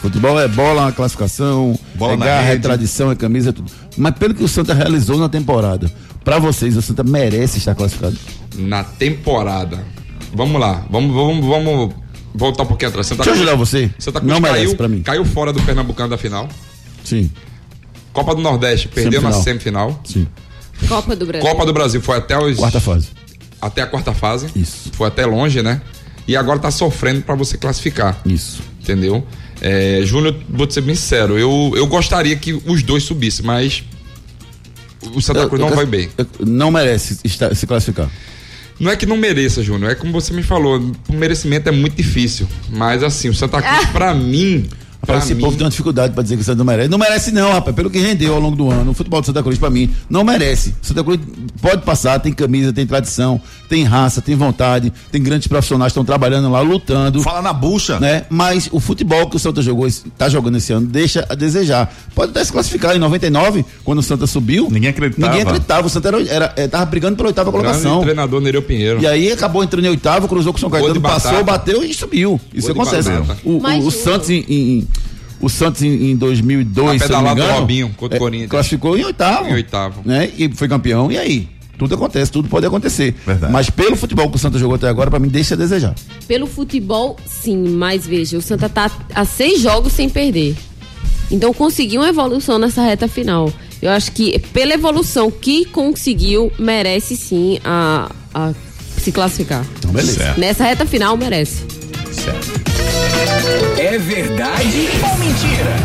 Futebol 0.00 0.38
é 0.40 0.48
bola, 0.48 0.82
uma 0.82 0.92
classificação, 0.92 1.78
Bola 1.94 2.14
é 2.14 2.16
na 2.16 2.26
garra, 2.26 2.42
é 2.42 2.48
rede. 2.50 2.62
tradição, 2.62 3.10
é 3.10 3.14
camisa, 3.14 3.50
é 3.50 3.52
tudo. 3.52 3.70
Mas 3.96 4.14
pelo 4.16 4.34
que 4.34 4.42
o 4.42 4.48
Santa 4.48 4.74
realizou 4.74 5.16
na 5.16 5.28
temporada, 5.28 5.90
pra 6.24 6.38
vocês, 6.40 6.76
o 6.76 6.82
Santa 6.82 7.04
merece 7.04 7.58
estar 7.58 7.74
classificado? 7.76 8.16
Na 8.56 8.82
temporada. 8.82 9.84
Vamos 10.34 10.60
lá, 10.60 10.84
vamos, 10.90 11.14
vamos, 11.14 11.46
vamos 11.46 11.94
voltar 12.34 12.64
um 12.64 12.66
pouquinho 12.66 12.88
atrás. 12.88 13.06
Santa 13.06 13.22
Deixa 13.22 13.38
eu 13.38 13.42
ajudar 13.42 13.56
você. 13.56 13.90
Santa 13.98 14.18
Cruz 14.20 14.32
Não 14.32 14.40
merece 14.40 14.64
caiu, 14.64 14.76
pra 14.76 14.88
mim. 14.88 15.02
caiu 15.02 15.24
fora 15.24 15.52
do 15.52 15.62
Pernambucano 15.62 16.08
da 16.10 16.18
final. 16.18 16.48
Sim. 17.04 17.30
Copa 18.12 18.34
do 18.34 18.42
Nordeste, 18.42 18.88
perdeu 18.88 19.22
na 19.22 19.30
Semifinal. 19.32 19.90
semifinal. 19.90 20.00
Sim. 20.04 20.26
Copa 20.88 21.14
do 21.14 21.26
Brasil. 21.26 21.48
Copa 21.48 21.64
do 21.64 21.72
Brasil 21.72 22.00
foi 22.02 22.16
até 22.18 22.36
os. 22.36 22.56
Quarta 22.58 22.80
fase. 22.80 23.08
Até 23.60 23.82
a 23.82 23.86
quarta 23.86 24.12
fase. 24.12 24.48
Isso. 24.56 24.90
Foi 24.94 25.06
até 25.06 25.24
longe, 25.24 25.62
né? 25.62 25.80
E 26.26 26.36
agora 26.36 26.58
tá 26.58 26.70
sofrendo 26.70 27.22
pra 27.22 27.34
você 27.34 27.56
classificar. 27.58 28.20
Isso. 28.24 28.62
Entendeu? 28.80 29.26
É, 29.60 30.00
Júnior, 30.04 30.34
vou 30.48 30.66
te 30.66 30.74
ser 30.74 30.80
bem 30.80 30.94
sincero, 30.94 31.38
eu, 31.38 31.72
eu 31.76 31.86
gostaria 31.86 32.34
que 32.36 32.52
os 32.66 32.82
dois 32.82 33.04
subissem, 33.04 33.44
mas 33.46 33.84
o 35.14 35.20
Santa 35.20 35.40
Eu- 35.40 35.48
Cruz 35.48 35.60
eu 35.60 35.68
não 35.68 35.74
quero- 35.76 35.76
vai 35.76 35.86
bem. 35.86 36.08
eu- 36.16 36.26
Não 36.46 36.70
merece 36.70 37.18
estar- 37.24 37.54
se 37.54 37.66
classificar. 37.66 38.08
Não 38.80 38.90
é 38.90 38.96
que 38.96 39.06
não 39.06 39.16
mereça, 39.16 39.62
Júnior, 39.62 39.92
é 39.92 39.94
como 39.94 40.12
você 40.12 40.32
me 40.32 40.42
falou, 40.42 40.80
o 41.08 41.12
merecimento 41.12 41.68
é 41.68 41.72
muito 41.72 41.94
difícil. 41.94 42.48
Mas 42.70 43.02
assim, 43.04 43.28
o 43.28 43.34
Santa 43.34 43.62
Cruz, 43.62 43.88
pra 43.90 44.12
mim, 44.14 44.68
Pra 45.06 45.18
esse 45.18 45.34
mim- 45.34 45.40
povo 45.42 45.56
tem 45.56 45.64
uma 45.64 45.70
dificuldade 45.70 46.12
pra 46.14 46.22
dizer 46.22 46.36
que 46.36 46.42
o 46.42 46.44
Santa 46.44 46.58
não 46.58 46.64
merece. 46.64 46.88
Não 46.88 46.98
merece, 46.98 47.30
não, 47.32 47.52
rapaz. 47.52 47.74
Pelo 47.74 47.90
que 47.90 47.98
rendeu 47.98 48.34
ao 48.34 48.40
longo 48.40 48.56
do 48.56 48.70
ano, 48.70 48.90
o 48.92 48.94
futebol 48.94 49.20
do 49.20 49.26
Santa 49.26 49.42
Cruz, 49.42 49.58
pra 49.58 49.68
mim, 49.70 49.90
não 50.08 50.22
merece. 50.24 50.74
O 50.82 50.86
Santa 50.86 51.02
Cruz 51.04 51.20
pode 51.60 51.82
passar, 51.82 52.18
tem 52.20 52.32
camisa, 52.32 52.72
tem 52.72 52.86
tradição, 52.86 53.40
tem 53.72 53.84
raça, 53.84 54.20
tem 54.20 54.34
vontade, 54.36 54.92
tem 55.10 55.22
grandes 55.22 55.48
profissionais 55.48 55.90
que 55.90 55.94
estão 55.94 56.04
trabalhando 56.04 56.50
lá, 56.50 56.60
lutando. 56.60 57.22
Fala 57.22 57.40
na 57.40 57.54
bucha. 57.54 57.98
Né? 57.98 58.26
Mas 58.28 58.68
o 58.70 58.78
futebol 58.78 59.30
que 59.30 59.36
o 59.36 59.38
Santa 59.38 59.62
jogou, 59.62 59.88
tá 60.18 60.28
jogando 60.28 60.58
esse 60.58 60.74
ano, 60.74 60.86
deixa 60.86 61.24
a 61.26 61.34
desejar. 61.34 61.90
Pode 62.14 62.32
até 62.32 62.44
se 62.44 62.52
classificar 62.52 62.94
em 62.94 62.98
99, 62.98 63.64
quando 63.82 64.00
o 64.00 64.02
Santa 64.02 64.26
subiu. 64.26 64.68
Ninguém 64.70 64.90
acreditava. 64.90 65.26
Ninguém 65.32 65.46
acreditava. 65.46 65.86
O 65.86 65.90
Santa 65.90 66.08
era, 66.08 66.22
era, 66.28 66.52
eh, 66.54 66.68
tava 66.68 66.84
brigando 66.84 67.16
pela 67.16 67.28
oitava 67.30 67.50
colocação. 67.50 68.02
treinador 68.02 68.42
Nereu 68.42 68.60
Pinheiro. 68.60 69.00
E 69.00 69.06
aí 69.06 69.32
acabou 69.32 69.64
entrando 69.64 69.86
em 69.86 69.88
oitavo, 69.88 70.28
cruzou 70.28 70.52
com 70.52 70.58
o 70.58 70.60
São 70.60 70.68
Caetano, 70.68 71.00
passou, 71.00 71.42
bateu 71.42 71.82
e 71.82 71.94
subiu. 71.94 72.38
Isso 72.52 72.74
Gol 72.74 72.84
de 72.84 72.90
acontece. 72.90 73.40
O, 73.42 73.52
o- 73.52 73.62
o 73.62 73.86
o- 73.86 73.90
Santos 73.90 74.28
em, 74.28 74.44
em- 74.48 74.88
o 75.40 75.48
Santos 75.48 75.82
em, 75.82 76.10
em 76.10 76.16
2002, 76.16 77.00
Na 77.00 77.06
se 77.06 77.10
eu 77.10 77.16
não 77.16 77.22
me 77.22 77.28
pedalada 77.30 77.34
do 77.40 77.42
engano, 77.46 77.60
Robinho 77.60 77.88
contra 77.96 78.14
o 78.14 78.16
é, 78.16 78.18
Corinthians. 78.18 78.50
classificou 78.50 78.98
em 78.98 79.04
oitavo. 79.06 79.48
Em 79.48 79.54
oitavo. 79.54 80.02
Né? 80.04 80.28
E 80.36 80.50
foi 80.54 80.68
campeão. 80.68 81.10
E 81.10 81.16
aí? 81.16 81.48
Tudo 81.88 81.94
acontece, 81.96 82.30
tudo 82.30 82.48
pode 82.48 82.64
acontecer. 82.66 83.14
Verdade. 83.26 83.52
Mas 83.52 83.68
pelo 83.70 83.96
futebol 83.96 84.30
que 84.30 84.36
o 84.36 84.38
Santos 84.38 84.60
jogou 84.60 84.76
até 84.76 84.88
agora, 84.88 85.10
pra 85.10 85.18
mim, 85.18 85.28
deixa 85.28 85.54
a 85.54 85.56
desejar. 85.56 85.94
Pelo 86.28 86.46
futebol, 86.46 87.16
sim, 87.26 87.56
mas 87.70 88.06
veja, 88.06 88.38
o 88.38 88.42
Santa 88.42 88.68
tá 88.68 88.90
a 89.14 89.24
seis 89.24 89.60
jogos 89.60 89.92
sem 89.92 90.08
perder. 90.08 90.54
Então 91.30 91.52
conseguiu 91.52 92.02
uma 92.02 92.08
evolução 92.08 92.58
nessa 92.58 92.82
reta 92.82 93.08
final. 93.08 93.52
Eu 93.80 93.90
acho 93.90 94.12
que 94.12 94.38
pela 94.52 94.74
evolução 94.74 95.30
que 95.30 95.64
conseguiu, 95.64 96.52
merece 96.58 97.16
sim 97.16 97.58
a, 97.64 98.10
a 98.32 98.52
se 98.98 99.10
classificar. 99.10 99.64
Então, 99.78 99.90
beleza. 99.90 100.18
Certo. 100.22 100.38
Nessa 100.38 100.64
reta 100.64 100.86
final, 100.86 101.16
merece. 101.16 101.64
É 103.78 103.98
verdade 103.98 104.88
ou 105.02 105.18
mentira? 105.18 105.76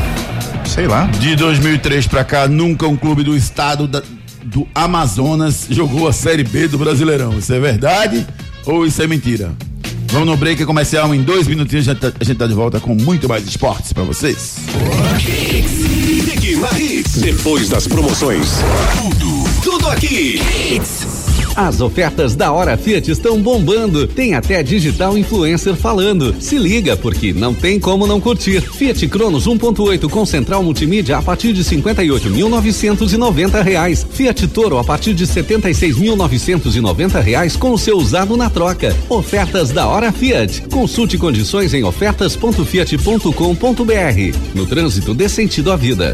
Sei 0.67 0.85
lá. 0.87 1.05
De 1.07 1.35
2003 1.35 2.05
pra 2.07 2.23
cá, 2.23 2.47
nunca 2.47 2.87
um 2.87 2.95
clube 2.95 3.23
do 3.23 3.35
estado 3.35 3.87
da- 3.87 4.03
do 4.47 4.67
Amazonas 4.73 5.67
jogou 5.69 6.07
a 6.07 6.13
Série 6.13 6.43
B 6.43 6.67
do 6.67 6.77
Brasileirão. 6.77 7.37
Isso 7.37 7.53
é 7.53 7.59
verdade 7.59 8.25
ou 8.65 8.85
isso 8.85 9.01
é 9.01 9.07
mentira? 9.07 9.53
Vamos 10.09 10.27
no 10.27 10.37
break 10.37 10.65
comercial 10.65 11.13
em 11.13 11.21
dois 11.21 11.47
minutinhos. 11.47 11.87
A 11.87 11.93
gente 11.93 12.01
tá, 12.01 12.13
a 12.19 12.23
gente 12.23 12.37
tá 12.37 12.47
de 12.47 12.53
volta 12.53 12.79
com 12.79 12.95
muito 12.95 13.27
mais 13.27 13.45
esportes 13.45 13.91
pra 13.91 14.03
vocês. 14.03 14.55
Depois 17.17 17.67
das 17.67 17.87
promoções. 17.87 18.59
Tudo, 19.01 19.43
tudo 19.63 19.87
aqui. 19.89 20.39
As 21.57 21.81
ofertas 21.81 22.35
da 22.35 22.51
Hora 22.51 22.77
Fiat 22.77 23.09
estão 23.09 23.41
bombando. 23.41 24.05
Tem 24.05 24.35
até 24.35 24.61
digital 24.61 25.17
influencer 25.17 25.75
falando. 25.75 26.35
Se 26.39 26.55
liga, 26.55 26.95
porque 26.95 27.33
não 27.33 27.51
tem 27.51 27.79
como 27.79 28.05
não 28.05 28.21
curtir. 28.21 28.61
Fiat 28.61 29.07
Cronos 29.07 29.47
1.8 29.47 30.07
com 30.07 30.23
central 30.23 30.61
multimídia 30.61 31.17
a 31.17 31.21
partir 31.23 31.53
de 31.53 31.63
58.990 31.63 33.63
reais. 33.63 34.05
Fiat 34.07 34.47
Toro 34.49 34.77
a 34.77 34.83
partir 34.83 35.15
de 35.15 35.25
76.990 35.25 37.23
reais 37.23 37.55
com 37.55 37.71
o 37.71 37.77
seu 37.77 37.97
usado 37.97 38.37
na 38.37 38.51
troca. 38.51 38.95
Ofertas 39.09 39.71
da 39.71 39.87
Hora 39.87 40.11
Fiat. 40.11 40.61
Consulte 40.69 41.17
condições 41.17 41.73
em 41.73 41.83
ofertas.fiat.com.br. 41.83 44.37
No 44.53 44.67
trânsito 44.67 45.15
dê 45.15 45.27
sentido 45.27 45.71
à 45.71 45.75
vida. 45.75 46.13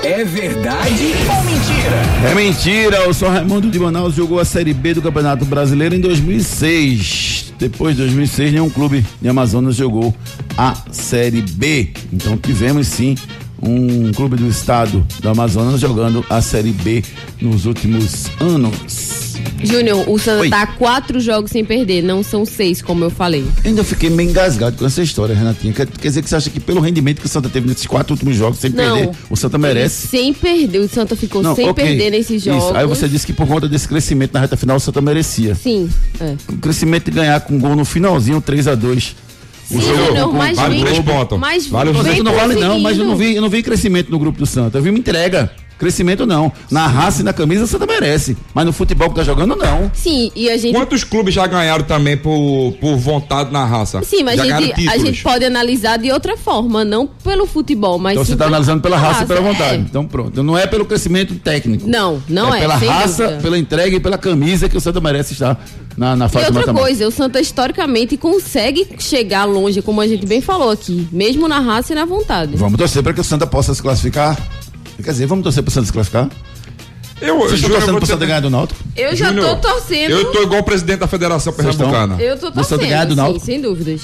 É 0.03 0.25
verdade 0.25 1.15
ou 1.29 1.45
mentira? 1.45 2.03
É 2.29 2.35
mentira, 2.35 3.09
o 3.09 3.15
São 3.15 3.29
Raimundo 3.29 3.71
de 3.71 3.79
Manaus 3.79 4.15
jogou 4.15 4.41
a 4.41 4.45
Série 4.45 4.75
B 4.75 4.95
do 4.95 5.03
Campeonato 5.03 5.45
Brasileiro 5.45 5.95
em 5.95 6.01
2006. 6.01 7.55
Depois 7.59 7.95
de 7.95 8.03
2006, 8.03 8.53
nenhum 8.53 8.71
clube 8.71 9.05
de 9.21 9.29
Amazonas 9.29 9.77
jogou 9.77 10.13
a 10.57 10.75
Série 10.91 11.43
B. 11.43 11.93
Então 12.13 12.37
tivemos 12.37 12.89
sim 12.89 13.15
um 13.63 14.11
clube 14.13 14.37
do 14.37 14.49
estado 14.49 15.07
do 15.21 15.29
Amazonas 15.29 15.81
jogando 15.81 16.25
a 16.31 16.41
Série 16.41 16.73
B 16.73 17.05
nos 17.41 17.67
últimos 17.67 18.27
anos. 18.41 19.20
Júnior, 19.63 20.09
o 20.09 20.19
Santa 20.19 20.41
Oi. 20.41 20.49
tá 20.49 20.67
quatro 20.67 21.21
jogos 21.21 21.51
sem 21.51 21.63
perder, 21.65 22.03
não 22.03 22.23
são 22.23 22.47
seis, 22.47 22.81
como 22.81 23.05
eu 23.05 23.11
falei. 23.11 23.45
Ainda 23.65 23.85
fiquei 23.85 24.09
meio 24.09 24.31
engasgado 24.31 24.77
com 24.77 24.87
essa 24.87 25.03
história, 25.03 25.35
Renatinha. 25.35 25.73
Quer, 25.75 25.87
quer 25.87 26.09
dizer 26.09 26.23
que 26.23 26.29
você 26.31 26.37
acha 26.37 26.49
que 26.49 26.59
pelo 26.59 26.81
rendimento 26.81 27.21
que 27.21 27.27
o 27.27 27.29
Santa 27.29 27.49
teve 27.51 27.69
nesses 27.69 27.87
quatro 27.87 28.15
últimos 28.15 28.35
jogos 28.37 28.59
sem 28.59 28.71
Não. 28.71 28.97
perder, 28.97 29.11
o 29.29 29.37
Santa 29.37 29.59
merece? 29.59 30.09
Sem 30.09 30.33
perder, 30.33 30.79
o 30.79 30.89
Santa 30.89 31.15
ficou 31.15 31.43
Não, 31.43 31.55
sem 31.55 31.69
ok. 31.69 31.85
perder 31.85 32.11
nesses 32.11 32.43
jogos. 32.43 32.65
Isso. 32.65 32.75
Aí 32.77 32.87
você 32.87 33.07
disse 33.07 33.27
que 33.27 33.35
por 33.35 33.47
conta 33.47 33.69
desse 33.69 33.87
crescimento 33.87 34.33
na 34.33 34.41
reta 34.41 34.57
final 34.57 34.77
o 34.77 34.81
Santa 34.81 35.01
merecia. 35.03 35.55
Sim, 35.55 35.91
é. 36.19 36.37
O 36.49 36.57
crescimento 36.57 37.05
de 37.05 37.11
ganhar 37.11 37.39
com 37.43 37.59
gol 37.59 37.77
no 37.77 37.85
finalzinho, 37.85 38.41
3 38.41 38.67
a 38.67 38.75
2 38.75 39.15
O 39.71 39.79
jogo 39.81 40.07
Júnior, 40.07 40.33
mas 40.33 40.57
vale 40.57 40.83
vem- 40.83 41.03
pontos. 41.03 41.39
mas 41.39 41.67
vale 41.67 41.93
não 41.93 42.33
vale 42.35 42.55
não, 42.55 42.81
mas 42.81 42.97
eu 42.99 43.05
não 43.05 43.15
vi, 43.17 43.35
eu 43.37 43.43
não 43.43 43.51
vi 43.51 43.63
crescimento 43.63 44.11
no 44.11 44.19
grupo 44.19 44.39
do 44.39 44.47
Santa. 44.47 44.79
Eu 44.79 44.83
vi 44.83 44.89
uma 44.89 44.99
entrega. 44.99 45.53
Crescimento 45.81 46.27
não. 46.27 46.53
Na 46.71 46.87
raça 46.87 47.23
e 47.23 47.25
na 47.25 47.33
camisa 47.33 47.65
o 47.65 47.67
Santa 47.67 47.87
merece. 47.87 48.37
Mas 48.55 48.67
no 48.67 48.73
futebol 48.73 49.09
que 49.09 49.15
tá 49.17 49.25
jogando, 49.25 49.57
não. 49.57 49.91
Sim, 49.95 50.31
e 50.37 50.51
a 50.51 50.57
gente. 50.59 50.75
Quantos 50.75 51.03
clubes 51.03 51.33
já 51.35 51.47
ganharam 51.47 51.83
também 51.85 52.19
por, 52.19 52.75
por 52.79 52.97
vontade 52.99 53.51
na 53.51 53.65
raça? 53.65 54.03
Sim, 54.03 54.23
mas 54.23 54.37
já 54.37 54.43
a 54.43 54.47
ganharam 54.47 54.67
gente, 54.67 54.89
a 54.89 54.99
gente 54.99 55.23
pode 55.23 55.43
analisar 55.45 55.97
de 55.97 56.13
outra 56.13 56.37
forma, 56.37 56.85
não 56.85 57.07
pelo 57.07 57.47
futebol, 57.47 57.99
mas 57.99 58.13
Então 58.13 58.25
sim 58.25 58.33
você 58.33 58.37
tá 58.37 58.45
pela 58.45 58.57
analisando 58.59 58.83
pela 58.83 58.99
raça 58.99 59.25
e 59.25 59.27
pela 59.27 59.41
vontade. 59.41 59.75
é. 59.77 59.79
Então 59.79 60.07
pronto. 60.07 60.43
Não 60.43 60.57
é 60.59 60.67
pelo 60.67 60.85
crescimento 60.85 61.35
técnico. 61.37 61.89
Não, 61.89 62.23
não 62.29 62.55
é. 62.55 62.61
pela 62.61 62.79
sem 62.79 62.89
raça, 62.89 63.23
dúvida. 63.25 63.43
pela 63.43 63.59
entrega 63.59 63.97
e 63.97 64.01
pela 64.01 64.19
camisa 64.19 64.69
que 64.69 64.77
o 64.77 64.81
Santa 64.83 65.01
merece 65.01 65.33
estar 65.33 65.59
na, 65.97 66.15
na 66.15 66.27
E 66.27 66.29
fase 66.29 66.45
outra 66.47 66.61
mata-mata. 66.61 66.85
coisa, 66.85 67.09
o 67.09 67.11
Santa 67.11 67.41
historicamente 67.41 68.19
consegue 68.19 68.87
chegar 68.99 69.47
longe, 69.47 69.81
como 69.81 70.01
a 70.03 70.07
gente 70.07 70.27
bem 70.27 70.43
falou 70.43 70.71
aqui, 70.71 71.09
mesmo 71.11 71.49
na 71.49 71.59
raça 71.59 71.93
e 71.93 71.97
na 71.97 72.05
vontade. 72.05 72.55
Vamos 72.57 72.77
torcer 72.79 73.03
para 73.03 73.15
que 73.15 73.21
o 73.21 73.25
Santa 73.25 73.47
possa 73.47 73.73
se 73.75 73.81
classificar. 73.81 74.37
Quer 75.03 75.11
dizer, 75.13 75.27
vamos 75.27 75.43
torcer 75.43 75.63
para 75.63 75.71
o 75.71 75.73
Santa 75.73 75.87
se 75.87 75.93
classificar? 75.93 76.29
Eu, 77.21 77.37
Vocês 77.39 77.55
estão 77.61 77.71
torcendo 77.71 77.91
vou 77.93 78.01
para 78.01 78.05
o 78.05 78.07
te- 78.07 78.13
Santa 78.13 78.27
ganhar 78.27 78.41
do 78.41 78.49
Náutico? 78.51 78.81
Eu 78.97 79.15
já 79.15 79.27
Júnior, 79.29 79.57
tô 79.61 79.69
torcendo. 79.69 80.11
Eu 80.11 80.33
tô 80.33 80.43
igual 80.43 80.61
o 80.61 80.65
presidente 80.65 81.01
da 81.01 81.07
Federação? 81.07 81.53
Pernambucana. 81.53 82.17
Eu 82.21 82.39
tô 82.39 82.51
Do 82.51 82.65
Santa 82.65 82.85
ganhar 82.85 83.05
do 83.05 83.09
torcendo, 83.09 83.15
sim, 83.15 83.17
Náutico? 83.17 83.47
sem 83.47 83.61
dúvidas. 83.61 84.01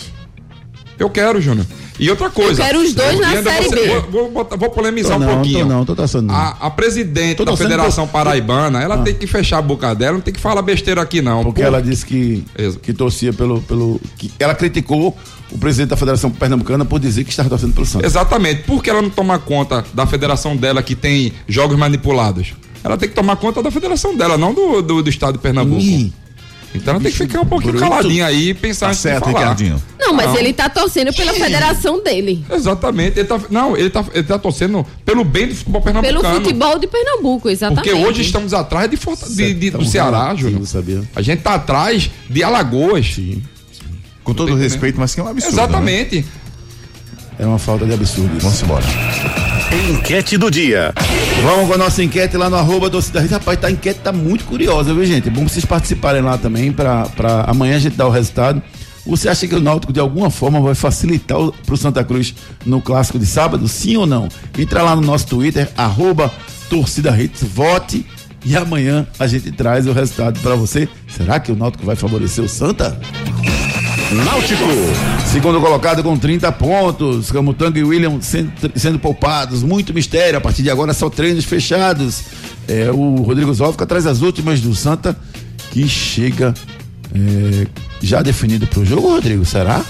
Eu 0.99 1.11
quero, 1.11 1.41
Júnior. 1.41 1.67
E 1.99 2.09
outra 2.11 2.31
coisa. 2.31 2.63
Eu 2.63 2.67
quero 2.67 2.81
os 2.81 2.95
dois 2.95 3.19
na 3.21 3.43
Série 3.43 3.65
vou, 3.67 3.71
B. 3.75 3.87
Vou, 4.11 4.31
vou, 4.33 4.49
vou 4.59 4.71
polemizar 4.71 5.19
Tô 5.19 5.25
um 5.25 5.27
não, 5.27 5.35
pouquinho. 5.35 5.59
tô 5.61 5.65
não, 5.67 5.85
tô 5.85 5.95
torcendo 5.97 6.27
não. 6.27 6.35
A, 6.35 6.49
a 6.61 6.71
presidente 6.71 7.37
Tô 7.39 7.45
da 7.45 7.57
Federação 7.57 8.07
por- 8.07 8.13
Paraibana, 8.15 8.81
ela 8.83 8.99
tem 8.99 9.15
que 9.15 9.27
fechar 9.27 9.59
a 9.59 9.63
boca 9.63 9.95
dela, 9.95 10.15
não 10.15 10.21
tem 10.21 10.33
que 10.33 10.41
falar 10.41 10.63
besteira 10.63 11.01
aqui, 11.03 11.21
não. 11.21 11.43
Porque 11.43 11.61
Pô, 11.61 11.67
ela 11.67 11.83
disse 11.83 12.05
que, 12.05 12.45
que 12.83 12.93
torcia 12.93 13.33
pelo. 13.33 13.61
pelo 13.63 14.01
que 14.17 14.31
ela 14.39 14.55
criticou 14.55 15.17
o 15.51 15.59
presidente 15.59 15.91
da 15.91 15.97
Federação 15.97 16.31
Pernambucana 16.31 16.85
por 16.85 16.99
dizer 16.99 17.25
que 17.25 17.31
estava 17.31 17.49
torcendo 17.49 17.73
pelo 17.75 17.87
Santa. 17.87 18.05
Exatamente. 18.07 18.63
Por 18.63 18.83
que 18.83 18.91
ela 18.91 19.01
não 19.03 19.11
toma 19.11 19.39
conta 19.39 19.85
da 19.95 20.07
federação 20.07 20.57
dela 20.57 20.83
que 20.83 20.95
tem 20.95 21.33
jogos 21.47 21.79
manipulados? 21.79 22.55
Ela 22.83 22.97
tem 22.97 23.09
que 23.09 23.15
tomar 23.15 23.37
conta 23.37 23.63
da 23.63 23.71
federação 23.71 24.17
dela, 24.17 24.37
não 24.39 24.53
do, 24.55 24.81
do, 24.83 25.03
do 25.03 25.11
estado 25.11 25.35
de 25.35 25.39
Pernambuco. 25.41 25.81
Então 26.75 26.95
ela 26.95 27.03
tem 27.03 27.11
que 27.11 27.17
ficar 27.19 27.41
um 27.41 27.47
pouquinho 27.47 27.73
bruto. 27.73 27.89
caladinha 27.89 28.27
aí 28.27 28.51
e 28.51 28.55
pensar 28.55 28.89
Tá 28.89 28.95
certo, 28.95 29.25
falar. 29.25 29.39
Ricardinho. 29.39 29.83
Não, 29.99 30.13
mas 30.13 30.35
ele 30.35 30.53
tá 30.53 30.69
torcendo 30.69 31.13
pela 31.15 31.33
federação 31.33 32.03
dele. 32.03 32.45
Exatamente. 32.51 33.19
Ele 33.19 33.27
tá, 33.29 33.41
não, 33.51 33.77
ele 33.77 33.89
tá, 33.89 34.05
ele 34.13 34.25
tá 34.25 34.39
torcendo 34.39 34.85
pelo 35.05 35.25
bem 35.25 35.49
do 35.49 35.55
futebol 35.55 35.81
Pelo 35.81 36.03
pernambucano. 36.03 36.35
futebol 36.45 36.79
de 36.79 36.87
Pernambuco, 36.87 37.49
exatamente. 37.49 37.89
Porque 37.91 38.07
hoje 38.07 38.23
estamos 38.23 38.53
atrás 38.53 38.91
de, 38.91 38.97
Forta- 38.97 39.29
de- 39.29 39.55
de- 39.55 39.71
do 39.71 39.85
Ceará, 39.85 40.35
Júnior. 40.35 40.67
sabia? 40.67 41.03
A 41.15 41.23
gente 41.23 41.41
tá 41.43 41.55
atrás 41.55 42.11
de 42.29 42.43
Alagoas. 42.43 43.17
Com 44.23 44.35
todo 44.35 44.53
o 44.53 44.57
respeito, 44.57 44.99
mas 45.01 45.15
que 45.15 45.21
é 45.21 45.25
um 45.25 45.29
absurdo. 45.29 45.55
Exatamente. 45.55 46.27
É 47.39 47.47
uma 47.47 47.59
falta 47.59 47.87
de 47.87 47.95
absurdo. 47.95 48.37
isso. 48.37 48.45
Vamos 48.47 48.63
embora. 48.63 49.46
Enquete 49.73 50.39
do 50.39 50.51
dia. 50.51 50.93
Vamos 51.43 51.67
com 51.69 51.75
a 51.75 51.79
nossa 51.79 52.03
enquete 52.03 52.37
lá 52.37 52.49
no 52.49 52.57
arroba 52.57 52.89
Rede. 52.89 53.29
Rapaz, 53.29 53.59
tá, 53.59 53.67
a 53.67 53.71
enquete 53.71 54.01
tá 54.01 54.13
muito 54.13 54.45
curiosa, 54.45 54.95
viu, 54.95 55.05
gente? 55.05 55.29
É 55.29 55.31
bom 55.31 55.47
vocês 55.47 55.65
participarem 55.65 56.23
lá 56.23 56.39
também, 56.39 56.73
pra 56.73 57.09
amanhã 57.47 57.77
a 57.77 57.79
gente 57.79 57.97
dar 57.97 58.07
o 58.07 58.11
resultado. 58.11 58.63
Você 59.07 59.29
acha 59.29 59.47
que 59.47 59.55
o 59.55 59.61
Náutico 59.61 59.93
de 59.93 60.01
alguma 60.01 60.31
forma 60.31 60.61
vai 60.61 60.75
facilitar 60.75 61.39
o, 61.39 61.53
pro 61.53 61.77
Santa 61.77 62.03
Cruz 62.03 62.35
no 62.65 62.81
clássico 62.81 63.19
de 63.19 63.27
sábado? 63.27 63.69
Sim 63.69 63.97
ou 63.97 64.07
não? 64.07 64.29
Entra 64.59 64.83
lá 64.83 64.97
no 64.97 65.03
nosso 65.03 65.27
Twitter, 65.29 65.69
arroba 65.77 66.33
Torcida 66.69 67.11
Hits, 67.21 67.43
vote 67.43 68.05
e 68.45 68.57
amanhã 68.57 69.07
a 69.19 69.27
gente 69.27 69.53
traz 69.53 69.87
o 69.87 69.93
resultado 69.93 70.41
pra 70.41 70.57
você. 70.57 70.89
Será 71.09 71.39
que 71.39 71.53
o 71.53 71.57
Náutico 71.57 71.87
vai 71.87 71.95
favorecer 71.95 72.43
o 72.43 72.49
Santa? 72.49 72.99
Náutico. 74.13 74.63
Segundo 75.27 75.61
colocado 75.61 76.03
com 76.03 76.17
30 76.17 76.53
pontos. 76.53 77.31
Camutanga 77.33 77.79
e 77.79 77.83
William 77.83 78.21
sendo, 78.21 78.53
sendo 78.77 78.99
poupados. 78.99 79.63
Muito 79.63 79.93
mistério. 79.93 80.39
A 80.39 80.41
partir 80.41 80.63
de 80.63 80.71
agora 80.71 80.95
só 80.95 81.11
treinos 81.11 81.45
fechados. 81.45 82.23
É, 82.69 82.91
o 82.91 83.17
Rodrigo 83.23 83.53
Zóvica 83.53 83.85
traz 83.85 84.07
as 84.07 84.23
últimas 84.23 84.61
do 84.61 84.75
Santa 84.75 85.17
que 85.71 85.89
chega 85.89 86.55
é, 87.15 87.67
já 88.01 88.23
definido 88.23 88.67
para 88.67 88.81
o 88.81 88.85
jogo, 88.85 89.09
Rodrigo. 89.09 89.45
Será? 89.45 89.85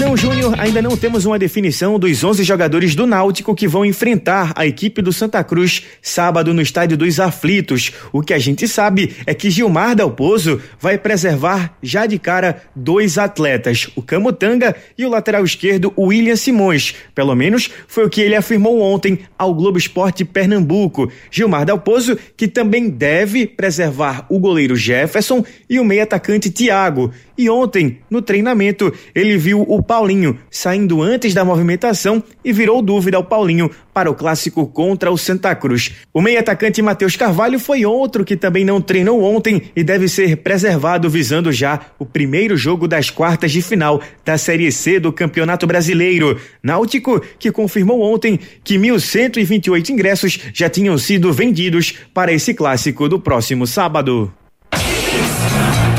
Não, 0.00 0.16
Júnior, 0.16 0.54
ainda 0.58 0.80
não 0.80 0.96
temos 0.96 1.26
uma 1.26 1.38
definição 1.38 1.98
dos 1.98 2.24
11 2.24 2.42
jogadores 2.42 2.94
do 2.94 3.06
Náutico 3.06 3.54
que 3.54 3.68
vão 3.68 3.84
enfrentar 3.84 4.50
a 4.56 4.66
equipe 4.66 5.02
do 5.02 5.12
Santa 5.12 5.44
Cruz 5.44 5.82
sábado 6.00 6.54
no 6.54 6.62
Estádio 6.62 6.96
dos 6.96 7.20
Aflitos. 7.20 7.92
O 8.10 8.22
que 8.22 8.32
a 8.32 8.38
gente 8.38 8.66
sabe 8.66 9.14
é 9.26 9.34
que 9.34 9.50
Gilmar 9.50 9.94
Dalpozo 9.94 10.58
vai 10.80 10.96
preservar 10.96 11.76
já 11.82 12.06
de 12.06 12.18
cara 12.18 12.62
dois 12.74 13.18
atletas, 13.18 13.90
o 13.94 14.00
Camutanga 14.00 14.74
e 14.96 15.04
o 15.04 15.10
lateral 15.10 15.44
esquerdo 15.44 15.92
William 15.98 16.34
Simões. 16.34 16.94
Pelo 17.14 17.34
menos 17.34 17.68
foi 17.86 18.06
o 18.06 18.10
que 18.10 18.22
ele 18.22 18.34
afirmou 18.34 18.80
ontem 18.80 19.18
ao 19.36 19.54
Globo 19.54 19.76
Esporte 19.76 20.24
Pernambuco. 20.24 21.12
Gilmar 21.30 21.66
Dalpozo, 21.66 22.16
que 22.38 22.48
também 22.48 22.88
deve 22.88 23.46
preservar 23.46 24.24
o 24.30 24.38
goleiro 24.38 24.76
Jefferson 24.76 25.44
e 25.68 25.78
o 25.78 25.84
meio 25.84 26.04
atacante 26.04 26.50
Thiago. 26.50 27.12
E 27.40 27.48
ontem, 27.48 28.00
no 28.10 28.20
treinamento, 28.20 28.92
ele 29.14 29.38
viu 29.38 29.62
o 29.62 29.82
Paulinho 29.82 30.38
saindo 30.50 31.00
antes 31.00 31.32
da 31.32 31.42
movimentação 31.42 32.22
e 32.44 32.52
virou 32.52 32.82
dúvida 32.82 33.16
ao 33.16 33.24
Paulinho 33.24 33.70
para 33.94 34.10
o 34.10 34.14
clássico 34.14 34.66
contra 34.66 35.10
o 35.10 35.16
Santa 35.16 35.54
Cruz. 35.54 35.92
O 36.12 36.20
meio 36.20 36.38
atacante 36.38 36.82
Matheus 36.82 37.16
Carvalho 37.16 37.58
foi 37.58 37.86
outro 37.86 38.26
que 38.26 38.36
também 38.36 38.62
não 38.62 38.78
treinou 38.78 39.22
ontem 39.22 39.62
e 39.74 39.82
deve 39.82 40.06
ser 40.06 40.36
preservado 40.36 41.08
visando 41.08 41.50
já 41.50 41.80
o 41.98 42.04
primeiro 42.04 42.58
jogo 42.58 42.86
das 42.86 43.08
quartas 43.08 43.52
de 43.52 43.62
final 43.62 44.02
da 44.22 44.36
Série 44.36 44.70
C 44.70 45.00
do 45.00 45.10
Campeonato 45.10 45.66
Brasileiro. 45.66 46.38
Náutico, 46.62 47.22
que 47.38 47.50
confirmou 47.50 48.02
ontem 48.02 48.38
que 48.62 48.76
1.128 48.76 49.88
ingressos 49.88 50.38
já 50.52 50.68
tinham 50.68 50.98
sido 50.98 51.32
vendidos 51.32 51.94
para 52.12 52.34
esse 52.34 52.52
clássico 52.52 53.08
do 53.08 53.18
próximo 53.18 53.66
sábado. 53.66 54.30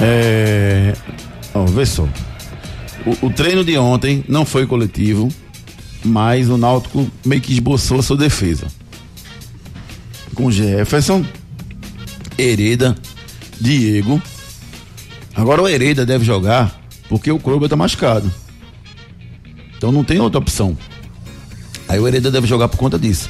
É. 0.03 0.93
Ó, 1.53 1.65
vê 1.65 1.85
só. 1.85 2.07
O, 3.05 3.27
o 3.27 3.29
treino 3.29 3.63
de 3.63 3.77
ontem 3.77 4.23
não 4.27 4.45
foi 4.45 4.65
coletivo, 4.65 5.29
mas 6.03 6.49
o 6.49 6.57
Náutico 6.57 7.09
meio 7.25 7.41
que 7.41 7.53
esboçou 7.53 7.99
a 7.99 8.03
sua 8.03 8.17
defesa. 8.17 8.67
Com 10.35 10.51
Jefferson, 10.51 11.25
Hereda, 12.37 12.95
Diego. 13.59 14.21
Agora 15.35 15.61
o 15.61 15.67
Hereda 15.67 16.05
deve 16.05 16.23
jogar 16.23 16.79
porque 17.09 17.31
o 17.31 17.39
Krober 17.39 17.69
tá 17.69 17.75
machucado. 17.75 18.31
Então 19.77 19.91
não 19.91 20.03
tem 20.03 20.19
outra 20.19 20.39
opção. 20.39 20.77
Aí 21.87 21.99
o 21.99 22.07
Hereda 22.07 22.31
deve 22.31 22.47
jogar 22.47 22.69
por 22.69 22.77
conta 22.77 22.97
disso. 22.97 23.29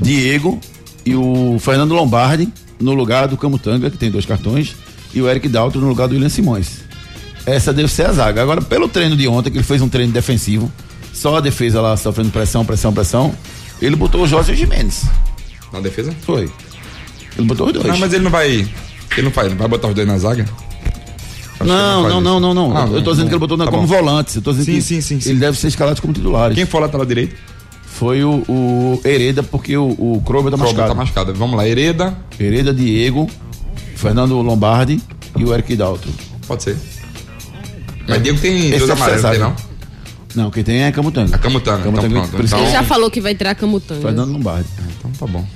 Diego 0.00 0.60
e 1.04 1.14
o 1.14 1.58
Fernando 1.58 1.94
Lombardi 1.94 2.52
no 2.78 2.94
lugar 2.94 3.28
do 3.28 3.36
Camutanga, 3.36 3.90
que 3.90 3.96
tem 3.96 4.10
dois 4.10 4.26
cartões, 4.26 4.76
e 5.14 5.20
o 5.20 5.28
Eric 5.28 5.48
Dalton 5.48 5.80
no 5.80 5.88
lugar 5.88 6.06
do 6.06 6.14
William 6.14 6.28
Simões. 6.28 6.87
Essa 7.48 7.72
deve 7.72 7.88
ser 7.88 8.06
a 8.06 8.12
zaga. 8.12 8.42
Agora, 8.42 8.60
pelo 8.62 8.88
treino 8.88 9.16
de 9.16 9.26
ontem, 9.28 9.50
que 9.50 9.56
ele 9.58 9.64
fez 9.64 9.80
um 9.82 9.88
treino 9.88 10.12
defensivo, 10.12 10.70
só 11.12 11.36
a 11.36 11.40
defesa 11.40 11.80
lá 11.80 11.96
sofrendo 11.96 12.30
pressão, 12.30 12.64
pressão, 12.64 12.92
pressão, 12.92 13.34
ele 13.80 13.96
botou 13.96 14.22
o 14.22 14.26
Jorge 14.26 14.54
Jimenez. 14.54 15.04
Na 15.72 15.80
defesa? 15.80 16.14
Foi. 16.22 16.50
Ele 17.36 17.46
botou 17.46 17.66
os 17.68 17.72
dois. 17.72 17.86
Não, 17.86 17.98
mas 17.98 18.12
ele 18.12 18.24
não 18.24 18.30
vai. 18.30 18.48
Ele 19.16 19.22
não 19.22 19.30
vai, 19.30 19.48
não 19.48 19.56
vai 19.56 19.68
botar 19.68 19.88
os 19.88 19.94
dois 19.94 20.06
na 20.06 20.18
zaga? 20.18 20.44
Não, 21.60 21.66
ele 21.66 21.72
não, 21.74 22.02
faz 22.02 22.24
não, 22.24 22.40
não, 22.40 22.54
não. 22.54 22.76
Ah, 22.76 22.86
eu 22.92 23.02
tô 23.02 23.10
dizendo 23.10 23.26
que 23.28 23.34
ele 23.34 23.40
botou 23.40 23.56
na- 23.56 23.64
Tá 23.64 23.70
como 23.70 23.86
bom. 23.86 23.88
volantes. 23.96 24.36
Eu 24.36 24.42
tô 24.42 24.52
dizendo 24.52 24.66
Sim, 24.66 24.74
que 24.74 24.82
sim, 24.82 25.00
sim, 25.00 25.20
sim. 25.20 25.30
ele 25.30 25.40
deve 25.40 25.58
ser 25.58 25.68
escalado 25.68 26.00
como 26.00 26.12
titulares. 26.12 26.54
Quem 26.56 26.64
for 26.66 26.80
lateral 26.80 27.04
direito? 27.04 27.34
Foi 27.84 28.22
o, 28.22 28.44
o 28.48 29.00
Hereda, 29.04 29.42
porque 29.42 29.76
o, 29.76 29.88
o 29.88 30.22
Krober 30.24 30.52
tá 30.52 30.56
Krober 30.56 30.58
machucado. 30.58 30.88
tá 30.88 30.94
machucado. 30.94 31.34
Vamos 31.34 31.56
lá, 31.56 31.66
Hereda. 31.66 32.16
Hereda, 32.38 32.72
Diego, 32.72 33.28
Fernando 33.96 34.40
Lombardi 34.40 35.00
e 35.36 35.44
o 35.44 35.52
Eric 35.52 35.74
Dalton. 35.74 36.10
Pode 36.46 36.62
ser. 36.62 36.76
Mas 38.08 38.22
Diego 38.22 38.40
tem 38.40 38.70
Esse 38.70 38.78
dois 38.78 38.90
é 38.90 38.92
amarelos, 38.92 39.22
não 39.22 39.30
tem 39.30 39.38
não? 39.40 39.56
Não, 40.34 40.50
quem 40.50 40.62
tem 40.62 40.82
é 40.84 40.92
Camutanga. 40.92 41.34
A 41.34 41.38
Camutanga, 41.38 41.80
então 41.80 41.92
Camutanga, 41.92 42.20
pronto. 42.20 42.30
por 42.36 42.44
isso 42.44 42.54
Então- 42.54 42.66
Ele 42.66 42.72
já 42.72 42.82
falou 42.82 43.10
que 43.10 43.20
vai 43.20 43.32
entrar 43.32 43.54
Camutanga. 43.54 44.00
Fernando 44.00 44.30
Lombardi. 44.32 44.68
Então 44.98 45.10
tá 45.12 45.26
bom. 45.26 45.46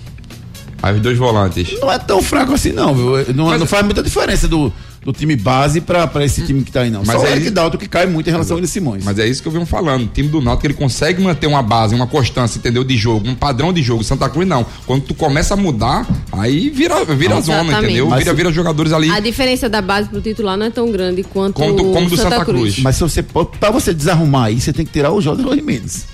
Aí 0.83 0.95
os 0.97 1.01
dois 1.01 1.17
volantes. 1.19 1.79
Não 1.81 1.93
é 1.93 1.99
tão 1.99 2.21
fraco 2.23 2.55
assim, 2.55 2.73
não, 2.73 2.95
viu? 2.95 3.35
Não, 3.35 3.57
não 3.59 3.67
faz 3.67 3.85
muita 3.85 4.03
diferença 4.03 4.49
do, 4.49 4.73
do 5.05 5.13
time 5.13 5.35
base 5.35 5.81
pra, 5.81 6.07
pra 6.07 6.25
esse 6.25 6.47
time 6.47 6.63
que 6.63 6.71
tá 6.71 6.83
aí, 6.83 6.91
não. 6.91 7.03
Mas 7.05 7.17
Só 7.17 7.23
o 7.23 7.27
é 7.27 7.31
Eric 7.33 7.47
isso- 7.47 7.55
Dalton 7.55 7.77
que 7.79 7.89
cai 7.89 8.07
muito 8.07 8.29
em 8.29 8.31
relação 8.31 8.57
a 8.57 8.61
ele 8.61 8.67
Simões. 8.69 9.05
Mas 9.05 9.19
é 9.19 9.27
isso 9.27 9.43
que 9.43 9.49
eu 9.49 9.53
venho 9.53 9.67
falando. 9.67 10.05
O 10.05 10.07
time 10.07 10.29
do 10.29 10.41
Náutico 10.41 10.67
ele 10.67 10.75
consegue 10.75 11.21
manter 11.21 11.47
uma 11.49 11.63
base, 11.63 11.95
uma 11.95 12.07
constância, 12.07 12.59
entendeu? 12.59 12.85
De 12.85 12.97
jogo, 12.97 13.29
um 13.29 13.35
padrão 13.35 13.73
de 13.73 13.83
jogo. 13.83 14.05
Santa 14.05 14.29
Cruz 14.29 14.47
não. 14.47 14.65
Quando 14.87 15.03
tu 15.03 15.15
começa 15.15 15.55
a 15.55 15.57
mudar, 15.57 16.07
aí 16.31 16.71
vira, 16.71 17.05
vira 17.05 17.41
zona, 17.41 17.79
entendeu? 17.81 18.09
Mas 18.09 18.21
Vira, 18.21 18.33
vira 18.35 18.53
jogadores 18.53 18.93
ali. 18.93 19.11
A 19.11 19.19
diferença 19.21 19.69
da 19.69 19.83
base 19.83 20.09
pro 20.09 20.21
titular 20.21 20.57
não 20.57 20.67
é 20.67 20.71
tão 20.71 20.91
grande 20.93 21.23
quanto 21.25 21.55
Como 21.57 21.75
do- 21.75 21.93
como 21.93 22.09
do 22.09 22.17
Santa, 22.17 22.31
Santa 22.31 22.45
Cruz. 22.45 22.61
Cruz. 22.75 22.79
Mas 22.79 22.97
se 22.97 23.03
você, 23.03 23.23
pra 23.23 23.71
você 23.71 23.93
desarrumar 23.93 24.47
aí, 24.47 24.61
você 24.61 24.73
tem 24.73 24.87
que 24.87 24.93
tirar 24.93 25.11
o 25.13 25.21
Jorge 25.21 25.43
Jimenez. 25.43 26.07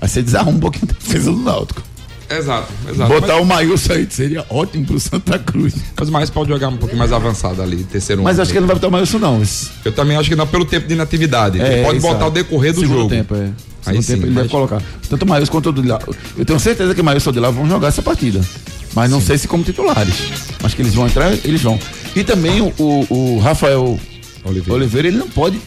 Aí 0.00 0.08
você 0.08 0.22
desarruma 0.22 0.56
um 0.58 0.60
pouquinho 0.60 0.84
a 0.88 0.92
defesa 0.92 1.32
do 1.32 1.38
Náutico. 1.38 1.82
Exato, 2.30 2.70
exato. 2.90 3.10
Botar 3.12 3.34
mas, 3.34 3.42
o 3.42 3.44
Maílson 3.46 3.92
aí 3.94 4.06
seria 4.10 4.44
ótimo 4.50 4.84
pro 4.84 5.00
Santa 5.00 5.38
Cruz. 5.38 5.74
mas 5.98 6.08
o 6.08 6.12
Maílson 6.12 6.32
pode 6.34 6.50
jogar 6.50 6.68
um 6.68 6.76
pouquinho 6.76 6.98
mais 6.98 7.12
avançado 7.12 7.62
ali, 7.62 7.84
terceiro 7.84 8.22
Mas 8.22 8.34
homem. 8.36 8.42
acho 8.42 8.50
que 8.52 8.58
ele 8.58 8.60
não 8.62 8.66
vai 8.68 8.76
botar 8.76 8.88
o 8.88 8.90
Maílson, 8.92 9.18
não. 9.18 9.40
Esse- 9.42 9.70
Eu 9.84 9.92
também 9.92 10.16
acho 10.16 10.28
que 10.28 10.36
não, 10.36 10.46
pelo 10.46 10.64
tempo 10.66 10.86
de 10.86 10.94
inatividade. 10.94 11.60
É, 11.60 11.72
ele 11.74 11.82
pode 11.84 11.96
exato. 11.98 12.14
botar 12.14 12.26
o 12.26 12.30
decorrer 12.30 12.72
do 12.74 12.80
Segundo 12.80 12.96
jogo. 12.98 13.08
tempo, 13.10 13.34
é. 13.34 13.38
Aí 13.44 13.52
Segundo 13.84 14.02
sim, 14.02 14.12
tempo 14.12 14.24
ele 14.26 14.32
mas- 14.34 14.42
deve 14.42 14.48
colocar. 14.50 14.82
Tanto 15.08 15.22
o 15.22 15.28
Maílson 15.28 15.52
quanto 15.52 15.70
o 15.70 15.72
de 15.72 15.88
lá. 15.88 15.98
Eu 16.36 16.44
tenho 16.44 16.60
certeza 16.60 16.94
que 16.94 17.00
o 17.00 17.04
Maílson 17.04 17.28
e 17.28 17.30
o 17.30 17.32
de 17.32 17.40
lá 17.40 17.50
vão 17.50 17.66
jogar 17.68 17.88
essa 17.88 18.02
partida. 18.02 18.40
Mas 18.94 19.10
não 19.10 19.20
sei 19.20 19.38
se 19.38 19.48
como 19.48 19.64
titulares. 19.64 20.14
Mas 20.62 20.74
que 20.74 20.82
eles 20.82 20.94
vão 20.94 21.06
entrar, 21.06 21.32
eles 21.44 21.62
vão. 21.62 21.78
E 22.14 22.24
também 22.24 22.60
o, 22.60 22.72
o- 22.78 23.06
o 23.36 23.38
Rafael 23.38 23.98
Oliveira. 24.44 25.08
ele 25.08 25.16
não 25.16 25.28
pode 25.28 25.58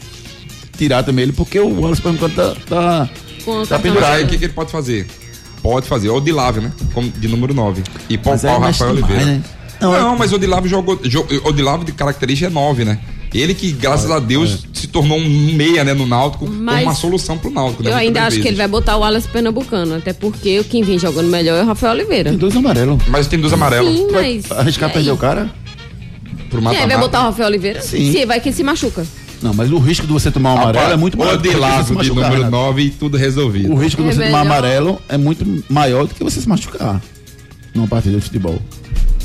tirar 0.78 1.04
também 1.04 1.24
ele, 1.24 1.34
porque 1.34 1.60
o 1.60 1.80
Wallace 1.80 2.02
Pernambucano 2.02 2.34
tá, 2.36 2.56
tá, 2.68 3.06
tá 3.08 3.10
cartão 3.46 3.80
pendurado. 3.82 4.14
Aí 4.14 4.24
o 4.24 4.28
que, 4.28 4.38
que 4.38 4.46
ele 4.46 4.54
pode 4.54 4.72
fazer? 4.72 5.08
Pode 5.62 5.88
fazer, 5.88 6.10
ou 6.10 6.18
o 6.18 6.22
Dilave, 6.22 6.60
né? 6.60 6.72
Como 6.94 7.10
de 7.10 7.28
número 7.28 7.54
9. 7.54 7.84
E 8.10 8.18
poupar 8.18 8.58
o 8.58 8.62
mexe 8.62 8.80
Rafael 8.84 8.96
demais, 8.96 9.12
Oliveira. 9.14 9.26
né? 9.38 9.44
Não, 9.80 9.92
Não, 9.92 10.14
é- 10.14 10.18
mas 10.18 10.32
o 10.34 10.38
Dilave 10.40 10.68
jogou. 10.70 10.96
jo- 11.04 11.26
O 11.44 11.52
Dilave 11.52 11.86
de 11.86 11.92
característica 11.92 12.48
é 12.48 12.50
9, 12.54 12.86
né? 12.86 13.00
Ele 13.34 13.54
que, 13.54 13.72
graças 13.72 14.12
a 14.12 14.20
Deus, 14.20 14.66
se 14.74 14.88
tornou 14.88 15.18
um 15.18 15.54
meia, 15.54 15.84
né, 15.86 15.94
no 15.94 16.06
Náutico, 16.06 16.46
Mas- 16.48 16.76
como 16.80 16.88
uma 16.90 16.96
solução 16.96 17.38
pro 17.38 17.50
Náutico, 17.50 17.82
né? 17.82 17.90
Eu 17.92 17.96
ainda 17.96 18.24
acho 18.24 18.32
que 18.32 18.40
ele 18.40 18.44
vezes. 18.44 18.58
vai 18.58 18.68
botar 18.68 18.98
o 18.98 19.00
Wallace 19.00 19.28
Pernambucano, 19.30 19.96
até 19.96 20.12
porque 20.12 20.62
quem 20.66 20.84
vem 20.84 21.00
jogando 21.00 21.30
melhor 21.30 21.58
é 21.58 21.64
o 21.64 21.66
Rafael 21.66 21.94
Oliveira. 21.94 22.30
Tem 22.32 22.38
dois 22.38 22.56
amarelos. 22.58 23.00
Mas 23.08 23.28
tem 23.28 23.40
dois 23.40 23.54
amarelos. 23.54 23.96
Sim, 23.98 24.08
mas. 24.12 24.52
Arriscar 24.52 24.92
perder 24.92 25.12
o 25.12 25.18
cara? 25.18 25.50
Pro 26.50 26.62
E 26.62 26.76
aí, 26.76 26.86
vai 26.88 26.98
botar 26.98 27.22
o 27.22 27.24
Rafael 27.24 27.48
Oliveira? 27.48 27.82
Sim. 27.82 28.12
Sim, 28.12 28.26
vai 28.26 28.42
que 28.42 28.52
se 28.52 28.64
machuca. 28.64 29.06
Não, 29.42 29.54
mas 29.54 29.72
o 29.72 29.78
risco 29.80 30.06
de 30.06 30.14
você 30.14 30.30
tomar 30.30 30.54
um 30.54 30.60
amarelo 30.62 30.92
é 30.94 30.98
muito 30.98 31.18
maior. 31.18 31.34
O 31.34 31.38
do 31.38 31.42
que 31.44 31.50
você 31.50 31.54
se 31.54 31.58
Dilave 31.58 31.86
de 31.86 31.94
machucar, 31.94 32.16
número 32.24 32.36
Renato. 32.44 32.52
9 32.52 32.82
e 32.84 32.90
tudo 32.92 33.18
resolvido. 33.18 33.72
O 33.74 33.76
risco 33.76 34.02
de 34.04 34.10
É 34.10 34.12
você 34.12 34.18
tomar 34.26 34.28
melhor. 34.30 34.42
amarelo 34.58 35.02
é 35.10 35.18
muito 35.18 35.64
maior 35.70 36.06
do 36.08 36.14
que 36.14 36.24
você 36.24 36.40
se 36.40 36.48
machucar 36.48 37.02
numa 37.74 37.88
partida 37.88 38.18
de 38.18 38.22
futebol. 38.24 38.62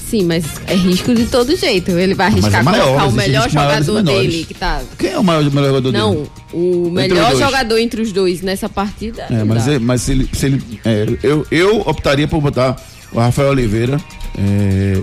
Sim, 0.08 0.24
mas 0.24 0.44
é 0.68 0.74
risco 0.74 1.12
de 1.14 1.24
todo 1.26 1.54
jeito. 1.56 1.90
Ele 1.90 2.14
vai 2.14 2.30
Mas 2.30 2.44
arriscar 2.44 2.60
é 2.60 2.62
maior, 2.62 2.84
colocar 2.86 3.06
o 3.06 3.12
melhor 3.12 3.50
jogador 3.50 4.02
dele, 4.04 4.44
que 4.46 4.54
tá. 4.54 4.80
Quem 4.96 5.10
é 5.10 5.18
o 5.18 5.24
maior, 5.24 5.42
melhor 5.50 5.66
jogador 5.66 5.92
Não, 5.92 6.14
dele? 6.14 6.28
o 6.52 6.82
os 6.86 6.92
melhor 6.92 7.26
dois. 7.32 7.38
jogador 7.40 7.78
entre 7.78 8.00
os 8.02 8.12
dois 8.12 8.40
nessa 8.40 8.68
partida. 8.68 9.26
É, 9.28 9.38
não 9.38 9.46
mas, 9.46 9.66
é- 9.66 9.78
mas 9.80 10.02
se 10.02 10.12
ele. 10.12 10.30
Se 10.32 10.46
ele 10.46 10.62
é, 10.84 11.06
eu, 11.24 11.44
eu 11.50 11.80
optaria 11.80 12.28
por 12.28 12.40
botar 12.40 12.76
o 13.12 13.18
Rafael 13.18 13.48
Oliveira 13.50 14.00
é, 14.38 15.02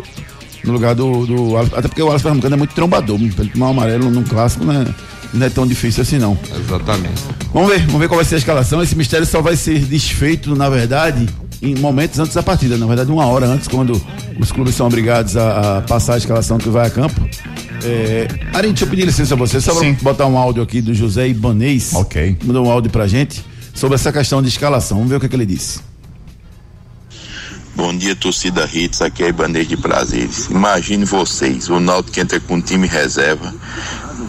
no 0.64 0.74
lugar 0.74 0.95
do, 0.95 1.26
do 1.26 1.51
Wallace, 1.51 1.72
Até 1.76 1.88
porque 1.88 2.01
o 2.01 2.05
Wallace 2.05 2.24
Pernambucano 2.24 2.55
é 2.55 2.57
muito 2.57 2.74
trombador. 2.74 3.18
Pra 3.18 3.43
ele 3.43 3.53
tomar 3.53 3.68
um 3.68 3.72
amarelo 3.72 4.09
num 4.09 4.24
clássico 4.24 4.64
não 4.64 4.74
é, 4.74 4.86
não 5.34 5.45
é 5.45 5.49
tão 5.49 5.68
difícil 5.68 6.01
assim, 6.01 6.18
não. 6.18 6.38
Exatamente. 6.57 7.22
Vamos 7.53 7.70
ver, 7.70 7.86
vamos 7.86 8.01
ver 8.01 8.07
qual 8.07 8.18
vai 8.18 8.26
ser 8.26 8.36
a 8.36 8.38
escalação. 8.38 8.82
Esse 8.82 8.95
mistério 8.95 9.26
só 9.26 9.41
vai 9.41 9.55
ser 9.55 9.80
desfeito, 9.80 10.55
na 10.55 10.70
verdade, 10.70 11.28
em 11.61 11.76
momentos 11.76 12.20
antes 12.20 12.34
da 12.34 12.43
partida. 12.43 12.78
Na 12.78 12.86
verdade, 12.86 13.11
uma 13.11 13.26
hora 13.26 13.45
antes, 13.45 13.68
quando 13.68 14.01
os 14.39 14.51
clubes 14.51 14.76
são 14.76 14.88
obrigados 14.88 15.38
a, 15.38 15.78
a 15.78 15.82
passar 15.82 16.16
a 16.16 16.18
escalação 16.18 16.57
que 16.57 16.70
vai 16.70 16.88
a 16.88 16.89
campo. 16.89 17.22
É, 17.84 18.28
Ari, 18.53 18.70
deixa 18.70 18.86
eu 18.86 18.89
pedir 18.89 19.05
licença 19.05 19.34
a 19.34 19.38
você, 19.38 19.59
só 19.59 19.76
pra 19.76 19.91
botar 20.01 20.26
um 20.26 20.38
áudio 20.38 20.64
aqui 20.64 20.82
do 20.82 20.93
José 20.93 21.28
Ibanês. 21.28 21.93
Ok. 21.93 22.38
Mandou 22.43 22.66
um 22.66 22.72
áudio 22.72 22.89
pra 22.89 23.07
gente 23.07 23.43
sobre 23.74 23.95
essa 23.95 24.11
questão 24.11 24.41
de 24.41 24.47
escalação. 24.47 24.97
Vamos 24.97 25.09
ver 25.09 25.18
o 25.18 25.20
que, 25.20 25.26
é 25.26 25.30
que 25.30 25.36
ele 25.36 25.45
disse. 25.45 25.80
Bom 27.76 27.97
dia, 27.97 28.15
torcida 28.15 28.69
Hits, 28.71 29.01
aqui 29.01 29.24
é 29.24 29.30
Ibanez 29.30 29.67
de 29.67 29.76
Prazeres. 29.76 30.45
Imagine 30.45 31.05
vocês, 31.05 31.69
o 31.69 31.80
Náutico 31.80 32.19
entra 32.19 32.39
com 32.39 32.55
um 32.55 32.61
time 32.61 32.88
reserva, 32.88 33.51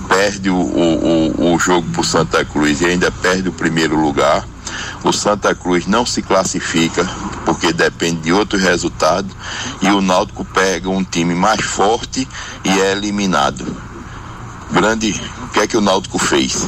perde 0.09 0.49
o, 0.49 0.57
o, 0.57 1.53
o, 1.53 1.59
jogo 1.59 1.87
pro 1.91 2.03
Santa 2.03 2.43
Cruz 2.43 2.81
e 2.81 2.87
ainda 2.87 3.11
perde 3.11 3.51
o 3.51 3.53
primeiro 3.53 4.01
lugar. 4.01 4.49
O 5.05 5.13
Santa 5.13 5.55
Cruz 5.55 5.87
não 5.87 6.07
se 6.07 6.23
classifica 6.23 7.05
porque 7.45 7.71
depende 7.71 8.23
de 8.23 8.33
outro 8.33 8.59
resultado 8.59 9.29
e 9.83 9.89
o 9.89 10.01
Náutico 10.01 10.43
pega 10.47 10.89
um 10.89 11.05
time 11.05 11.35
mais 11.35 11.61
forte 11.61 12.27
e 12.65 12.71
é 12.81 12.93
eliminado. 12.93 13.77
Grande, 14.71 15.21
o 15.43 15.49
que 15.49 15.61
é 15.61 15.67
que 15.67 15.77
o 15.77 15.83
Náutico 15.83 16.19
fez? 16.19 16.67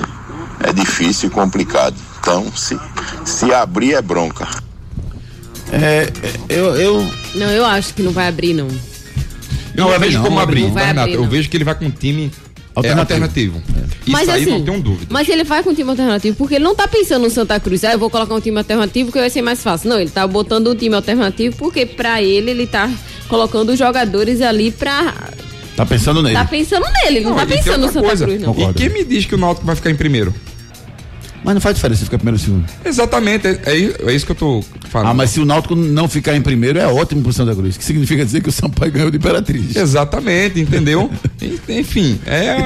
É 0.61 0.74
difícil 0.74 1.31
e 1.31 1.33
complicado. 1.33 1.97
Então, 2.20 2.53
se, 2.55 2.79
se 3.24 3.51
abrir 3.55 3.95
é 3.95 4.03
bronca. 4.03 4.66
É, 5.73 6.09
eu, 6.49 6.77
eu. 6.77 7.12
Não, 7.35 7.51
eu 7.51 7.64
acho 7.64 7.95
que 7.95 8.03
não 8.03 8.12
vai 8.12 8.29
abrir, 8.29 8.55
não. 8.55 8.69
Não, 9.75 9.91
eu 9.93 10.01
vejo 10.01 10.17
não, 10.19 10.25
como 10.25 10.37
não 10.37 10.43
abrir, 10.43 10.62
não 10.62 10.73
vai 10.73 10.83
tá, 10.85 10.89
Renato? 10.89 11.03
abrir, 11.09 11.14
Eu 11.17 11.23
não. 11.23 11.29
vejo 11.29 11.51
que 11.51 11.57
ele 11.57 11.64
vai 11.64 11.75
com 11.75 11.85
um 11.87 11.91
time 11.91 12.31
é, 12.35 12.79
Alternativo. 12.79 13.57
alternativo. 13.57 13.62
Isso 14.07 14.11
mas 14.11 14.29
aí 14.29 14.43
assim, 14.43 14.51
não 14.53 14.62
tenho 14.64 14.83
dúvida. 14.83 15.07
Mas 15.11 15.29
ele 15.29 15.45
vai 15.45 15.62
com 15.62 15.71
um 15.71 15.75
time 15.75 15.91
alternativo, 15.91 16.37
porque 16.37 16.55
ele 16.55 16.64
não 16.64 16.75
tá 16.75 16.87
pensando 16.87 17.23
no 17.23 17.31
Santa 17.31 17.59
Cruz. 17.61 17.85
Ah, 17.85 17.93
eu 17.93 17.99
vou 17.99 18.09
colocar 18.09 18.35
um 18.35 18.41
time 18.41 18.57
alternativo 18.59 19.11
que 19.12 19.19
vai 19.19 19.29
ser 19.29 19.43
mais 19.43 19.62
fácil. 19.62 19.89
Não, 19.91 20.01
ele 20.01 20.11
tá 20.11 20.27
botando 20.27 20.71
um 20.71 20.75
time 20.75 20.95
alternativo 20.95 21.57
porque 21.57 21.85
pra 21.85 22.23
ele, 22.23 22.51
ele 22.51 22.67
tá 22.67 22.91
colocando 23.29 23.71
os 23.71 23.79
jogadores 23.79 24.41
ali 24.41 24.71
pra. 24.71 25.14
Tá 25.77 25.85
pensando 25.85 26.23
nele. 26.23 26.35
Tá 26.35 26.45
pensando 26.45 26.85
nele, 27.03 27.19
ele 27.19 27.25
não, 27.27 27.35
tá 27.37 27.45
pensando 27.47 27.87
no 27.87 27.93
Santa 27.93 28.07
coisa. 28.07 28.25
Cruz, 28.25 28.41
não. 28.41 28.55
E 28.59 28.75
quem 28.75 28.89
me 28.89 29.05
diz 29.05 29.27
que 29.27 29.35
o 29.35 29.39
Náutico 29.39 29.67
vai 29.67 29.77
ficar 29.77 29.91
em 29.91 29.97
primeiro? 29.97 30.33
Mas 31.45 31.55
não 31.55 31.61
faz 31.61 31.74
diferença 31.76 32.01
se 32.01 32.05
ficar 32.05 32.18
primeiro 32.18 32.39
ou 32.39 32.45
segundo. 32.45 32.64
Exatamente, 32.84 33.47
é, 33.47 33.61
é 33.66 34.12
isso 34.12 34.26
que 34.26 34.32
eu 34.32 34.37
tô 34.37 34.64
falando. 34.89 35.11
Ah, 35.11 35.14
mas 35.14 35.30
se 35.30 35.41
o 35.41 35.45
Náutico 35.45 35.74
não 35.74 36.09
ficar 36.09 36.34
em 36.34 36.43
primeiro, 36.43 36.78
é 36.78 36.87
ótimo 36.87 37.22
pro 37.22 37.32
Santa 37.32 37.55
Cruz. 37.55 37.76
Que 37.76 37.84
significa 37.84 38.24
dizer 38.24 38.43
que 38.43 38.49
o 38.49 38.53
Sampaio 38.53 38.91
ganhou 38.91 39.11
de 39.11 39.16
Imperatriz. 39.16 39.76
Exatamente, 39.76 40.61
entendeu? 40.61 41.11
Enfim, 41.68 42.18
é. 42.26 42.57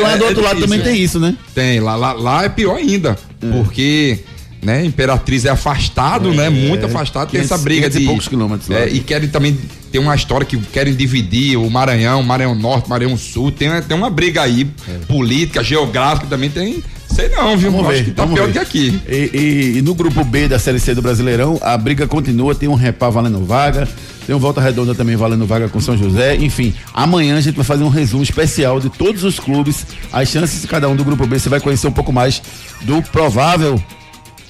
Lá 0.00 0.16
do 0.16 0.24
é 0.24 0.28
outro 0.28 0.42
lado 0.42 0.56
difícil, 0.56 0.60
também 0.60 0.78
né? 0.78 0.84
tem 0.84 1.02
isso, 1.02 1.18
né? 1.20 1.36
Tem, 1.54 1.80
lá, 1.80 1.96
lá, 1.96 2.12
lá 2.12 2.44
é 2.44 2.48
pior 2.48 2.76
ainda. 2.76 3.16
Porque, 3.40 4.20
né, 4.62 4.84
Imperatriz 4.84 5.44
é 5.44 5.50
afastado, 5.50 6.32
né? 6.32 6.48
Muito 6.48 6.86
afastado, 6.86 7.30
tem 7.30 7.40
essa 7.40 7.56
500 7.56 7.64
briga 7.64 7.80
500 7.88 8.00
de. 8.00 8.06
poucos 8.06 8.28
quilômetros. 8.28 8.70
É, 8.70 8.88
e 8.88 9.00
querem 9.00 9.28
também. 9.28 9.58
Tem 9.90 10.00
uma 10.00 10.14
história 10.14 10.46
que 10.46 10.56
querem 10.56 10.94
dividir 10.94 11.56
o 11.56 11.68
Maranhão, 11.68 12.22
Maranhão 12.22 12.54
Norte, 12.54 12.88
Maranhão 12.88 13.16
Sul. 13.16 13.50
Tem, 13.50 13.68
tem 13.82 13.96
uma 13.96 14.08
briga 14.08 14.42
aí, 14.42 14.64
política, 15.08 15.64
geográfica 15.64 16.26
também 16.28 16.48
tem. 16.48 16.82
Sei 17.14 17.28
não, 17.28 17.56
viu? 17.56 17.70
Vamos 17.72 17.86
Acho 17.88 17.98
ver, 17.98 18.04
que 18.04 18.10
tá 18.12 18.22
vamos 18.22 18.38
pior 18.38 18.46
ver. 18.46 18.52
que 18.52 18.58
aqui. 18.58 19.00
E, 19.08 19.30
e- 19.36 19.78
e 19.78 19.82
no 19.82 19.94
grupo 19.94 20.22
B 20.24 20.46
da 20.48 20.58
Série 20.58 20.78
C 20.78 20.94
do 20.94 21.02
Brasileirão, 21.02 21.58
a 21.60 21.76
briga 21.76 22.06
continua, 22.06 22.54
tem 22.54 22.68
um 22.68 22.74
repá 22.74 23.10
valendo 23.10 23.44
vaga, 23.44 23.88
tem 24.26 24.34
um 24.34 24.38
Volta 24.38 24.60
Redonda 24.60 24.94
também 24.94 25.16
valendo 25.16 25.44
vaga 25.44 25.68
com 25.68 25.80
São 25.80 25.96
José, 25.98 26.36
enfim. 26.36 26.72
Amanhã 26.94 27.36
a 27.36 27.40
gente 27.40 27.56
vai 27.56 27.64
fazer 27.64 27.82
um 27.82 27.88
resumo 27.88 28.22
especial 28.22 28.78
de 28.78 28.88
todos 28.90 29.24
os 29.24 29.40
clubes, 29.40 29.84
as 30.12 30.28
chances 30.28 30.60
de 30.62 30.68
cada 30.68 30.88
um 30.88 30.94
do 30.94 31.04
grupo 31.04 31.26
B, 31.26 31.38
você 31.38 31.48
vai 31.48 31.60
conhecer 31.60 31.88
um 31.88 31.92
pouco 31.92 32.12
mais 32.12 32.40
do 32.82 33.02
provável 33.02 33.82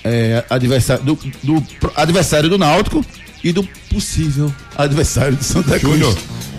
é, 0.04 0.44
adversário, 0.50 1.02
do, 1.04 1.18
do 1.42 1.62
adversário 1.96 2.48
do 2.48 2.58
Náutico 2.58 3.04
e 3.42 3.52
do 3.52 3.62
possível 3.90 4.52
adversário 4.76 5.34
do 5.36 5.42
Santa 5.44 5.78
Cruz. 5.80 5.94
Júnior, 5.98 6.14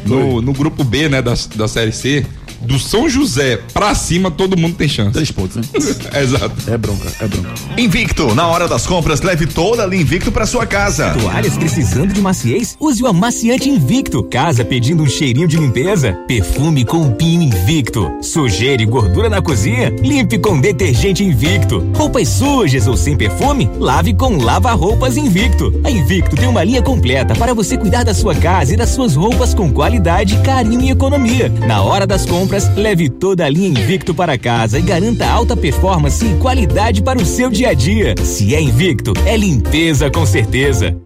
no, 0.06 0.42
no 0.42 0.52
grupo 0.54 0.84
B, 0.84 1.08
né, 1.10 1.22
da, 1.22 1.36
da 1.56 1.68
Série 1.68 1.92
C, 1.92 2.26
do 2.62 2.80
São 2.80 3.10
José 3.10 3.60
pra 3.74 3.94
cima, 3.96 4.30
todo 4.30 4.58
mundo 4.58 4.76
tem 4.76 4.88
chance. 4.88 5.12
Três 5.12 5.32
pontos, 5.32 5.58
né? 5.58 5.64
Exato. 6.22 6.52
É 6.68 6.78
bronca, 6.78 7.12
é 7.20 7.28
bronca. 7.28 7.50
Invicto, 7.78 8.34
na 8.36 8.48
hora 8.48 8.68
das 8.68 8.86
compras, 8.86 9.22
leve 9.22 9.48
toda 9.48 9.84
a 9.84 9.86
linha 9.86 10.02
Invicto 10.02 10.32
pra 10.32 10.46
sua 10.46 10.66
casa. 10.66 11.12
Toalhas 11.12 11.58
precisando 11.58 12.14
de 12.14 12.22
maciez? 12.22 12.76
Use 12.80 13.02
o 13.04 13.08
amaciante 13.08 13.70
Invicto. 13.70 14.24
Casa 14.24 14.66
pedindo 14.66 15.04
um 15.04 15.10
cheirinho 15.10 15.48
de 15.48 15.58
limpeza? 15.58 16.14
Perfume 16.28 16.84
com 16.86 17.12
pino 17.12 17.44
Invicto. 17.44 18.12
Sujeira 18.22 18.82
e 18.82 18.86
gordura 18.86 19.30
na 19.30 19.42
cozinha? 19.42 19.90
Limpe 20.02 20.38
com 20.38 20.60
detergente 20.60 21.24
Invicto. 21.24 21.88
Roupas 21.96 22.28
sujas 22.28 22.88
ou 22.88 22.98
sem 22.98 23.16
perfume? 23.16 23.70
Lave 23.78 24.14
com 24.14 24.38
lava-roupas 24.38 25.18
Invicto. 25.18 25.80
A 25.84 25.92
Invicto 25.92 26.36
tem 26.36 26.48
uma 26.48 26.64
linha 26.64 26.82
completa 26.82 27.36
para 27.36 27.54
você 27.54 27.78
cuidar 27.78 28.04
da 28.04 28.14
sua 28.14 28.36
casa 28.36 28.74
e 28.74 28.78
das 28.78 28.90
suas 28.90 29.16
roupas 29.16 29.54
com 29.54 29.72
qualidade, 29.72 30.38
carinho 30.44 30.82
e 30.82 30.92
economia. 30.92 31.50
Na 31.68 31.82
hora 31.82 32.06
das 32.08 32.26
compras, 32.26 32.51
leve 32.76 33.10
toda 33.10 33.46
a 33.46 33.50
linha 33.50 33.70
Invicto 33.70 34.14
para 34.14 34.38
casa 34.38 34.78
e 34.78 34.82
garanta 34.82 35.26
alta 35.26 35.56
performance 35.56 36.26
e 36.26 36.36
qualidade 36.36 37.02
para 37.02 37.18
o 37.18 37.26
seu 37.26 37.50
dia 37.50 37.70
a 37.70 37.74
dia. 37.74 38.14
Se 38.24 38.54
é 38.54 38.62
Invicto, 38.62 39.14
é 39.26 39.38
limpeza 39.38 40.10
com 40.10 40.26
certeza. 40.26 40.98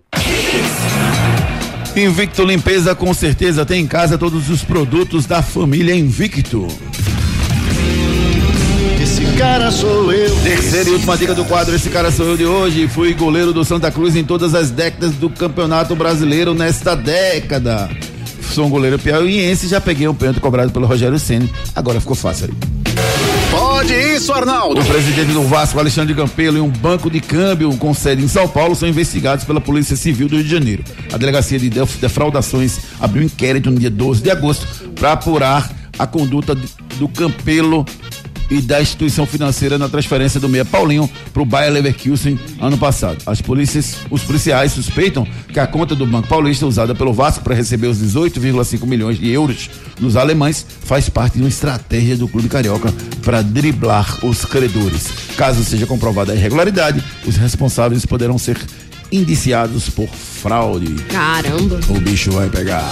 Invicto 1.95 2.43
Limpeza 2.43 2.93
com 2.95 3.13
certeza 3.13 3.65
tem 3.65 3.83
em 3.83 3.87
casa 3.87 4.17
todos 4.17 4.49
os 4.49 4.63
produtos 4.63 5.25
da 5.25 5.41
família 5.41 5.95
Invicto. 5.95 6.67
Esse 9.01 9.23
cara 9.37 9.69
sou 9.71 10.11
eu. 10.11 10.35
Terceira 10.41 10.89
e 10.89 10.93
última 10.93 11.15
dica 11.15 11.35
do 11.35 11.45
quadro, 11.45 11.75
esse 11.75 11.89
cara 11.89 12.11
sou 12.11 12.25
eu 12.25 12.37
de 12.37 12.45
hoje. 12.45 12.87
Fui 12.87 13.13
goleiro 13.13 13.53
do 13.53 13.63
Santa 13.63 13.91
Cruz 13.91 14.15
em 14.15 14.23
todas 14.23 14.55
as 14.55 14.71
décadas 14.71 15.13
do 15.13 15.29
Campeonato 15.29 15.95
Brasileiro 15.95 16.55
nesta 16.55 16.95
década. 16.95 17.87
Sou 18.53 18.65
um 18.65 18.69
goleiro 18.69 18.97
piauiense, 18.97 19.67
já 19.67 19.81
peguei 19.81 20.07
um 20.07 20.13
pênalti 20.13 20.39
cobrado 20.39 20.71
pelo 20.71 20.85
Rogério 20.85 21.19
Ceni. 21.19 21.51
Agora 21.75 21.99
ficou 21.99 22.15
fácil 22.15 22.45
aí. 22.47 22.53
Pode 23.51 23.93
isso, 23.93 24.31
Arnaldo. 24.33 24.79
O 24.81 24.85
presidente 24.85 25.31
do 25.33 25.43
Vasco, 25.43 25.77
Alexandre 25.79 26.13
Campelo, 26.15 26.57
e 26.57 26.61
um 26.61 26.69
banco 26.69 27.09
de 27.09 27.19
câmbio 27.19 27.75
com 27.77 27.93
sede 27.93 28.23
em 28.23 28.27
São 28.27 28.47
Paulo 28.47 28.75
são 28.75 28.87
investigados 28.87 29.43
pela 29.45 29.59
Polícia 29.59 29.95
Civil 29.95 30.27
do 30.27 30.35
Rio 30.35 30.43
de 30.45 30.49
Janeiro. 30.51 30.83
A 31.13 31.17
Delegacia 31.17 31.59
de 31.59 31.69
Def- 31.69 31.97
Defraudações 31.99 32.79
abriu 32.99 33.23
um 33.23 33.25
inquérito 33.25 33.69
no 33.69 33.77
dia 33.79 33.89
12 33.89 34.21
de 34.23 34.31
agosto 34.31 34.65
para 34.95 35.11
apurar 35.13 35.69
a 35.99 36.07
conduta 36.07 36.55
do 36.97 37.07
Campelo 37.09 37.85
e 38.49 38.61
da 38.61 38.81
instituição 38.81 39.25
financeira 39.25 39.77
na 39.77 39.89
transferência 39.89 40.39
do 40.39 40.49
meia 40.49 40.65
Paulinho 40.65 41.09
para 41.33 41.41
o 41.41 41.45
Bayer 41.45 41.71
Leverkusen 41.71 42.39
ano 42.59 42.77
passado. 42.77 43.17
As 43.25 43.41
polícias, 43.41 43.97
os 44.09 44.23
policiais 44.23 44.71
suspeitam 44.71 45.27
que 45.51 45.59
a 45.59 45.67
conta 45.67 45.95
do 45.95 46.05
Banco 46.05 46.27
Paulista 46.27 46.65
usada 46.65 46.93
pelo 46.93 47.13
Vasco 47.13 47.43
para 47.43 47.55
receber 47.55 47.87
os 47.87 47.97
18,5 47.97 48.85
milhões 48.85 49.17
de 49.17 49.29
euros 49.29 49.69
dos 49.99 50.15
alemães 50.15 50.65
faz 50.83 51.09
parte 51.09 51.35
de 51.35 51.41
uma 51.41 51.49
estratégia 51.49 52.17
do 52.17 52.27
clube 52.27 52.49
carioca 52.49 52.93
para 53.23 53.41
driblar 53.41 54.23
os 54.23 54.45
credores. 54.45 55.09
Caso 55.37 55.63
seja 55.63 55.85
comprovada 55.85 56.33
a 56.33 56.35
irregularidade, 56.35 57.03
os 57.25 57.35
responsáveis 57.35 58.05
poderão 58.05 58.37
ser 58.37 58.57
indiciados 59.11 59.89
por 59.89 60.07
fraude. 60.07 60.93
Caramba. 61.05 61.79
O 61.89 61.99
bicho 61.99 62.31
vai 62.31 62.49
pegar. 62.49 62.89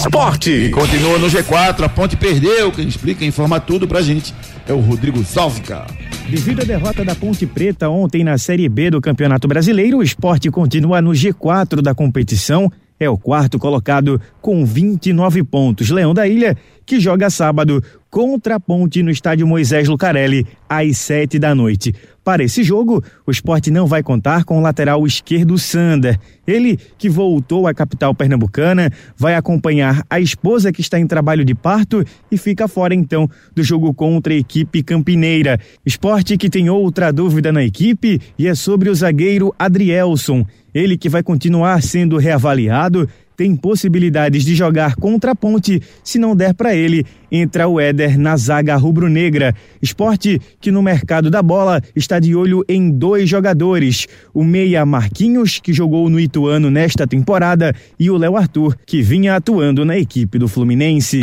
Esporte. 0.00 0.50
E 0.50 0.70
continua 0.70 1.18
no 1.18 1.26
G4, 1.26 1.84
a 1.84 1.88
Ponte 1.88 2.16
perdeu. 2.16 2.72
Quem 2.72 2.88
explica 2.88 3.22
e 3.22 3.28
informa 3.28 3.60
tudo 3.60 3.86
pra 3.86 4.00
gente 4.00 4.34
é 4.66 4.72
o 4.72 4.80
Rodrigo 4.80 5.22
Salvica. 5.22 5.86
Devido 6.26 6.62
à 6.62 6.64
derrota 6.64 7.04
da 7.04 7.14
Ponte 7.14 7.46
Preta 7.46 7.90
ontem 7.90 8.24
na 8.24 8.38
Série 8.38 8.66
B 8.66 8.90
do 8.90 8.98
Campeonato 8.98 9.46
Brasileiro, 9.46 9.98
o 9.98 10.02
esporte 10.02 10.50
continua 10.50 11.02
no 11.02 11.10
G4 11.10 11.82
da 11.82 11.94
competição. 11.94 12.72
É 12.98 13.10
o 13.10 13.18
quarto 13.18 13.58
colocado 13.58 14.18
com 14.40 14.64
29 14.64 15.44
pontos. 15.44 15.90
Leão 15.90 16.14
da 16.14 16.26
Ilha, 16.26 16.56
que 16.86 16.98
joga 16.98 17.28
sábado 17.28 17.84
contra 18.10 18.54
a 18.56 18.60
Ponte 18.60 19.02
no 19.02 19.10
estádio 19.10 19.46
Moisés 19.46 19.86
Lucarelli, 19.86 20.46
às 20.66 20.96
sete 20.96 21.38
da 21.38 21.54
noite. 21.54 21.94
Para 22.30 22.44
esse 22.44 22.62
jogo, 22.62 23.02
o 23.26 23.30
esporte 23.32 23.72
não 23.72 23.88
vai 23.88 24.04
contar 24.04 24.44
com 24.44 24.56
o 24.56 24.60
lateral 24.62 25.04
esquerdo 25.04 25.58
Sander. 25.58 26.16
Ele, 26.46 26.78
que 26.96 27.08
voltou 27.08 27.66
à 27.66 27.74
capital 27.74 28.14
pernambucana, 28.14 28.88
vai 29.16 29.34
acompanhar 29.34 30.04
a 30.08 30.20
esposa 30.20 30.70
que 30.70 30.80
está 30.80 30.96
em 30.96 31.08
trabalho 31.08 31.44
de 31.44 31.56
parto 31.56 32.04
e 32.30 32.38
fica 32.38 32.68
fora 32.68 32.94
então 32.94 33.28
do 33.52 33.64
jogo 33.64 33.92
contra 33.92 34.32
a 34.32 34.36
equipe 34.36 34.80
campineira. 34.80 35.58
Esporte 35.84 36.36
que 36.36 36.48
tem 36.48 36.70
outra 36.70 37.12
dúvida 37.12 37.50
na 37.50 37.64
equipe 37.64 38.20
e 38.38 38.46
é 38.46 38.54
sobre 38.54 38.88
o 38.88 38.94
zagueiro 38.94 39.52
Adrielson. 39.58 40.46
Ele 40.72 40.96
que 40.96 41.08
vai 41.08 41.24
continuar 41.24 41.82
sendo 41.82 42.16
reavaliado 42.16 43.08
tem 43.40 43.56
possibilidades 43.56 44.44
de 44.44 44.54
jogar 44.54 44.96
contra 44.96 45.30
a 45.30 45.34
ponte. 45.34 45.80
Se 46.04 46.18
não 46.18 46.36
der 46.36 46.52
para 46.52 46.74
ele, 46.74 47.06
entra 47.32 47.66
o 47.66 47.80
Éder 47.80 48.18
na 48.18 48.36
zaga 48.36 48.76
rubro-negra. 48.76 49.54
Esporte 49.80 50.38
que 50.60 50.70
no 50.70 50.82
mercado 50.82 51.30
da 51.30 51.42
bola 51.42 51.80
está 51.96 52.20
de 52.20 52.36
olho 52.36 52.62
em 52.68 52.90
dois 52.90 53.30
jogadores: 53.30 54.06
o 54.34 54.44
Meia 54.44 54.84
Marquinhos, 54.84 55.58
que 55.58 55.72
jogou 55.72 56.10
no 56.10 56.20
Ituano 56.20 56.70
nesta 56.70 57.06
temporada, 57.06 57.74
e 57.98 58.10
o 58.10 58.18
Léo 58.18 58.36
Arthur, 58.36 58.76
que 58.84 59.00
vinha 59.00 59.36
atuando 59.36 59.86
na 59.86 59.96
equipe 59.96 60.38
do 60.38 60.46
Fluminense. 60.46 61.20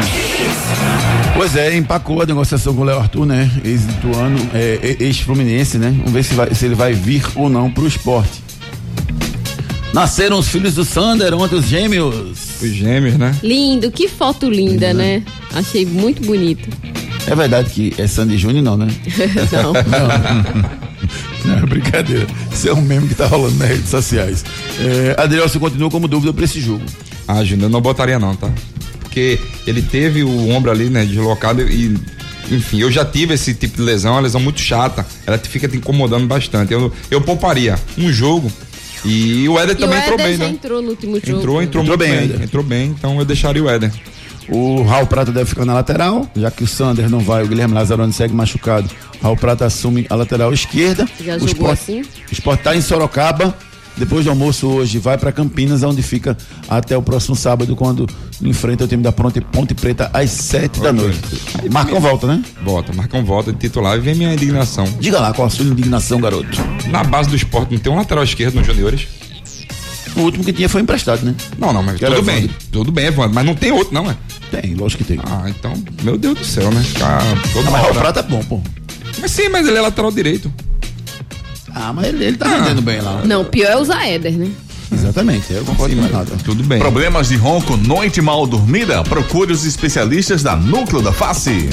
Pois 1.35 1.55
é, 1.55 1.77
empacou 1.77 2.23
a 2.23 2.25
negociação 2.25 2.73
com 2.73 2.81
o 2.81 2.83
Léo 2.83 2.97
Arthur, 2.97 3.27
né? 3.27 3.47
Ex-Ituano, 3.63 4.39
é, 4.55 4.97
ex-Fluminense, 5.01 5.77
né? 5.77 5.93
Vamos 5.95 6.13
ver 6.13 6.23
se, 6.23 6.33
vai, 6.33 6.51
se 6.55 6.65
ele 6.65 6.73
vai 6.73 6.93
vir 6.93 7.23
ou 7.35 7.47
não 7.47 7.69
pro 7.69 7.85
esporte. 7.85 8.46
Nasceram 9.97 10.37
os 10.37 10.47
filhos 10.47 10.75
do 10.75 10.85
Sander, 10.85 11.33
ontem 11.33 11.55
os 11.55 11.65
gêmeos. 11.65 12.37
Os 12.61 12.69
gêmeos, 12.69 13.17
né? 13.17 13.35
Lindo, 13.41 13.89
que 13.89 14.07
foto 14.07 14.47
linda, 14.47 14.93
né? 14.93 15.23
Achei 15.51 15.87
muito 15.87 16.21
bonito. 16.21 16.69
É 17.25 17.33
verdade 17.33 17.71
que 17.71 17.95
é 17.97 18.05
Sandy 18.05 18.37
Júnior, 18.37 18.63
não, 18.63 18.77
né? 18.77 18.87
não. 19.51 19.73
não. 19.73 20.87
Não, 21.45 21.59
é 21.59 21.61
brincadeira. 21.61 22.27
Isso 22.51 22.67
é 22.67 22.73
um 22.73 22.81
meme 22.81 23.07
que 23.07 23.15
tá 23.15 23.25
rolando 23.25 23.55
nas 23.55 23.69
redes 23.69 23.89
sociais. 23.89 24.43
É, 24.79 25.15
Adrielson 25.17 25.59
continua 25.59 25.89
como 25.89 26.07
dúvida 26.07 26.33
para 26.33 26.43
esse 26.43 26.59
jogo. 26.59 26.83
Ah, 27.25 27.41
Júnior, 27.43 27.67
eu 27.67 27.69
não 27.69 27.79
botaria 27.79 28.19
não, 28.19 28.35
tá? 28.35 28.51
Porque 28.99 29.39
ele 29.65 29.81
teve 29.81 30.23
o 30.23 30.49
ombro 30.49 30.69
ali, 30.69 30.89
né, 30.89 31.05
deslocado 31.05 31.61
e 31.61 31.95
enfim, 32.51 32.79
eu 32.79 32.91
já 32.91 33.05
tive 33.05 33.33
esse 33.33 33.53
tipo 33.53 33.77
de 33.77 33.83
lesão, 33.83 34.13
uma 34.13 34.21
lesão 34.21 34.41
muito 34.41 34.59
chata. 34.59 35.05
Ela 35.25 35.37
fica 35.37 35.67
te 35.67 35.77
incomodando 35.77 36.27
bastante. 36.27 36.73
Eu, 36.73 36.91
eu 37.09 37.21
pouparia 37.21 37.79
um 37.97 38.11
jogo 38.11 38.51
e 39.05 39.47
o 39.47 39.59
Éder 39.59 39.75
e 39.75 39.79
também 39.79 39.99
o 39.99 40.01
entrou 40.01 40.17
bem, 40.17 40.37
já 40.37 40.43
né? 40.45 40.49
entrou 40.49 40.81
no 40.81 40.89
último 40.89 41.19
jogo. 41.19 41.39
Entrou, 41.39 41.61
entrou, 41.61 41.83
Entrou 41.83 41.97
bem, 41.97 42.11
bem. 42.11 42.23
Éder. 42.23 42.41
Entrou 42.41 42.63
bem, 42.63 42.89
então 42.97 43.19
eu 43.19 43.25
deixaria 43.25 43.63
o 43.63 43.69
Éder. 43.69 43.91
O 44.49 44.81
Raul 44.83 45.05
Prata 45.07 45.31
deve 45.31 45.49
ficar 45.49 45.65
na 45.65 45.73
lateral, 45.73 46.29
já 46.35 46.49
que 46.49 46.63
o 46.63 46.67
Sander 46.67 47.09
não 47.09 47.19
vai, 47.19 47.43
o 47.43 47.47
Guilherme 47.47 47.73
Lazzaroni 47.73 48.13
segue 48.13 48.33
machucado. 48.33 48.89
Raul 49.21 49.35
Prata 49.35 49.65
assume 49.65 50.05
a 50.09 50.15
lateral 50.15 50.53
esquerda. 50.53 51.07
Já 51.19 51.35
o 51.35 51.39
jogou 51.39 51.47
Sport, 51.53 51.73
assim? 51.73 52.01
O 52.01 52.33
Sport 52.33 52.61
tá 52.61 52.75
em 52.75 52.81
Sorocaba. 52.81 53.57
Depois 53.97 54.23
do 54.25 54.29
almoço 54.29 54.67
hoje 54.67 54.99
vai 54.99 55.17
para 55.17 55.31
Campinas, 55.31 55.81
onde 55.83 56.01
fica 56.03 56.37
até 56.69 56.95
o 56.95 57.01
próximo 57.01 57.35
sábado, 57.35 57.75
quando 57.75 58.07
enfrenta 58.41 58.83
o 58.83 58.87
time 58.87 59.01
da 59.01 59.11
Ponte, 59.11 59.41
Ponte 59.41 59.73
Preta 59.73 60.09
às 60.13 60.29
sete 60.29 60.79
da 60.79 60.93
noite. 60.93 61.19
Marcam 61.71 61.99
volta, 61.99 62.27
né? 62.27 62.43
Volta, 62.63 62.93
marcam 62.93 63.25
volta 63.25 63.51
de 63.51 63.57
titular 63.57 63.97
e 63.97 64.01
vem 64.01 64.13
minha 64.15 64.33
indignação. 64.33 64.85
Diga 64.99 65.19
lá 65.19 65.33
qual 65.33 65.47
a 65.47 65.49
sua 65.49 65.65
indignação, 65.65 66.19
garoto. 66.21 66.47
Na 66.89 67.03
base 67.03 67.29
do 67.29 67.35
esporte 67.35 67.73
não 67.73 67.79
tem 67.79 67.91
um 67.91 67.95
lateral 67.95 68.23
esquerdo 68.23 68.55
nos 68.55 68.67
juniores? 68.67 69.07
O 70.15 70.21
último 70.21 70.43
que 70.43 70.53
tinha 70.53 70.69
foi 70.69 70.81
emprestado, 70.81 71.23
né? 71.23 71.35
Não, 71.57 71.73
não, 71.73 71.81
mas 71.83 71.99
Que 71.99 72.05
tudo 72.05 72.21
bem. 72.23 72.49
Tudo 72.71 72.91
bem, 72.91 73.05
Evandro, 73.07 73.33
mas 73.33 73.45
não 73.45 73.53
tem 73.55 73.71
outro, 73.71 73.93
não, 73.93 74.09
é? 74.09 74.15
Tem, 74.51 74.73
lógico 74.75 75.03
que 75.03 75.09
tem. 75.15 75.19
Ah, 75.23 75.45
então, 75.47 75.73
meu 76.03 76.17
Deus 76.17 76.37
do 76.39 76.45
céu, 76.45 76.71
né? 76.71 76.83
Toda 76.93 77.67
Ah, 77.67 77.71
mas 77.71 77.83
hora. 77.85 77.93
Prata 77.93 78.19
é 78.21 78.23
bom, 78.23 78.43
pô. 78.43 78.61
Mas 79.19 79.31
sim, 79.31 79.49
mas 79.49 79.67
ele 79.67 79.77
é 79.77 79.81
lateral 79.81 80.11
direito. 80.11 80.51
Ah, 81.79 81.93
mas 81.93 82.07
ele, 82.07 82.25
ele 82.25 82.37
tá 82.37 82.47
rendendo 82.47 82.81
bem 82.81 82.99
lá. 83.01 83.21
Não, 83.23 83.45
pior 83.45 83.71
é 83.71 83.77
o 83.77 83.85
Zaéder, 83.85 84.37
né? 84.37 84.51
Exatamente, 84.91 85.53
eu 85.53 85.65
concordo 85.65 85.95
com 85.95 86.01
nada. 86.01 86.35
Tudo 86.43 86.63
bem. 86.63 86.79
Problemas 86.79 87.29
de 87.29 87.35
ronco, 87.35 87.75
noite 87.77 88.21
mal 88.21 88.45
dormida? 88.47 89.03
Procure 89.03 89.51
os 89.51 89.65
especialistas 89.65 90.41
da 90.41 90.55
Núcleo 90.55 91.01
da 91.01 91.11
Face. 91.11 91.69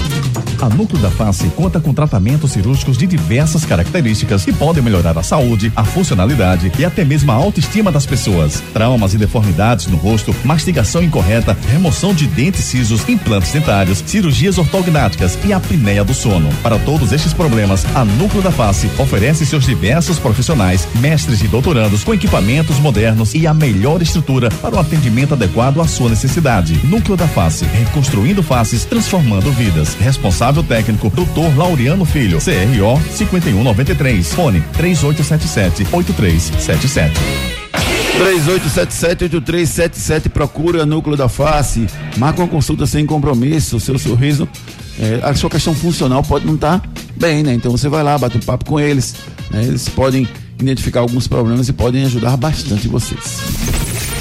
A 0.61 0.69
Núcleo 0.69 1.01
da 1.01 1.11
Face 1.11 1.47
conta 1.51 1.81
com 1.81 1.93
tratamentos 1.93 2.53
cirúrgicos 2.53 2.97
de 2.97 3.07
diversas 3.07 3.65
características 3.65 4.45
que 4.45 4.53
podem 4.53 4.83
melhorar 4.83 5.17
a 5.19 5.23
saúde, 5.23 5.73
a 5.77 5.85
funcionalidade 5.85 6.73
e 6.79 6.85
até 6.85 7.05
mesmo 7.05 7.31
a 7.31 7.35
autoestima 7.35 7.93
das 7.93 8.07
pessoas. 8.07 8.63
Traumas 8.73 9.15
e 9.15 9.19
deformidades 9.19 9.87
no 9.87 9.97
rosto, 9.97 10.35
mastigação 10.45 11.03
incorreta, 11.03 11.57
remoção 11.71 12.15
de 12.15 12.27
dentes 12.27 12.65
cisos, 12.65 13.07
implantes 13.09 13.53
dentários, 13.53 14.03
cirurgias 14.07 14.59
ortognáticas 14.59 15.39
e 15.45 15.53
apneia 15.53 16.05
do 16.05 16.15
sono. 16.15 16.49
Para 16.63 16.79
todos 16.79 17.13
estes 17.13 17.33
problemas, 17.33 17.85
a 17.95 18.05
Núcleo 18.05 18.43
da 18.43 18.51
Face 18.51 18.89
oferece 18.99 19.45
seus 19.45 19.65
diversos 19.67 20.19
profissionais, 20.19 20.89
mestres 21.01 21.43
e 21.43 21.49
doutorandos 21.49 22.03
com 22.03 22.15
equipamentos 22.15 22.79
modernos 22.79 23.04
e 23.35 23.47
a 23.47 23.53
melhor 23.53 24.01
estrutura 24.01 24.49
para 24.49 24.77
o 24.77 24.79
atendimento 24.79 25.35
adequado 25.35 25.81
à 25.81 25.87
sua 25.87 26.09
necessidade. 26.09 26.81
Núcleo 26.85 27.17
da 27.17 27.29
Face, 27.29 27.65
reconstruindo 27.65 28.43
faces, 28.43 28.85
transformando 28.85 29.51
vidas. 29.53 29.95
Responsável 29.95 30.63
técnico, 30.63 31.11
Dr. 31.11 31.57
Laureano 31.57 32.05
Filho, 32.05 32.39
CRO 32.39 33.01
5193. 33.11 34.33
Fone 34.33 34.61
3877 34.73 35.87
8377. 35.93 37.21
3877-8377, 38.19 40.29
procura 40.29 40.87
Núcleo 40.87 41.17
da 41.17 41.29
Face, 41.29 41.87
marca 42.17 42.43
uma 42.43 42.49
consulta 42.49 42.87
sem 42.87 43.05
compromisso, 43.05 43.81
seu 43.81 43.99
sorriso, 43.99 44.49
é, 44.99 45.21
a 45.23 45.35
sua 45.35 45.51
questão 45.51 45.75
funcional 45.75 46.23
pode 46.23 46.47
não 46.47 46.55
estar 46.55 46.81
bem, 47.17 47.43
né? 47.43 47.53
Então 47.55 47.73
você 47.73 47.89
vai 47.89 48.05
lá, 48.05 48.17
bate 48.17 48.37
um 48.37 48.41
papo 48.41 48.65
com 48.65 48.79
eles, 48.79 49.17
né? 49.51 49.65
Eles 49.65 49.89
podem 49.89 50.29
identificar 50.61 51.01
alguns 51.01 51.27
problemas 51.27 51.69
e 51.69 51.73
podem 51.73 52.05
ajudar 52.05 52.37
bastante 52.37 52.89
vocês. 52.89 53.39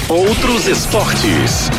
Outros 0.08 0.66
esportes. 0.66 1.70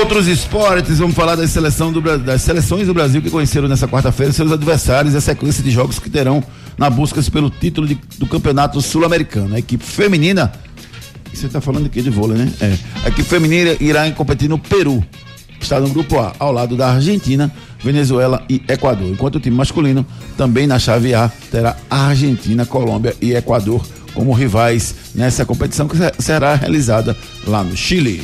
Outros 0.00 0.26
esportes, 0.26 0.98
vamos 0.98 1.16
falar 1.16 1.34
da 1.34 1.48
seleção 1.48 1.90
do, 1.90 2.00
das 2.18 2.42
seleções 2.42 2.86
do 2.86 2.92
Brasil 2.92 3.22
que 3.22 3.30
conheceram 3.30 3.66
nessa 3.68 3.88
quarta-feira 3.88 4.32
seus 4.32 4.52
adversários 4.52 5.14
e 5.14 5.16
a 5.16 5.20
sequência 5.20 5.64
de 5.64 5.70
jogos 5.70 5.98
que 5.98 6.10
terão 6.10 6.44
na 6.76 6.90
busca 6.90 7.22
pelo 7.32 7.48
título 7.48 7.86
de- 7.86 7.98
do 8.18 8.26
Campeonato 8.26 8.82
Sul-Americano. 8.82 9.54
A 9.54 9.58
equipe 9.58 9.82
feminina, 9.82 10.52
você 11.32 11.46
está 11.46 11.58
falando 11.60 11.86
aqui 11.86 12.02
de 12.02 12.10
vôlei, 12.10 12.36
né? 12.36 12.52
É. 12.60 12.76
A 13.04 13.08
equipe 13.08 13.26
feminina 13.26 13.74
irá 13.80 14.10
competir 14.12 14.48
no 14.48 14.58
Peru. 14.58 15.02
Está 15.60 15.80
no 15.80 15.88
grupo 15.88 16.18
A, 16.18 16.32
ao 16.38 16.52
lado 16.52 16.76
da 16.76 16.90
Argentina, 16.92 17.52
Venezuela 17.82 18.42
e 18.48 18.62
Equador. 18.68 19.08
Enquanto 19.08 19.36
o 19.36 19.40
time 19.40 19.56
masculino, 19.56 20.06
também 20.36 20.66
na 20.66 20.78
chave 20.78 21.14
A, 21.14 21.30
terá 21.50 21.76
Argentina, 21.90 22.64
Colômbia 22.64 23.14
e 23.20 23.32
Equador 23.34 23.84
como 24.14 24.32
rivais 24.32 24.94
nessa 25.14 25.44
competição 25.44 25.86
que 25.86 25.96
se- 25.96 26.12
será 26.18 26.54
realizada 26.54 27.16
lá 27.46 27.62
no 27.62 27.76
Chile. 27.76 28.22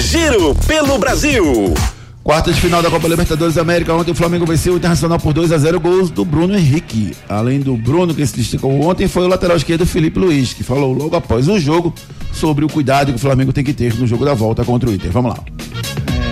Giro 0.00 0.54
pelo 0.66 0.98
Brasil. 0.98 1.74
Quarta 2.22 2.52
de 2.52 2.60
final 2.60 2.82
da 2.82 2.90
Copa 2.90 3.06
Libertadores 3.06 3.54
da 3.54 3.60
América. 3.62 3.92
Ontem 3.92 4.12
o 4.12 4.14
Flamengo 4.14 4.46
venceu 4.46 4.72
o 4.72 4.76
Internacional 4.76 5.18
por 5.18 5.32
2 5.34 5.52
a 5.52 5.58
0 5.58 5.78
gols 5.78 6.08
do 6.10 6.24
Bruno 6.24 6.56
Henrique. 6.56 7.14
Além 7.28 7.60
do 7.60 7.76
Bruno, 7.76 8.14
que 8.14 8.24
se 8.26 8.34
destacou 8.36 8.80
ontem, 8.82 9.06
foi 9.06 9.24
o 9.24 9.28
lateral 9.28 9.56
esquerdo 9.56 9.84
Felipe 9.84 10.18
Luiz, 10.18 10.54
que 10.54 10.62
falou 10.64 10.92
logo 10.94 11.14
após 11.14 11.48
o 11.48 11.58
jogo 11.58 11.92
sobre 12.34 12.64
o 12.64 12.68
cuidado 12.68 13.12
que 13.12 13.16
o 13.16 13.18
Flamengo 13.18 13.52
tem 13.52 13.64
que 13.64 13.72
ter 13.72 13.94
no 13.94 14.06
jogo 14.06 14.24
da 14.24 14.34
volta 14.34 14.64
contra 14.64 14.90
o 14.90 14.92
Inter. 14.92 15.10
Vamos 15.10 15.32
lá. 15.32 15.44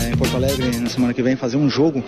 é, 0.04 0.12
em 0.12 0.16
Porto 0.16 0.36
Alegre 0.36 0.76
na 0.78 0.88
semana 0.88 1.14
que 1.14 1.22
vem 1.22 1.36
fazer 1.36 1.56
um 1.56 1.70
jogo 1.70 2.02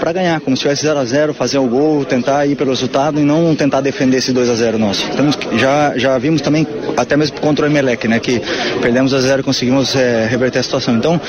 para 0.00 0.12
ganhar, 0.12 0.40
como 0.40 0.56
se 0.56 0.62
tivesse 0.62 0.82
0 0.82 0.98
a 0.98 1.04
0 1.04 1.34
fazer 1.34 1.58
o 1.58 1.66
gol, 1.66 2.04
tentar 2.04 2.46
ir 2.46 2.56
pelo 2.56 2.70
resultado 2.70 3.20
e 3.20 3.24
não 3.24 3.54
tentar 3.54 3.80
defender 3.80 4.18
esse 4.18 4.32
2 4.32 4.48
a 4.48 4.54
0 4.54 4.78
nosso. 4.78 5.04
Então, 5.12 5.30
já, 5.58 5.96
já 5.96 6.16
vimos 6.18 6.40
também, 6.40 6.66
até 6.96 7.16
mesmo 7.16 7.40
contra 7.40 7.66
o 7.66 7.68
Emelec, 7.68 8.06
né, 8.08 8.18
que 8.18 8.40
perdemos 8.80 9.12
a 9.14 9.20
0 9.20 9.40
e 9.40 9.44
conseguimos 9.44 9.94
é, 9.94 10.26
reverter 10.26 10.58
a 10.58 10.62
situação. 10.62 10.96
Então, 10.96 11.20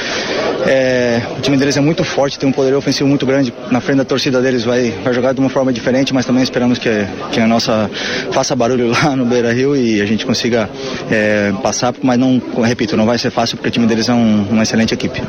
é, 0.65 1.22
o 1.38 1.41
time 1.41 1.57
deles 1.57 1.78
é 1.78 1.82
muito 1.82 2.03
forte, 2.03 2.38
tem 2.38 2.47
um 2.47 2.51
poder 2.51 2.74
ofensivo 2.76 3.07
muito 3.07 3.26
grande 3.26 3.53
na 3.72 3.80
frente 3.80 3.97
da 3.97 4.05
torcida 4.05 4.41
deles, 4.41 4.63
vai, 4.63 4.91
vai 5.03 5.13
jogar 5.13 5.34
de 5.34 5.39
uma 5.39 5.49
forma 5.49 5.72
diferente, 5.72 6.13
mas 6.13 6.26
também 6.26 6.43
esperamos 6.43 6.78
que, 6.78 6.89
que 7.32 7.39
a 7.39 7.47
nossa 7.47 7.89
faça 8.32 8.55
barulho 8.55 8.91
lá 9.03 9.15
no 9.15 9.26
Beira 9.26 9.53
Rio 9.53 9.76
e 9.76 10.01
a 10.01 10.05
gente 10.05 10.26
consiga 10.26 10.70
é, 11.09 11.53
passar, 11.61 11.93
mas 12.01 12.18
não, 12.18 12.41
repito, 12.63 12.97
não 12.97 13.05
vai 13.05 13.18
ser 13.18 13.32
fácil 13.32 13.57
porque 13.57 13.70
o 13.70 13.72
time 13.72 13.88
deles 13.88 14.09
é 14.09 14.13
um, 14.13 14.47
uma 14.49 14.63
excelente 14.63 14.93
equipe. 14.93 15.22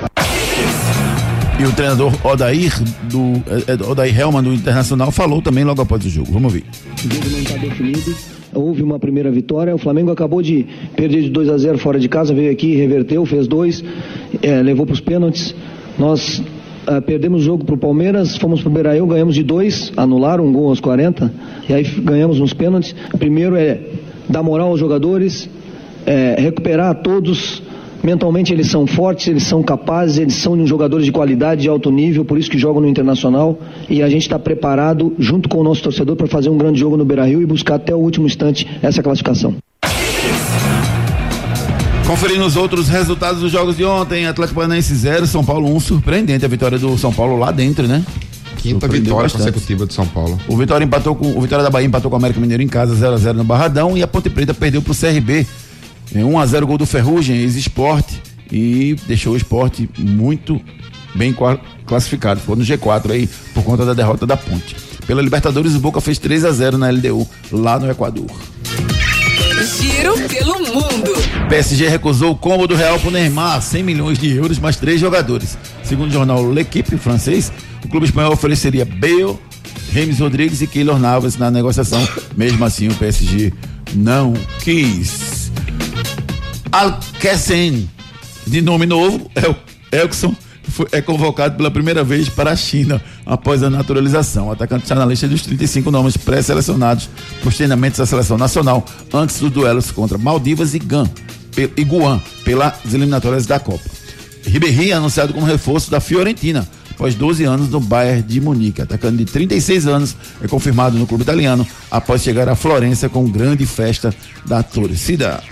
E 1.60 1.64
o 1.64 1.72
treinador 1.72 2.12
Odair, 2.24 2.72
do, 3.10 3.42
é, 3.48 3.72
é, 3.72 3.90
Odair 3.90 4.16
Helman 4.16 4.44
do 4.44 4.54
Internacional 4.54 5.10
falou 5.10 5.42
também 5.42 5.64
logo 5.64 5.82
após 5.82 6.04
o 6.04 6.08
jogo. 6.08 6.30
Vamos 6.30 6.54
ouvir. 6.54 6.64
O 7.04 7.12
jogo 7.12 7.30
não 7.30 7.38
está 7.40 7.56
definido. 7.56 8.14
Houve 8.54 8.80
uma 8.80 8.96
primeira 9.00 9.28
vitória. 9.28 9.74
O 9.74 9.78
Flamengo 9.78 10.12
acabou 10.12 10.40
de 10.40 10.64
perder 10.94 11.22
de 11.22 11.30
2 11.30 11.48
a 11.48 11.58
0 11.58 11.76
fora 11.78 11.98
de 11.98 12.08
casa, 12.08 12.32
veio 12.32 12.52
aqui, 12.52 12.76
reverteu, 12.76 13.26
fez 13.26 13.48
dois, 13.48 13.82
é, 14.40 14.62
levou 14.62 14.86
para 14.86 14.92
os 14.92 15.00
pênaltis. 15.00 15.52
Nós 15.98 16.40
perdemos 17.06 17.42
o 17.42 17.44
jogo 17.44 17.64
para 17.64 17.74
o 17.74 17.78
Palmeiras, 17.78 18.36
fomos 18.36 18.62
para 18.62 18.70
o 18.70 18.72
Beiraí, 18.72 19.00
ganhamos 19.06 19.34
de 19.34 19.42
dois, 19.42 19.92
anularam 19.96 20.46
um 20.46 20.52
gol 20.52 20.68
aos 20.68 20.80
40, 20.80 21.30
e 21.68 21.74
aí 21.74 21.82
ganhamos 21.82 22.38
nos 22.38 22.54
pênaltis. 22.54 22.94
Primeiro 23.18 23.56
é 23.56 23.80
dar 24.28 24.42
moral 24.42 24.68
aos 24.68 24.80
jogadores, 24.80 25.50
é, 26.06 26.36
recuperar 26.38 26.94
todos. 27.02 27.62
Mentalmente 28.02 28.52
eles 28.52 28.70
são 28.70 28.86
fortes, 28.86 29.26
eles 29.26 29.42
são 29.42 29.62
capazes, 29.62 30.18
eles 30.18 30.34
são 30.34 30.66
jogadores 30.66 31.04
de 31.04 31.12
qualidade, 31.12 31.62
de 31.62 31.68
alto 31.68 31.90
nível, 31.90 32.24
por 32.24 32.38
isso 32.38 32.50
que 32.50 32.58
jogam 32.58 32.80
no 32.80 32.88
Internacional. 32.88 33.58
E 33.88 34.02
a 34.02 34.08
gente 34.08 34.22
está 34.22 34.38
preparado, 34.38 35.14
junto 35.18 35.48
com 35.48 35.58
o 35.58 35.64
nosso 35.64 35.82
torcedor, 35.82 36.16
para 36.16 36.26
fazer 36.26 36.48
um 36.48 36.56
grande 36.56 36.78
jogo 36.78 36.96
no 36.96 37.04
Beira 37.04 37.24
Rio 37.24 37.42
e 37.42 37.46
buscar 37.46 37.74
até 37.76 37.94
o 37.94 37.98
último 37.98 38.26
instante 38.26 38.66
essa 38.82 39.02
classificação. 39.02 39.56
Conferindo 42.06 42.46
os 42.46 42.56
outros 42.56 42.88
resultados 42.88 43.42
dos 43.42 43.52
jogos 43.52 43.76
de 43.76 43.84
ontem, 43.84 44.26
Atlético 44.26 44.54
Paranaense 44.54 44.94
0, 44.94 45.26
São 45.26 45.44
Paulo 45.44 45.68
1, 45.68 45.76
um, 45.76 45.80
surpreendente 45.80 46.42
a 46.42 46.48
vitória 46.48 46.78
do 46.78 46.96
São 46.96 47.12
Paulo 47.12 47.38
lá 47.38 47.50
dentro, 47.50 47.86
né? 47.86 48.02
Quinta 48.56 48.88
vitória 48.88 49.24
bastante. 49.24 49.52
consecutiva 49.52 49.84
do 49.84 49.92
São 49.92 50.06
Paulo. 50.06 50.38
O 50.48 50.56
Vitória 50.56 50.84
empatou 50.84 51.14
com 51.14 51.36
o 51.36 51.40
Vitória 51.40 51.62
da 51.62 51.70
Bahia 51.70 51.86
empatou 51.86 52.10
com 52.10 52.16
o 52.16 52.18
América 52.18 52.40
Mineiro 52.40 52.62
em 52.62 52.66
casa 52.66 52.94
0 52.94 53.12
a 53.12 53.16
0 53.18 53.38
no 53.38 53.44
Barradão 53.44 53.96
e 53.96 54.02
a 54.02 54.06
Ponte 54.06 54.30
Preta 54.30 54.54
perdeu 54.54 54.80
pro 54.80 54.94
CRB 54.94 55.46
1 56.14 56.38
a 56.38 56.46
0 56.46 56.66
gol 56.66 56.78
do 56.78 56.86
Ferrugem, 56.86 57.36
ex-esporte 57.36 58.20
e 58.50 58.96
deixou 59.06 59.34
o 59.34 59.36
esporte 59.36 59.88
muito 59.98 60.60
bem 61.14 61.34
classificado. 61.86 62.40
Ficou 62.40 62.56
no 62.56 62.64
G4 62.64 63.10
aí 63.10 63.28
por 63.54 63.62
conta 63.62 63.84
da 63.84 63.94
derrota 63.94 64.26
da 64.26 64.36
Ponte. 64.36 64.76
Pela 65.06 65.22
Libertadores, 65.22 65.74
o 65.74 65.80
Boca 65.80 66.00
fez 66.00 66.18
3 66.18 66.44
a 66.44 66.52
0 66.52 66.78
na 66.78 66.90
LDU 66.90 67.26
lá 67.50 67.78
no 67.78 67.90
Equador. 67.90 68.26
Giro 69.80 70.14
pelo 70.28 70.58
mundo. 70.60 71.12
PSG 71.48 71.88
recusou 71.88 72.32
o 72.32 72.36
combo 72.36 72.66
do 72.66 72.74
Real 72.74 72.98
pro 73.00 73.10
Neymar, 73.10 73.62
100 73.62 73.82
milhões 73.82 74.18
de 74.18 74.30
euros, 74.34 74.58
mais 74.58 74.76
três 74.76 75.00
jogadores. 75.00 75.56
Segundo 75.82 76.10
o 76.10 76.12
jornal 76.12 76.50
L'Equipe 76.50 76.96
francês, 76.98 77.50
o 77.84 77.88
clube 77.88 78.06
espanhol 78.06 78.32
ofereceria 78.32 78.84
Bale, 78.84 79.38
James 79.92 80.20
Rodrigues 80.20 80.60
e 80.60 80.66
Keylor 80.66 80.98
Navas 80.98 81.36
na 81.36 81.50
negociação. 81.50 82.06
Mesmo 82.36 82.64
assim, 82.64 82.88
o 82.88 82.94
PSG 82.94 83.52
não 83.94 84.34
quis. 84.62 85.37
Alkessen, 86.72 87.88
de 88.46 88.60
nome 88.60 88.86
novo, 88.86 89.30
é 89.34 89.48
o 89.48 89.56
Elkson 89.90 90.34
é 90.92 91.00
convocado 91.00 91.56
pela 91.56 91.70
primeira 91.70 92.04
vez 92.04 92.28
para 92.28 92.50
a 92.50 92.56
China 92.56 93.02
após 93.24 93.62
a 93.62 93.70
naturalização. 93.70 94.48
O 94.48 94.52
atacante 94.52 94.84
está 94.84 94.94
na 94.94 95.06
lista 95.06 95.26
dos 95.26 95.42
35 95.42 95.90
nomes 95.90 96.16
pré-selecionados 96.16 97.08
para 97.40 97.48
os 97.48 97.56
treinamentos 97.56 97.98
da 97.98 98.06
seleção 98.06 98.36
nacional 98.36 98.84
antes 99.12 99.40
dos 99.40 99.50
duelos 99.50 99.90
contra 99.90 100.18
Maldivas 100.18 100.74
e, 100.74 100.78
Gan, 100.78 101.08
e 101.56 101.84
Guam 101.84 102.20
pelas 102.44 102.74
eliminatórias 102.92 103.46
da 103.46 103.58
Copa. 103.58 103.88
Ribéry 104.44 104.90
é 104.90 104.94
anunciado 104.94 105.32
como 105.32 105.46
reforço 105.46 105.90
da 105.90 106.00
Fiorentina 106.00 106.68
após 106.90 107.14
12 107.14 107.44
anos 107.44 107.68
no 107.68 107.80
Bayern 107.80 108.22
de 108.22 108.40
Munique. 108.40 108.82
Atacante 108.82 109.18
de 109.18 109.24
36 109.24 109.86
anos 109.86 110.16
é 110.42 110.48
confirmado 110.48 110.98
no 110.98 111.06
clube 111.06 111.22
italiano 111.22 111.66
após 111.90 112.22
chegar 112.22 112.48
à 112.48 112.54
Florença 112.54 113.08
com 113.08 113.28
grande 113.28 113.66
festa 113.66 114.14
da 114.46 114.62
torcida. 114.62 115.42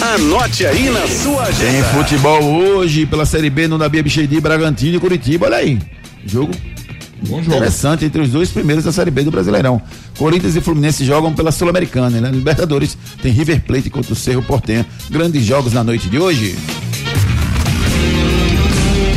Anote 0.00 0.66
aí 0.66 0.90
na 0.90 1.06
sua 1.06 1.44
agenda. 1.44 1.72
Tem 1.72 1.82
futebol 1.84 2.42
hoje 2.42 3.06
pela 3.06 3.24
Série 3.24 3.50
B 3.50 3.66
no 3.66 3.78
Nabi 3.78 4.02
Bichedi, 4.02 4.40
Bragantino 4.40 4.96
e 4.96 5.00
Curitiba. 5.00 5.46
Olha 5.46 5.56
aí. 5.56 5.78
Jogo 6.24 6.52
Bom 7.22 7.42
jogo. 7.42 7.56
Interessante 7.56 8.04
entre 8.04 8.20
os 8.20 8.30
dois 8.30 8.50
primeiros 8.50 8.84
da 8.84 8.92
Série 8.92 9.10
B 9.10 9.22
do 9.24 9.30
Brasileirão. 9.30 9.80
Corinthians 10.18 10.54
e 10.56 10.60
Fluminense 10.60 11.04
jogam 11.04 11.34
pela 11.34 11.50
Sul-Americana, 11.50 12.20
né? 12.20 12.30
Libertadores 12.30 12.96
tem 13.22 13.32
River 13.32 13.62
Plate 13.62 13.90
contra 13.90 14.12
o 14.12 14.16
Cerro 14.16 14.42
Portenha. 14.42 14.86
Grandes 15.10 15.44
jogos 15.44 15.72
na 15.72 15.82
noite 15.82 16.08
de 16.08 16.18
hoje. 16.18 16.56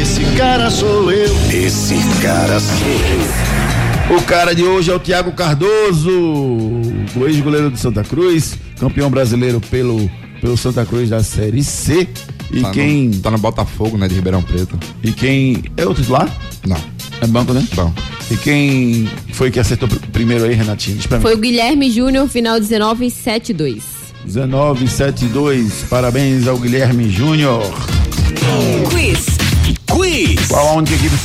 Esse 0.02 0.24
cara 0.38 0.70
sou 0.70 1.12
eu. 1.12 1.36
Esse 1.52 1.96
cara 2.22 2.60
sou 2.60 2.88
eu. 2.88 4.18
O 4.18 4.22
cara 4.24 4.56
de 4.56 4.64
hoje 4.64 4.90
é 4.90 4.96
o 4.96 5.00
Thiago 5.00 5.32
Cardoso, 5.34 6.10
o 6.10 7.28
ex-goleiro 7.28 7.70
do 7.70 7.78
Santa 7.78 8.04
Cruz, 8.04 8.58
campeão 8.80 9.08
brasileiro 9.08 9.62
pelo 9.62 10.10
pelo 10.40 10.58
Santa 10.58 10.86
Cruz 10.86 11.10
da 11.10 11.24
Série 11.24 11.64
C. 11.64 12.08
E 12.52 12.62
tá 12.62 12.72
quem. 12.72 13.10
No, 13.10 13.20
tá 13.20 13.32
no 13.32 13.38
Botafogo, 13.38 13.98
né? 13.98 14.08
De 14.08 14.16
Ribeirão 14.16 14.42
Preto. 14.42 14.78
E 15.04 15.12
quem. 15.12 15.64
É 15.78 15.86
o 15.86 15.94
titular? 15.94 16.30
Não. 16.66 16.78
É 17.22 17.28
banco, 17.28 17.54
né? 17.54 17.66
Bom. 17.74 17.94
E 18.32 18.38
quem 18.38 19.10
foi 19.34 19.52
que 19.52 19.60
acertou 19.60 19.90
primeiro 20.12 20.46
aí, 20.46 20.54
Renatinho? 20.54 21.00
Foi 21.22 21.34
o 21.34 21.38
Guilherme 21.38 21.90
Júnior, 21.92 22.28
final 22.28 22.60
1972. 22.60 23.84
1972. 24.26 25.86
Parabéns 25.90 26.48
ao 26.48 26.58
Guilherme 26.58 27.10
Júnior. 27.10 27.64
Quiz. 28.90 29.26
Quiz. 29.92 30.48
Qual 30.48 30.68
a 30.68 30.74
única 30.74 30.94
equipe 30.94 31.16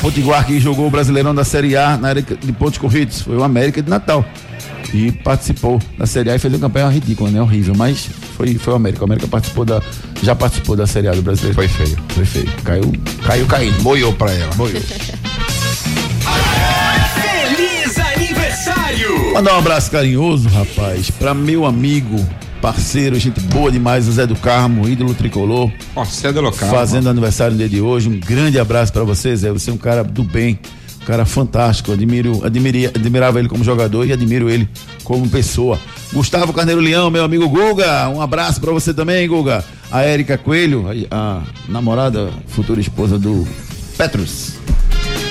potiguar 0.00 0.46
que 0.46 0.58
jogou 0.58 0.86
o 0.86 0.90
Brasileirão 0.90 1.34
da 1.34 1.44
Série 1.44 1.76
A 1.76 1.96
na 1.96 2.08
área 2.08 2.22
de 2.22 2.52
pontos 2.52 2.78
corridos? 2.78 3.20
Foi 3.20 3.36
o 3.36 3.44
América 3.44 3.82
de 3.82 3.90
Natal. 3.90 4.24
E 4.94 5.10
participou 5.10 5.80
da 5.98 6.06
Série 6.06 6.30
A 6.30 6.36
e 6.36 6.38
fez 6.38 6.54
uma 6.54 6.60
campanha 6.60 6.88
ridícula, 6.88 7.28
né? 7.28 7.42
Horrível, 7.42 7.74
mas 7.76 8.08
foi, 8.36 8.54
foi 8.54 8.72
o 8.72 8.76
América. 8.76 9.02
O 9.02 9.06
América 9.06 9.26
participou 9.26 9.64
da, 9.64 9.82
já 10.22 10.36
participou 10.36 10.76
da 10.76 10.86
Série 10.86 11.08
A 11.08 11.12
do 11.12 11.20
Brasileiro. 11.20 11.56
Foi 11.56 11.66
feio. 11.66 11.98
Foi 12.10 12.24
feio. 12.24 12.48
Caiu, 12.62 12.92
caiu 13.26 13.46
caindo. 13.46 13.82
Boiou 13.82 14.12
pra 14.12 14.30
ela. 14.32 14.54
Boiou. 14.54 14.80
Feliz 17.20 17.98
aniversário! 17.98 19.34
Mandar 19.34 19.54
um 19.54 19.58
abraço 19.58 19.90
carinhoso, 19.90 20.48
rapaz, 20.48 21.10
pra 21.10 21.34
meu 21.34 21.66
amigo, 21.66 22.24
parceiro, 22.62 23.18
gente 23.18 23.40
boa 23.40 23.72
demais, 23.72 24.06
o 24.06 24.12
Zé 24.12 24.28
do 24.28 24.36
Carmo, 24.36 24.88
ídolo 24.88 25.12
tricolor. 25.12 25.72
Ó, 25.96 26.04
Zé 26.04 26.32
do 26.32 26.40
Carmo. 26.52 26.74
Fazendo 26.74 27.08
aniversário 27.10 27.52
no 27.52 27.58
dia 27.58 27.68
de 27.68 27.80
hoje. 27.80 28.08
Um 28.08 28.20
grande 28.20 28.60
abraço 28.60 28.92
pra 28.92 29.02
você, 29.02 29.34
Zé. 29.34 29.50
Você 29.50 29.70
é 29.70 29.72
um 29.72 29.76
cara 29.76 30.04
do 30.04 30.22
bem 30.22 30.56
cara 31.04 31.24
fantástico, 31.24 31.92
admiro, 31.92 32.44
admiri, 32.44 32.86
admirava 32.86 33.38
ele 33.38 33.48
como 33.48 33.62
jogador 33.62 34.06
e 34.06 34.12
admiro 34.12 34.48
ele 34.50 34.68
como 35.02 35.28
pessoa. 35.28 35.78
Gustavo 36.12 36.52
Carneiro 36.52 36.80
Leão, 36.80 37.10
meu 37.10 37.24
amigo 37.24 37.48
Guga, 37.48 38.08
um 38.08 38.20
abraço 38.20 38.60
para 38.60 38.72
você 38.72 38.92
também, 38.92 39.26
Guga. 39.28 39.64
A 39.90 40.02
Érica 40.02 40.36
Coelho, 40.36 40.86
a, 41.10 41.16
a, 41.16 41.42
namorada, 41.68 42.30
futura 42.48 42.80
esposa 42.80 43.18
do 43.18 43.46
Petrus. 43.96 44.64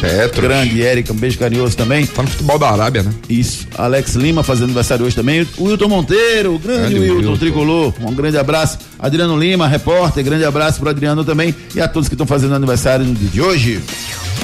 Petros. 0.03 0.41
Grande 0.41 0.83
Érica, 0.83 1.13
um 1.13 1.15
beijo 1.15 1.39
carinhoso 1.39 1.77
também. 1.77 2.05
Tá 2.05 2.21
no 2.21 2.27
futebol 2.27 2.59
da 2.59 2.69
Arábia, 2.69 3.03
né? 3.03 3.13
Isso. 3.29 3.65
Alex 3.77 4.15
Lima 4.15 4.43
fazendo 4.43 4.65
aniversário 4.65 5.05
hoje 5.05 5.15
também. 5.15 5.47
O 5.57 5.63
Wilton 5.63 5.87
Monteiro, 5.87 6.55
o 6.55 6.59
grande, 6.59 6.93
grande 6.93 6.99
Wilton, 6.99 7.15
Wilton 7.15 7.37
Tricolor. 7.37 7.93
Um 8.01 8.13
grande 8.13 8.37
abraço. 8.37 8.79
Adriano 8.99 9.39
Lima, 9.39 9.65
repórter, 9.65 10.21
grande 10.21 10.43
abraço 10.43 10.81
pro 10.81 10.89
Adriano 10.89 11.23
também. 11.23 11.55
E 11.73 11.79
a 11.79 11.87
todos 11.87 12.09
que 12.09 12.15
estão 12.15 12.27
fazendo 12.27 12.53
aniversário 12.53 13.05
no 13.05 13.13
dia 13.13 13.29
de 13.29 13.41
hoje. 13.41 13.81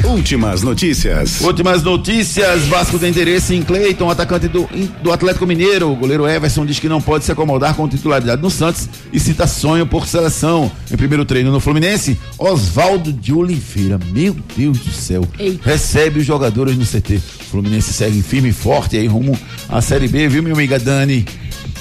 Últimas 0.04 0.64
notícias. 0.64 1.42
Últimas 1.42 1.84
notícias. 1.84 2.64
Vasco 2.68 2.98
tem 2.98 3.10
interesse 3.10 3.54
em 3.54 3.62
Cleiton, 3.62 4.10
atacante 4.10 4.48
do, 4.48 4.68
do 5.04 5.12
Atlético 5.12 5.46
Mineiro. 5.46 5.92
O 5.92 5.96
goleiro 5.96 6.28
Everson 6.28 6.66
diz 6.66 6.80
que 6.80 6.88
não 6.88 7.02
pode 7.02 7.26
se 7.26 7.32
acomodar 7.32 7.76
com 7.76 7.88
titularidade 7.88 8.42
no 8.42 8.50
Santos 8.50 8.90
e 9.12 9.20
cita 9.20 9.46
sonho 9.48 9.86
por 9.86 10.08
seleção. 10.08 10.72
Em 10.92 10.98
primeiro 10.98 11.26
treino 11.26 11.52
no 11.52 11.60
Fluminense, 11.60 12.18
Oswaldo 12.38 13.12
de 13.12 13.34
Oliveira. 13.34 14.00
Meu 14.12 14.36
Deus 14.56 14.80
do 14.80 14.92
céu. 14.92 15.26
Eita. 15.38 15.70
Recebe 15.70 16.20
os 16.20 16.26
jogadores 16.26 16.78
no 16.78 16.86
CT. 16.86 17.16
O 17.16 17.44
Fluminense 17.52 17.94
segue 17.94 18.22
firme 18.22 18.50
e 18.50 18.54
forte 18.54 18.98
aí 18.98 19.08
rumo 19.08 19.38
à 19.68 19.82
Série 19.82 20.08
B, 20.08 20.28
viu, 20.28 20.42
minha 20.42 20.56
amiga 20.56 20.80
Dani? 20.80 21.26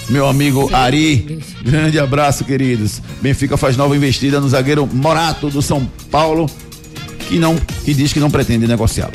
Meu 0.09 0.27
amigo 0.27 0.71
Ari, 0.73 1.39
grande 1.62 1.99
abraço, 1.99 2.43
queridos. 2.45 3.03
Benfica 3.21 3.59
faz 3.59 3.77
nova 3.77 3.95
investida 3.95 4.41
no 4.41 4.49
zagueiro 4.49 4.89
Morato 4.91 5.51
do 5.51 5.61
São 5.61 5.87
Paulo 6.11 6.49
que 7.29 7.39
não 7.39 7.57
que 7.57 7.93
diz 7.93 8.12
que 8.12 8.18
não 8.18 8.31
pretende 8.31 8.66
negociá-lo. 8.66 9.12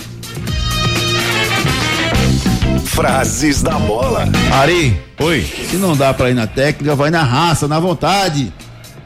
Frases 2.86 3.64
da 3.64 3.78
bola. 3.80 4.30
Ari, 4.51 4.95
oi. 5.20 5.43
Se 5.70 5.78
não 5.78 5.97
dá 5.97 6.14
para 6.14 6.30
ir 6.30 6.36
na 6.36 6.45
técnica, 6.45 6.95
vai 6.95 7.09
na 7.09 7.24
raça, 7.24 7.68
na 7.68 7.80
vontade. 7.80 8.53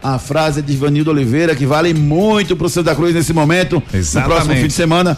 A 0.04 0.20
frase 0.20 0.60
é 0.60 0.62
de 0.62 0.74
Ivanildo 0.74 1.10
Oliveira 1.10 1.56
que 1.56 1.66
vale 1.66 1.94
muito 1.94 2.56
pro 2.56 2.68
Santa 2.68 2.94
Cruz 2.94 3.16
nesse 3.16 3.32
momento. 3.32 3.82
Exatamente. 3.94 4.30
No 4.30 4.36
próximo 4.36 4.62
fim 4.62 4.68
de 4.68 4.74
semana. 4.74 5.18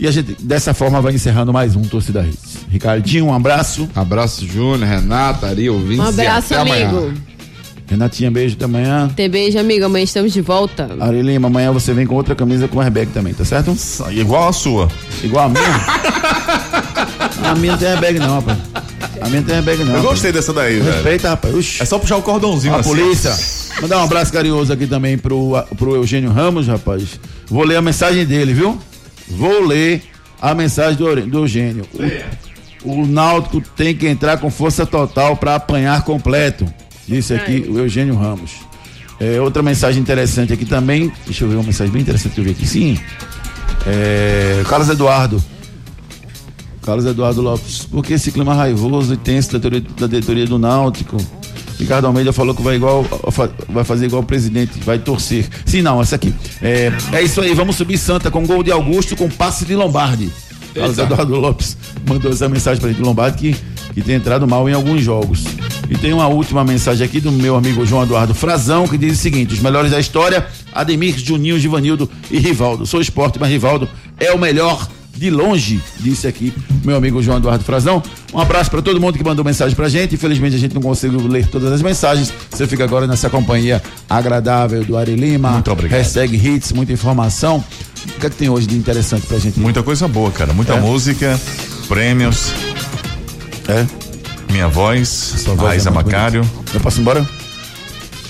E 0.00 0.06
a 0.06 0.10
gente, 0.10 0.36
dessa 0.40 0.74
forma, 0.74 1.00
vai 1.00 1.14
encerrando 1.14 1.52
mais 1.52 1.74
um 1.74 1.82
Torcida 1.82 2.22
Hits. 2.22 2.66
Ricardinho, 2.70 3.26
um 3.26 3.34
abraço. 3.34 3.88
Abraço, 3.94 4.46
Júnior, 4.46 4.88
Renata, 4.88 5.48
Ari, 5.48 5.68
ouvintes. 5.70 5.98
Um 5.98 6.08
abraço, 6.08 6.54
até 6.54 6.62
amigo. 6.62 6.98
Amanhã. 6.98 7.14
Renatinha, 7.88 8.30
beijo 8.30 8.54
até 8.54 8.66
amanhã. 8.66 9.10
Tem 9.16 9.30
beijo, 9.30 9.58
amigo. 9.58 9.86
Amanhã 9.86 10.04
estamos 10.04 10.32
de 10.32 10.42
volta. 10.42 10.88
Ari 11.00 11.22
Lima, 11.22 11.48
amanhã 11.48 11.72
você 11.72 11.94
vem 11.94 12.06
com 12.06 12.14
outra 12.14 12.34
camisa 12.34 12.68
com 12.68 12.80
airbag 12.80 13.10
também, 13.12 13.32
tá 13.32 13.44
certo? 13.44 13.74
Igual 14.10 14.48
a 14.48 14.52
sua. 14.52 14.88
Igual 15.24 15.46
a 15.46 15.48
minha? 15.48 15.64
a 17.50 17.54
minha 17.54 17.72
não 17.72 17.78
tem 17.78 17.88
airbag 17.88 18.18
não, 18.18 18.34
rapaz. 18.34 18.58
A 19.22 19.28
minha 19.28 19.40
não 19.40 19.48
tem 19.48 19.56
airbag 19.56 19.78
não. 19.78 19.86
Eu 19.86 19.96
rapaz. 19.96 20.10
gostei 20.10 20.32
dessa 20.32 20.52
daí, 20.52 20.78
velho. 20.80 20.92
Respeita, 20.92 21.30
rapaz. 21.30 21.54
Uxi. 21.54 21.82
É 21.82 21.86
só 21.86 21.98
puxar 21.98 22.18
o 22.18 22.22
cordãozinho 22.22 22.74
A 22.74 22.80
assim. 22.80 22.90
polícia. 22.90 23.34
Mandar 23.80 23.98
um 23.98 24.04
abraço 24.04 24.32
carinhoso 24.32 24.70
aqui 24.72 24.86
também 24.86 25.16
pro, 25.16 25.52
pro 25.76 25.94
Eugênio 25.94 26.30
Ramos, 26.30 26.66
rapaz. 26.66 27.18
Vou 27.46 27.64
ler 27.64 27.76
a 27.76 27.82
mensagem 27.82 28.26
dele, 28.26 28.52
viu? 28.52 28.78
Vou 29.28 29.64
ler 29.66 30.02
a 30.42 30.54
mensagem 30.54 30.96
do, 30.96 31.26
do 31.26 31.38
Eugênio. 31.38 31.86
O, 32.84 32.92
o 32.92 33.06
Náutico 33.06 33.62
tem 33.76 33.94
que 33.94 34.06
entrar 34.06 34.38
com 34.38 34.50
força 34.50 34.84
total 34.84 35.36
para 35.36 35.54
apanhar 35.54 36.02
completo. 36.04 36.66
Disse 37.08 37.34
aqui 37.34 37.66
o 37.68 37.78
Eugênio 37.78 38.14
Ramos. 38.14 38.52
É, 39.18 39.40
outra 39.40 39.62
mensagem 39.62 40.00
interessante 40.00 40.52
aqui 40.52 40.64
também. 40.64 41.10
Deixa 41.24 41.44
eu 41.44 41.48
ver 41.48 41.56
uma 41.56 41.64
mensagem 41.64 41.92
bem 41.92 42.02
interessante 42.02 42.34
que 42.34 42.40
eu 42.40 42.44
vi 42.44 42.50
aqui. 42.50 42.66
Sim. 42.66 42.98
É, 43.86 44.62
Carlos 44.68 44.88
Eduardo. 44.88 45.42
Carlos 46.82 47.06
Eduardo 47.06 47.40
Lopes. 47.40 47.86
Por 47.86 48.04
que 48.04 48.12
esse 48.14 48.30
clima 48.30 48.54
raivoso 48.54 49.14
e 49.14 49.16
tenso 49.16 49.52
da 49.52 49.58
diretoria, 49.58 49.96
da 49.98 50.06
diretoria 50.06 50.46
do 50.46 50.58
Náutico? 50.58 51.16
Ricardo 51.78 52.06
Almeida 52.06 52.32
falou 52.32 52.54
que 52.54 52.62
vai 52.62 52.76
igual 52.76 53.04
vai 53.68 53.84
fazer 53.84 54.06
igual 54.06 54.22
o 54.22 54.26
presidente, 54.26 54.80
vai 54.80 54.98
torcer. 54.98 55.46
Sim, 55.64 55.80
não, 55.80 56.00
essa 56.00 56.16
aqui. 56.16 56.34
É, 56.60 56.92
é 57.12 57.22
isso 57.22 57.40
aí, 57.40 57.54
vamos 57.54 57.76
subir 57.76 57.96
Santa 57.98 58.30
com 58.30 58.44
gol 58.44 58.62
de 58.62 58.72
Augusto 58.72 59.16
com 59.16 59.28
passe 59.28 59.64
de 59.64 59.76
Lombardi. 59.76 60.30
Carlos. 60.74 60.98
Eduardo 60.98 61.36
Lopes 61.36 61.76
mandou 62.06 62.30
essa 62.30 62.48
mensagem 62.48 62.80
para 62.80 62.90
gente, 62.90 63.02
Lombardi, 63.02 63.38
que, 63.38 63.56
que 63.94 64.02
tem 64.02 64.16
entrado 64.16 64.46
mal 64.46 64.68
em 64.68 64.72
alguns 64.72 65.02
jogos. 65.02 65.44
E 65.90 65.96
tem 65.96 66.12
uma 66.12 66.26
última 66.28 66.62
mensagem 66.64 67.04
aqui 67.04 67.20
do 67.20 67.32
meu 67.32 67.56
amigo 67.56 67.84
João 67.86 68.02
Eduardo 68.02 68.34
Frazão, 68.34 68.86
que 68.86 68.98
diz 68.98 69.14
o 69.18 69.22
seguinte: 69.22 69.54
os 69.54 69.60
melhores 69.60 69.90
da 69.90 69.98
história, 69.98 70.46
Ademir, 70.72 71.16
Juninho, 71.18 71.58
Givanildo 71.58 72.08
e 72.30 72.38
Rivaldo. 72.38 72.86
Sou 72.86 73.00
esporte, 73.00 73.38
mas 73.40 73.48
Rivaldo 73.50 73.88
é 74.18 74.30
o 74.32 74.38
melhor 74.38 74.86
de 75.16 75.30
longe, 75.30 75.80
disse 75.98 76.28
aqui 76.28 76.52
meu 76.84 76.94
amigo 76.94 77.20
João 77.20 77.38
Eduardo 77.38 77.64
Frazão. 77.64 78.00
Um 78.32 78.38
abraço 78.38 78.70
para 78.70 78.80
todo 78.80 79.00
mundo 79.00 79.18
que 79.18 79.24
mandou 79.24 79.44
mensagem 79.44 79.74
pra 79.74 79.88
gente. 79.88 80.14
Infelizmente 80.14 80.54
a 80.54 80.58
gente 80.58 80.74
não 80.76 80.82
conseguiu 80.82 81.26
ler 81.26 81.48
todas 81.48 81.72
as 81.72 81.82
mensagens. 81.82 82.32
Você 82.50 82.68
fica 82.68 82.84
agora 82.84 83.04
nessa 83.06 83.28
companhia 83.28 83.82
agradável 84.08 84.84
do 84.84 84.96
Ari 84.96 85.16
Lima. 85.16 85.50
Muito 85.50 85.72
obrigado. 85.72 85.98
Hashtag 85.98 86.36
hits, 86.36 86.70
muita 86.70 86.92
informação. 86.92 87.64
O 88.16 88.20
que 88.20 88.26
é 88.26 88.30
que 88.30 88.36
tem 88.36 88.48
hoje 88.48 88.68
de 88.68 88.76
interessante 88.76 89.26
pra 89.26 89.38
gente? 89.38 89.58
Muita 89.58 89.82
coisa 89.82 90.06
boa, 90.06 90.30
cara. 90.30 90.52
Muita 90.52 90.74
É? 90.74 90.80
música, 90.80 91.40
prêmios. 91.88 92.52
É? 93.66 94.07
Minha 94.50 94.68
voz, 94.68 95.44
voz 95.46 95.60
Raíssa 95.60 95.88
é 95.88 95.92
Macário. 95.92 96.48
Eu 96.72 96.80
posso 96.80 96.98
ir 96.98 97.02
embora? 97.02 97.26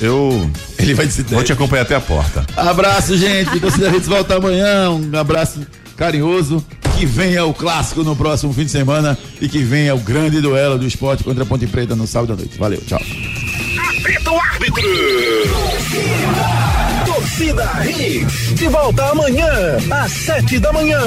Eu. 0.01 0.51
Ele 0.79 0.95
vai 0.95 1.07
dizer. 1.07 1.25
Vou 1.25 1.43
te 1.43 1.53
acompanhar 1.53 1.83
até 1.83 1.95
a 1.95 2.01
porta. 2.01 2.47
Abraço, 2.57 3.16
gente. 3.16 3.59
Torcida 3.61 3.89
Hits 3.89 4.07
volta 4.07 4.37
amanhã. 4.37 4.91
Um 4.91 5.16
abraço 5.19 5.61
carinhoso. 5.97 6.64
Que 6.97 7.07
venha 7.07 7.45
o 7.45 7.55
clássico 7.55 8.03
no 8.03 8.16
próximo 8.16 8.53
fim 8.53 8.64
de 8.64 8.73
semana 8.73 9.16
e 9.41 9.49
que 9.49 9.59
venha 9.59 9.95
o 9.95 9.99
grande 9.99 10.41
duelo 10.41 10.77
do 10.77 10.87
esporte 10.87 11.23
contra 11.23 11.45
a 11.45 11.47
Ponte 11.47 11.66
Preta 11.66 11.95
no 11.95 12.09
sábado 12.09 12.33
à 12.33 12.37
noite. 12.37 12.59
Valeu, 12.59 12.81
tchau. 12.87 13.01
Apita 13.79 14.33
o 14.33 14.41
árbitro. 14.41 14.83
Torcida 17.39 17.70
Hits. 17.86 18.55
De 18.57 18.66
volta 18.66 19.11
amanhã, 19.11 19.47
às 19.93 20.11
sete 20.11 20.59
da 20.59 20.72
manhã. 20.72 21.01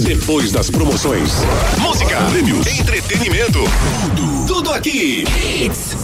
Depois 0.00 0.50
das 0.50 0.70
promoções. 0.70 1.30
Música, 1.78 2.20
prêmios, 2.30 2.66
entretenimento. 2.66 3.60
Tudo, 4.16 4.46
tudo 4.46 4.72
aqui. 4.72 5.24
Hits. 5.24 6.03